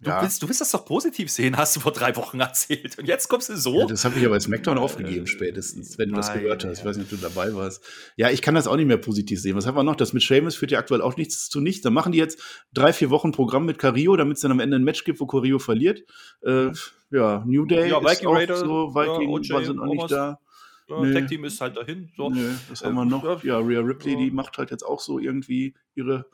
Du, 0.02 0.10
ja. 0.10 0.20
willst, 0.20 0.42
du 0.42 0.48
willst 0.48 0.60
das 0.60 0.72
doch 0.72 0.84
positiv 0.84 1.30
sehen, 1.30 1.56
hast 1.56 1.76
du 1.76 1.80
vor 1.80 1.92
drei 1.92 2.16
Wochen 2.16 2.40
erzählt. 2.40 2.98
Und 2.98 3.06
jetzt 3.06 3.28
kommst 3.28 3.48
du 3.48 3.56
so. 3.56 3.78
Ja, 3.78 3.86
das 3.86 4.04
habe 4.04 4.18
ich 4.18 4.24
aber 4.24 4.34
als 4.34 4.44
SmackDown 4.44 4.76
aufgegeben, 4.76 5.28
spätestens, 5.28 5.96
wenn 5.96 6.08
du 6.08 6.16
das 6.16 6.32
gehört 6.32 6.64
hast. 6.64 6.80
Ich 6.80 6.84
weiß 6.84 6.96
nicht, 6.96 7.12
ob 7.12 7.20
du 7.20 7.24
dabei 7.24 7.54
warst. 7.54 7.84
Ja, 8.16 8.28
ich 8.28 8.42
kann 8.42 8.56
das 8.56 8.66
auch 8.66 8.74
nicht 8.74 8.86
mehr 8.86 8.96
positiv 8.96 9.40
sehen. 9.40 9.54
Was 9.54 9.64
haben 9.64 9.76
wir 9.76 9.84
noch? 9.84 9.94
Das 9.94 10.12
mit 10.12 10.24
Seamus 10.24 10.56
führt 10.56 10.72
ja 10.72 10.80
aktuell 10.80 11.02
auch 11.02 11.16
nichts 11.16 11.48
zu 11.48 11.60
nichts. 11.60 11.82
Dann 11.82 11.92
machen 11.92 12.10
die 12.10 12.18
jetzt 12.18 12.42
drei, 12.74 12.92
vier 12.92 13.10
Wochen 13.10 13.30
Programm 13.30 13.64
mit 13.64 13.78
Cario, 13.78 14.16
damit 14.16 14.38
es 14.38 14.42
dann 14.42 14.50
am 14.50 14.58
Ende 14.58 14.76
ein 14.76 14.82
Match 14.82 15.04
gibt, 15.04 15.20
wo 15.20 15.26
Cario 15.26 15.60
verliert. 15.60 16.02
Äh, 16.44 16.72
ja, 17.12 17.44
New 17.46 17.64
Day 17.66 17.90
ja, 17.90 18.00
Viking 18.00 18.28
ist 18.28 18.34
Raider, 18.34 18.56
so. 18.56 18.94
Viking 18.94 19.42
ja, 19.42 19.64
sind 19.64 19.78
auch 19.78 19.86
nicht 19.86 20.10
da. 20.10 20.40
Ja, 20.88 21.00
nee. 21.00 21.14
Tag 21.14 21.28
Team 21.28 21.44
ist 21.44 21.60
halt 21.60 21.76
dahin. 21.76 22.10
So. 22.16 22.28
Nee, 22.28 22.50
was 22.68 22.82
haben 22.82 22.94
wir 22.94 23.04
noch? 23.04 23.44
Ja, 23.44 23.58
Rhea 23.58 23.80
Ripley, 23.80 24.16
die 24.16 24.30
macht 24.32 24.58
halt 24.58 24.70
jetzt 24.72 24.82
auch 24.82 24.98
so 25.00 25.18
irgendwie 25.20 25.74
ihre 25.94 26.26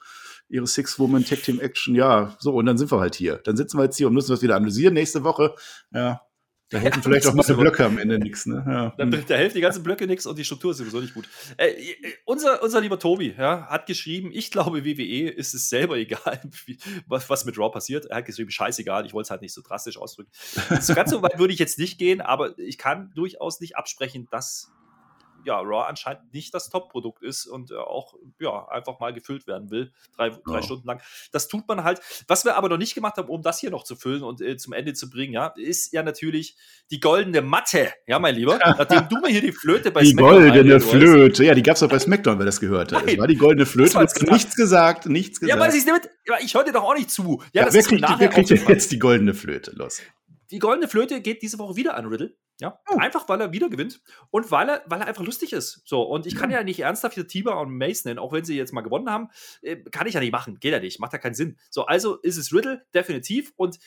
ihre 0.48 0.66
Six-Woman-Tag-Team-Action. 0.66 1.94
Ja, 1.94 2.36
so, 2.38 2.54
und 2.54 2.66
dann 2.66 2.78
sind 2.78 2.90
wir 2.90 3.00
halt 3.00 3.14
hier. 3.14 3.36
Dann 3.36 3.56
sitzen 3.56 3.78
wir 3.78 3.84
jetzt 3.84 3.96
hier 3.96 4.08
und 4.08 4.14
müssen 4.14 4.30
das 4.30 4.42
wieder 4.42 4.56
analysieren 4.56 4.94
nächste 4.94 5.24
Woche. 5.24 5.54
Ja, 5.92 6.20
da 6.70 6.78
helfen 6.78 6.98
ja, 6.98 7.02
vielleicht 7.02 7.26
auch 7.26 7.32
mal 7.32 7.44
die 7.44 7.54
Blöcke 7.54 7.86
amEnde 7.86 8.18
nichts. 8.18 8.44
Ne? 8.44 8.62
Ja. 8.66 8.94
Da, 8.98 9.06
da 9.06 9.34
helfen 9.36 9.54
die 9.54 9.62
ganzen 9.62 9.82
Blöcke 9.82 10.06
nichts 10.06 10.26
und 10.26 10.36
die 10.38 10.44
Struktur 10.44 10.72
ist 10.72 10.78
sowieso 10.78 11.00
nicht 11.00 11.14
gut. 11.14 11.26
Äh, 11.56 11.68
äh, 11.68 11.94
unser, 12.26 12.62
unser 12.62 12.82
lieber 12.82 12.98
Tobi 12.98 13.34
ja, 13.38 13.66
hat 13.68 13.86
geschrieben, 13.86 14.30
ich 14.34 14.50
glaube, 14.50 14.84
WWE 14.84 15.30
ist 15.30 15.54
es 15.54 15.70
selber 15.70 15.96
egal, 15.96 16.40
wie, 16.66 16.78
was, 17.06 17.30
was 17.30 17.46
mit 17.46 17.56
Raw 17.56 17.70
passiert. 17.70 18.06
Er 18.06 18.18
hat 18.18 18.26
geschrieben, 18.26 18.50
scheißegal, 18.50 19.06
ich 19.06 19.14
wollte 19.14 19.28
es 19.28 19.30
halt 19.30 19.40
nicht 19.40 19.54
so 19.54 19.62
drastisch 19.62 19.96
ausdrücken. 19.96 20.30
so 20.80 20.94
ganz 20.94 21.10
so 21.10 21.22
weit 21.22 21.38
würde 21.38 21.54
ich 21.54 21.58
jetzt 21.58 21.78
nicht 21.78 21.98
gehen, 21.98 22.20
aber 22.20 22.58
ich 22.58 22.76
kann 22.76 23.12
durchaus 23.14 23.60
nicht 23.60 23.76
absprechen, 23.76 24.28
dass 24.30 24.70
ja, 25.48 25.58
Raw 25.60 25.88
anscheinend 25.88 26.32
nicht 26.34 26.52
das 26.52 26.68
Top-Produkt 26.68 27.22
ist 27.22 27.46
und 27.46 27.70
äh, 27.70 27.76
auch 27.76 28.14
ja, 28.38 28.68
einfach 28.68 29.00
mal 29.00 29.14
gefüllt 29.14 29.46
werden 29.46 29.70
will, 29.70 29.92
drei, 30.14 30.28
drei 30.28 30.56
ja. 30.56 30.62
Stunden 30.62 30.86
lang. 30.86 31.00
Das 31.32 31.48
tut 31.48 31.66
man 31.66 31.84
halt. 31.84 32.00
Was 32.28 32.44
wir 32.44 32.56
aber 32.56 32.68
noch 32.68 32.76
nicht 32.76 32.94
gemacht 32.94 33.16
haben, 33.16 33.28
um 33.28 33.42
das 33.42 33.58
hier 33.58 33.70
noch 33.70 33.82
zu 33.82 33.96
füllen 33.96 34.22
und 34.22 34.42
äh, 34.42 34.58
zum 34.58 34.74
Ende 34.74 34.92
zu 34.92 35.08
bringen, 35.08 35.32
ja, 35.32 35.54
ist 35.56 35.92
ja 35.92 36.02
natürlich 36.02 36.56
die 36.90 37.00
goldene 37.00 37.40
Matte, 37.40 37.90
ja, 38.06 38.18
mein 38.18 38.34
Lieber. 38.34 38.58
Nachdem 38.64 39.08
du 39.08 39.20
mir 39.20 39.28
hier 39.28 39.40
die 39.40 39.52
Flöte 39.52 39.90
bei 39.90 40.02
die 40.02 40.10
SmackDown 40.10 40.44
Die 40.44 40.52
goldene 40.52 40.80
Flöte, 40.80 41.44
ja, 41.44 41.54
die 41.54 41.62
gab 41.62 41.76
es 41.76 41.82
auch 41.82 41.88
bei 41.88 41.98
SmackDown, 41.98 42.38
wer 42.38 42.46
das 42.46 42.60
gehört 42.60 42.92
hat. 42.92 43.06
Es 43.06 43.18
war 43.18 43.26
die 43.26 43.36
goldene 43.36 43.64
Flöte, 43.64 43.94
du 43.94 44.00
hast 44.00 44.22
nichts 44.30 44.54
gesagt, 44.54 45.06
nichts 45.06 45.40
gesagt. 45.40 45.58
Ja, 45.58 45.64
weil 45.64 45.74
ich 45.74 45.84
damit, 45.86 46.10
ich 46.44 46.54
höre 46.54 46.64
dir 46.64 46.72
doch 46.72 46.84
auch 46.84 46.94
nicht 46.94 47.10
zu. 47.10 47.42
Ja, 47.54 47.64
ja 47.64 47.72
wer 47.72 47.82
kriegt, 47.82 48.04
wer 48.18 48.28
kriegt 48.28 48.50
jetzt 48.50 48.92
die 48.92 48.98
goldene 48.98 49.32
Flöte? 49.32 49.70
Los. 49.74 50.02
Die 50.50 50.58
goldene 50.58 50.88
Flöte 50.88 51.22
geht 51.22 51.40
diese 51.40 51.58
Woche 51.58 51.76
wieder 51.76 51.96
an 51.96 52.06
Riddle. 52.06 52.34
Ja, 52.60 52.80
oh. 52.90 52.98
einfach 52.98 53.28
weil 53.28 53.40
er 53.40 53.52
wieder 53.52 53.68
gewinnt 53.68 54.00
und 54.30 54.50
weil 54.50 54.68
er, 54.68 54.82
weil 54.86 55.00
er 55.00 55.06
einfach 55.06 55.22
lustig 55.22 55.52
ist. 55.52 55.82
So, 55.84 56.02
und 56.02 56.26
ich 56.26 56.34
kann 56.34 56.50
ja 56.50 56.64
nicht 56.64 56.80
ernsthaft 56.80 57.14
hier 57.14 57.26
Tiber 57.26 57.60
und 57.60 57.76
Mace 57.76 58.04
nennen, 58.04 58.18
auch 58.18 58.32
wenn 58.32 58.44
sie 58.44 58.56
jetzt 58.56 58.72
mal 58.72 58.80
gewonnen 58.80 59.10
haben. 59.10 59.28
Äh, 59.62 59.76
kann 59.76 60.06
ich 60.08 60.14
ja 60.14 60.20
nicht 60.20 60.32
machen. 60.32 60.58
Geht 60.58 60.72
ja 60.72 60.80
nicht. 60.80 60.98
Macht 60.98 61.12
ja 61.12 61.18
keinen 61.18 61.34
Sinn. 61.34 61.56
So, 61.70 61.86
also 61.86 62.16
ist 62.16 62.36
es 62.36 62.52
Riddle, 62.52 62.84
definitiv. 62.92 63.52
Und 63.56 63.78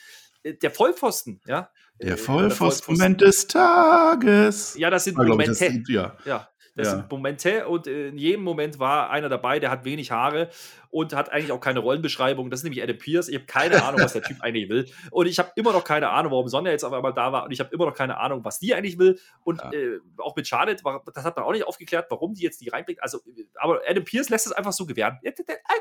äh, 0.42 0.54
der 0.54 0.70
Vollpfosten, 0.70 1.40
ja. 1.46 1.70
Der 2.00 2.16
Vollpfosten-Moment 2.16 3.20
des 3.20 3.46
Tages. 3.46 4.74
Ja, 4.78 4.88
das 4.88 5.04
sind 5.04 5.18
Momente. 5.18 5.82
ja. 5.88 6.16
ja. 6.24 6.48
Das 6.74 6.86
ja. 6.86 6.96
sind 6.96 7.10
Momente 7.10 7.68
und 7.68 7.86
in 7.86 8.16
jedem 8.16 8.42
Moment 8.42 8.78
war 8.78 9.10
einer 9.10 9.28
dabei, 9.28 9.60
der 9.60 9.70
hat 9.70 9.84
wenig 9.84 10.10
Haare 10.10 10.48
und 10.92 11.14
hat 11.14 11.32
eigentlich 11.32 11.50
auch 11.52 11.60
keine 11.60 11.80
Rollenbeschreibung. 11.80 12.50
Das 12.50 12.60
ist 12.60 12.64
nämlich 12.64 12.82
Adam 12.82 12.98
Pierce. 12.98 13.28
Ich 13.28 13.34
habe 13.36 13.46
keine 13.46 13.82
Ahnung, 13.82 14.02
was 14.02 14.12
der 14.12 14.22
Typ 14.22 14.36
eigentlich 14.42 14.68
will. 14.68 14.86
Und 15.10 15.26
ich 15.26 15.38
habe 15.38 15.50
immer 15.56 15.72
noch 15.72 15.84
keine 15.84 16.10
Ahnung, 16.10 16.32
warum 16.32 16.48
Sonja 16.48 16.70
jetzt 16.70 16.84
auf 16.84 16.92
einmal 16.92 17.14
da 17.14 17.32
war. 17.32 17.44
Und 17.44 17.50
ich 17.50 17.60
habe 17.60 17.74
immer 17.74 17.86
noch 17.86 17.94
keine 17.94 18.18
Ahnung, 18.18 18.44
was 18.44 18.58
die 18.58 18.74
eigentlich 18.74 18.98
will. 18.98 19.18
Und 19.42 19.62
ja. 19.62 19.72
äh, 19.72 20.00
auch 20.18 20.36
mit 20.36 20.46
Charlotte, 20.46 20.82
das 21.14 21.24
hat 21.24 21.36
man 21.36 21.46
auch 21.46 21.52
nicht 21.52 21.66
aufgeklärt, 21.66 22.08
warum 22.10 22.34
die 22.34 22.42
jetzt 22.42 22.60
die 22.60 22.68
reinbringt. 22.68 23.02
Also, 23.02 23.20
aber 23.54 23.80
Adam 23.88 24.04
Pierce 24.04 24.28
lässt 24.28 24.46
es 24.46 24.52
einfach 24.52 24.72
so 24.72 24.84
gewähren. 24.84 25.18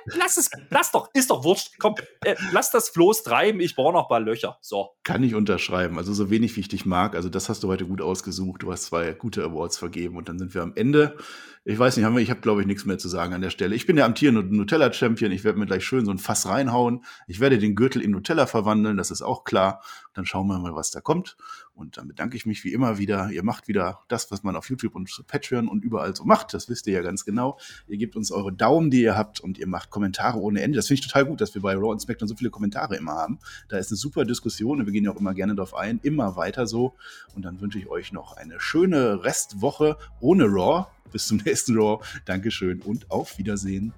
Lass 0.05 0.38
es, 0.38 0.49
lass 0.70 0.93
doch, 0.93 1.09
ist 1.14 1.30
doch 1.30 1.43
wurscht. 1.43 1.74
Komm, 1.78 1.95
äh, 2.24 2.36
lass 2.53 2.72
das 2.72 2.88
Floß 2.89 3.24
treiben. 3.24 3.59
Ich 3.59 3.76
brauche 3.76 3.91
noch 3.91 4.03
ein 4.03 4.09
paar 4.09 4.22
Löcher. 4.22 4.57
So. 4.62 4.91
Kann 5.03 5.24
ich 5.24 5.36
unterschreiben. 5.36 5.97
Also, 5.97 6.14
so 6.14 6.30
wenig 6.30 6.55
wie 6.55 6.62
ich 6.62 6.70
dich 6.70 6.86
mag. 6.86 7.16
Also, 7.16 7.28
das 7.28 7.49
hast 7.49 7.64
du 7.64 7.68
heute 7.68 7.86
gut 7.86 8.01
ausgesucht. 8.01 8.64
Du 8.64 8.72
hast 8.72 8.86
zwei 8.86 9.12
gute 9.12 9.43
Awards 9.43 9.78
vergeben 9.78 10.16
und 10.16 10.30
dann 10.30 10.39
sind 10.39 10.53
wir 10.53 10.62
am 10.62 10.74
Ende. 10.76 11.18
Ich 11.64 11.78
weiß 11.78 11.95
nicht, 11.95 12.18
ich 12.18 12.30
habe 12.32 12.41
glaube 12.41 12.62
ich 12.62 12.68
nichts 12.68 12.86
mehr 12.86 12.97
zu 12.97 13.07
sagen 13.07 13.36
an 13.36 13.41
der 13.41 13.51
Stelle. 13.51 13.76
Ich 13.76 13.86
bin 13.86 13.95
der 13.95 14.05
amtierende 14.05 14.41
Nutella 14.43 14.91
Champion. 14.91 15.32
Ich 15.32 15.43
werde 15.43 15.59
mir 15.59 15.68
gleich 15.68 15.86
schön 15.86 16.05
so 16.05 16.12
ein 16.12 16.18
Fass 16.18 16.47
reinhauen. 16.47 17.05
Ich 17.28 17.39
werde 17.39 17.59
den 17.59 17.76
Gürtel 17.76 18.01
in 18.01 18.09
Nutella 18.09 18.47
verwandeln, 18.47 18.97
das 18.97 19.12
ist 19.12 19.22
auch 19.22 19.43
klar. 19.43 19.84
Dann 20.16 20.26
schauen 20.26 20.47
wir 20.47 20.57
mal, 20.57 20.74
was 20.74 20.89
da 20.89 21.01
kommt. 21.01 21.38
Und 21.76 21.97
dann 21.97 22.07
bedanke 22.07 22.36
ich 22.36 22.47
mich 22.47 22.64
wie 22.64 22.74
immer 22.74 22.97
wieder. 22.97 23.30
Ihr 23.30 23.43
macht 23.43 23.68
wieder 23.68 23.99
das, 24.07 24.32
was 24.32 24.41
man 24.41 24.55
auf 24.55 24.72
YouTube 24.72 24.95
und 24.95 25.24
Patreon 25.28 25.68
und 25.68 25.86
überall 25.86 26.16
so 26.16 26.26
macht. 26.26 26.51
Das 26.55 26.68
wisst 26.68 26.88
ihr 26.88 26.93
ja 26.93 27.01
ganz 27.03 27.26
genau. 27.26 27.59
Ihr 27.88 27.97
gebt 27.97 28.16
uns 28.16 28.32
eure 28.32 28.51
Daumen, 28.51 28.89
die 28.89 29.03
ihr 29.03 29.16
habt, 29.16 29.39
und 29.39 29.59
ihr 29.59 29.68
macht 29.68 29.91
Kommentare 29.91 30.39
ohne 30.39 30.64
Ende. 30.64 30.78
Das 30.78 30.88
finde 30.88 31.01
ich 31.01 31.07
total 31.07 31.26
gut, 31.26 31.41
dass 31.41 31.53
wir 31.53 31.62
bei 31.62 31.76
Raw 31.76 31.91
und 31.91 32.01
SmackDown 32.01 32.28
so 32.28 32.36
viele 32.36 32.49
Kommentare 32.49 32.97
immer 32.97 33.14
haben. 33.14 33.38
Da 33.70 33.78
ist 33.78 33.91
eine 33.91 33.97
super 33.97 34.26
Diskussion 34.26 34.80
und 34.80 34.88
wir 34.88 34.93
gehen 34.93 35.05
ja 35.05 35.12
auch 35.12 35.20
immer 35.20 35.36
gerne 35.36 35.53
darauf 35.53 35.76
ein. 35.76 35.99
Immer 36.01 36.36
weiter 36.36 36.66
so. 36.66 36.95
Und 37.36 37.45
dann 37.45 37.62
wünsche 37.62 37.78
ich 37.78 37.88
euch 37.88 38.12
noch 38.12 38.36
eine 38.36 38.59
schöne 38.59 39.24
Restwoche 39.24 39.97
ohne 40.20 40.45
Raw. 40.45 40.88
Bis 41.12 41.28
zum 41.28 41.38
nächsten 41.45 41.78
Raw. 41.78 42.03
Dankeschön 42.26 42.82
und 42.82 43.09
auf 43.12 43.38
Wiedersehen. 43.38 43.93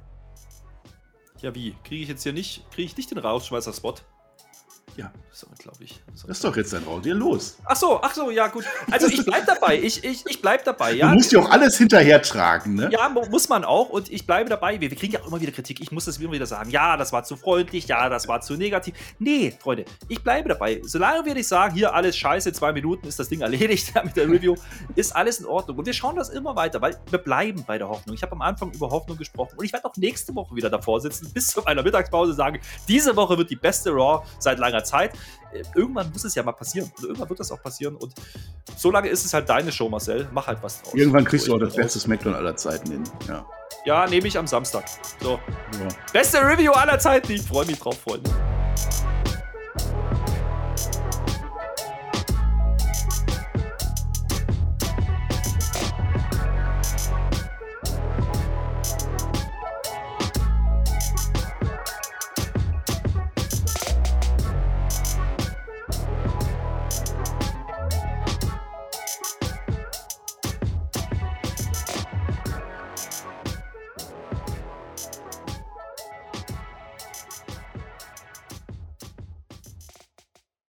Ja, 1.41 1.53
wie? 1.53 1.75
Kriege 1.83 2.03
ich 2.03 2.09
jetzt 2.09 2.23
hier 2.23 2.33
nicht, 2.33 2.69
kriege 2.71 2.85
ich 2.85 2.95
nicht 2.95 3.11
den 3.11 3.17
Rausschmeißer-Spot? 3.17 3.95
Ja. 4.97 5.11
So, 5.35 5.47
glaube 5.57 5.83
ich. 5.83 5.99
So. 6.13 6.27
Das 6.27 6.37
ist 6.37 6.43
doch 6.43 6.55
jetzt 6.55 6.73
dein 6.73 6.83
Raum. 6.83 7.01
Dir 7.01 7.15
los. 7.15 7.57
Ach 7.65 7.75
so, 7.75 7.99
ach 8.03 8.13
so, 8.13 8.29
ja, 8.29 8.47
gut. 8.49 8.65
Also 8.91 9.07
ich 9.07 9.25
bleib 9.25 9.47
dabei. 9.47 9.79
Ich, 9.81 10.03
ich, 10.03 10.23
ich 10.27 10.39
bleib 10.39 10.63
dabei, 10.63 10.93
ja. 10.93 11.09
Du 11.09 11.15
musst 11.15 11.31
ja 11.31 11.39
auch 11.39 11.49
alles 11.49 11.75
hinterher 11.75 12.21
tragen, 12.21 12.75
ne? 12.75 12.89
Ja, 12.91 13.09
muss 13.09 13.49
man 13.49 13.65
auch. 13.65 13.89
Und 13.89 14.11
ich 14.11 14.27
bleibe 14.27 14.51
dabei. 14.51 14.79
Wir, 14.79 14.91
wir 14.91 14.97
kriegen 14.97 15.13
ja 15.13 15.21
auch 15.21 15.27
immer 15.27 15.41
wieder 15.41 15.51
Kritik. 15.51 15.81
Ich 15.81 15.91
muss 15.91 16.05
das 16.05 16.19
immer 16.19 16.33
wieder 16.33 16.45
sagen. 16.45 16.69
Ja, 16.69 16.97
das 16.97 17.11
war 17.13 17.23
zu 17.23 17.35
freundlich. 17.35 17.87
Ja, 17.87 18.09
das 18.09 18.27
war 18.27 18.41
zu 18.41 18.53
negativ. 18.53 18.93
Nee, 19.17 19.57
Freunde, 19.59 19.85
ich 20.07 20.21
bleibe 20.21 20.49
dabei. 20.49 20.79
Solange 20.83 21.25
wir 21.25 21.33
nicht 21.33 21.47
sagen, 21.47 21.73
hier 21.73 21.95
alles 21.95 22.15
scheiße, 22.15 22.53
zwei 22.53 22.71
Minuten 22.71 23.07
ist 23.07 23.17
das 23.17 23.27
Ding 23.27 23.41
erledigt 23.41 23.91
mit 24.03 24.15
der 24.15 24.29
Review, 24.29 24.55
ist 24.95 25.15
alles 25.15 25.39
in 25.39 25.47
Ordnung. 25.47 25.79
Und 25.79 25.87
wir 25.87 25.93
schauen 25.93 26.15
das 26.15 26.29
immer 26.29 26.55
weiter, 26.55 26.79
weil 26.79 26.95
wir 27.09 27.17
bleiben 27.17 27.63
bei 27.65 27.79
der 27.79 27.89
Hoffnung. 27.89 28.15
Ich 28.15 28.21
habe 28.21 28.33
am 28.33 28.43
Anfang 28.43 28.71
über 28.71 28.91
Hoffnung 28.91 29.17
gesprochen. 29.17 29.55
Und 29.57 29.65
ich 29.65 29.73
werde 29.73 29.85
auch 29.85 29.97
nächste 29.97 30.35
Woche 30.35 30.55
wieder 30.55 30.69
davor 30.69 31.01
sitzen, 31.01 31.31
bis 31.33 31.47
zu 31.47 31.61
meiner 31.63 31.81
Mittagspause 31.81 32.33
sagen, 32.33 32.59
diese 32.87 33.15
Woche 33.15 33.35
wird 33.35 33.49
die 33.49 33.55
beste 33.55 33.89
Raw 33.89 34.23
seit 34.37 34.59
langer 34.59 34.82
Zeit 34.83 35.13
irgendwann 35.75 36.11
muss 36.11 36.23
es 36.23 36.35
ja 36.35 36.43
mal 36.43 36.51
passieren. 36.51 36.91
Also 36.95 37.07
irgendwann 37.07 37.29
wird 37.29 37.39
das 37.39 37.51
auch 37.51 37.61
passieren. 37.61 37.95
Und 37.95 38.13
solange 38.75 39.09
ist 39.09 39.25
es 39.25 39.33
halt 39.33 39.47
deine 39.49 39.71
Show, 39.71 39.89
Marcel. 39.89 40.27
Mach 40.31 40.47
halt 40.47 40.59
was 40.61 40.81
draus. 40.81 40.93
Irgendwann 40.93 41.25
kriegst 41.25 41.47
du 41.47 41.55
auch 41.55 41.59
das 41.59 41.75
beste 41.75 41.99
Smackdown 41.99 42.35
aller 42.35 42.55
Zeiten 42.55 42.91
hin. 42.91 43.03
Ja, 43.27 43.45
ja 43.85 44.07
nehme 44.07 44.27
ich 44.27 44.37
am 44.37 44.47
Samstag. 44.47 44.85
So. 45.21 45.39
Ja. 45.79 45.87
Beste 46.11 46.39
Review 46.39 46.71
aller 46.71 46.99
Zeiten. 46.99 47.31
Ich 47.31 47.43
freue 47.43 47.65
mich 47.65 47.79
drauf, 47.79 47.99
Freunde. 47.99 48.29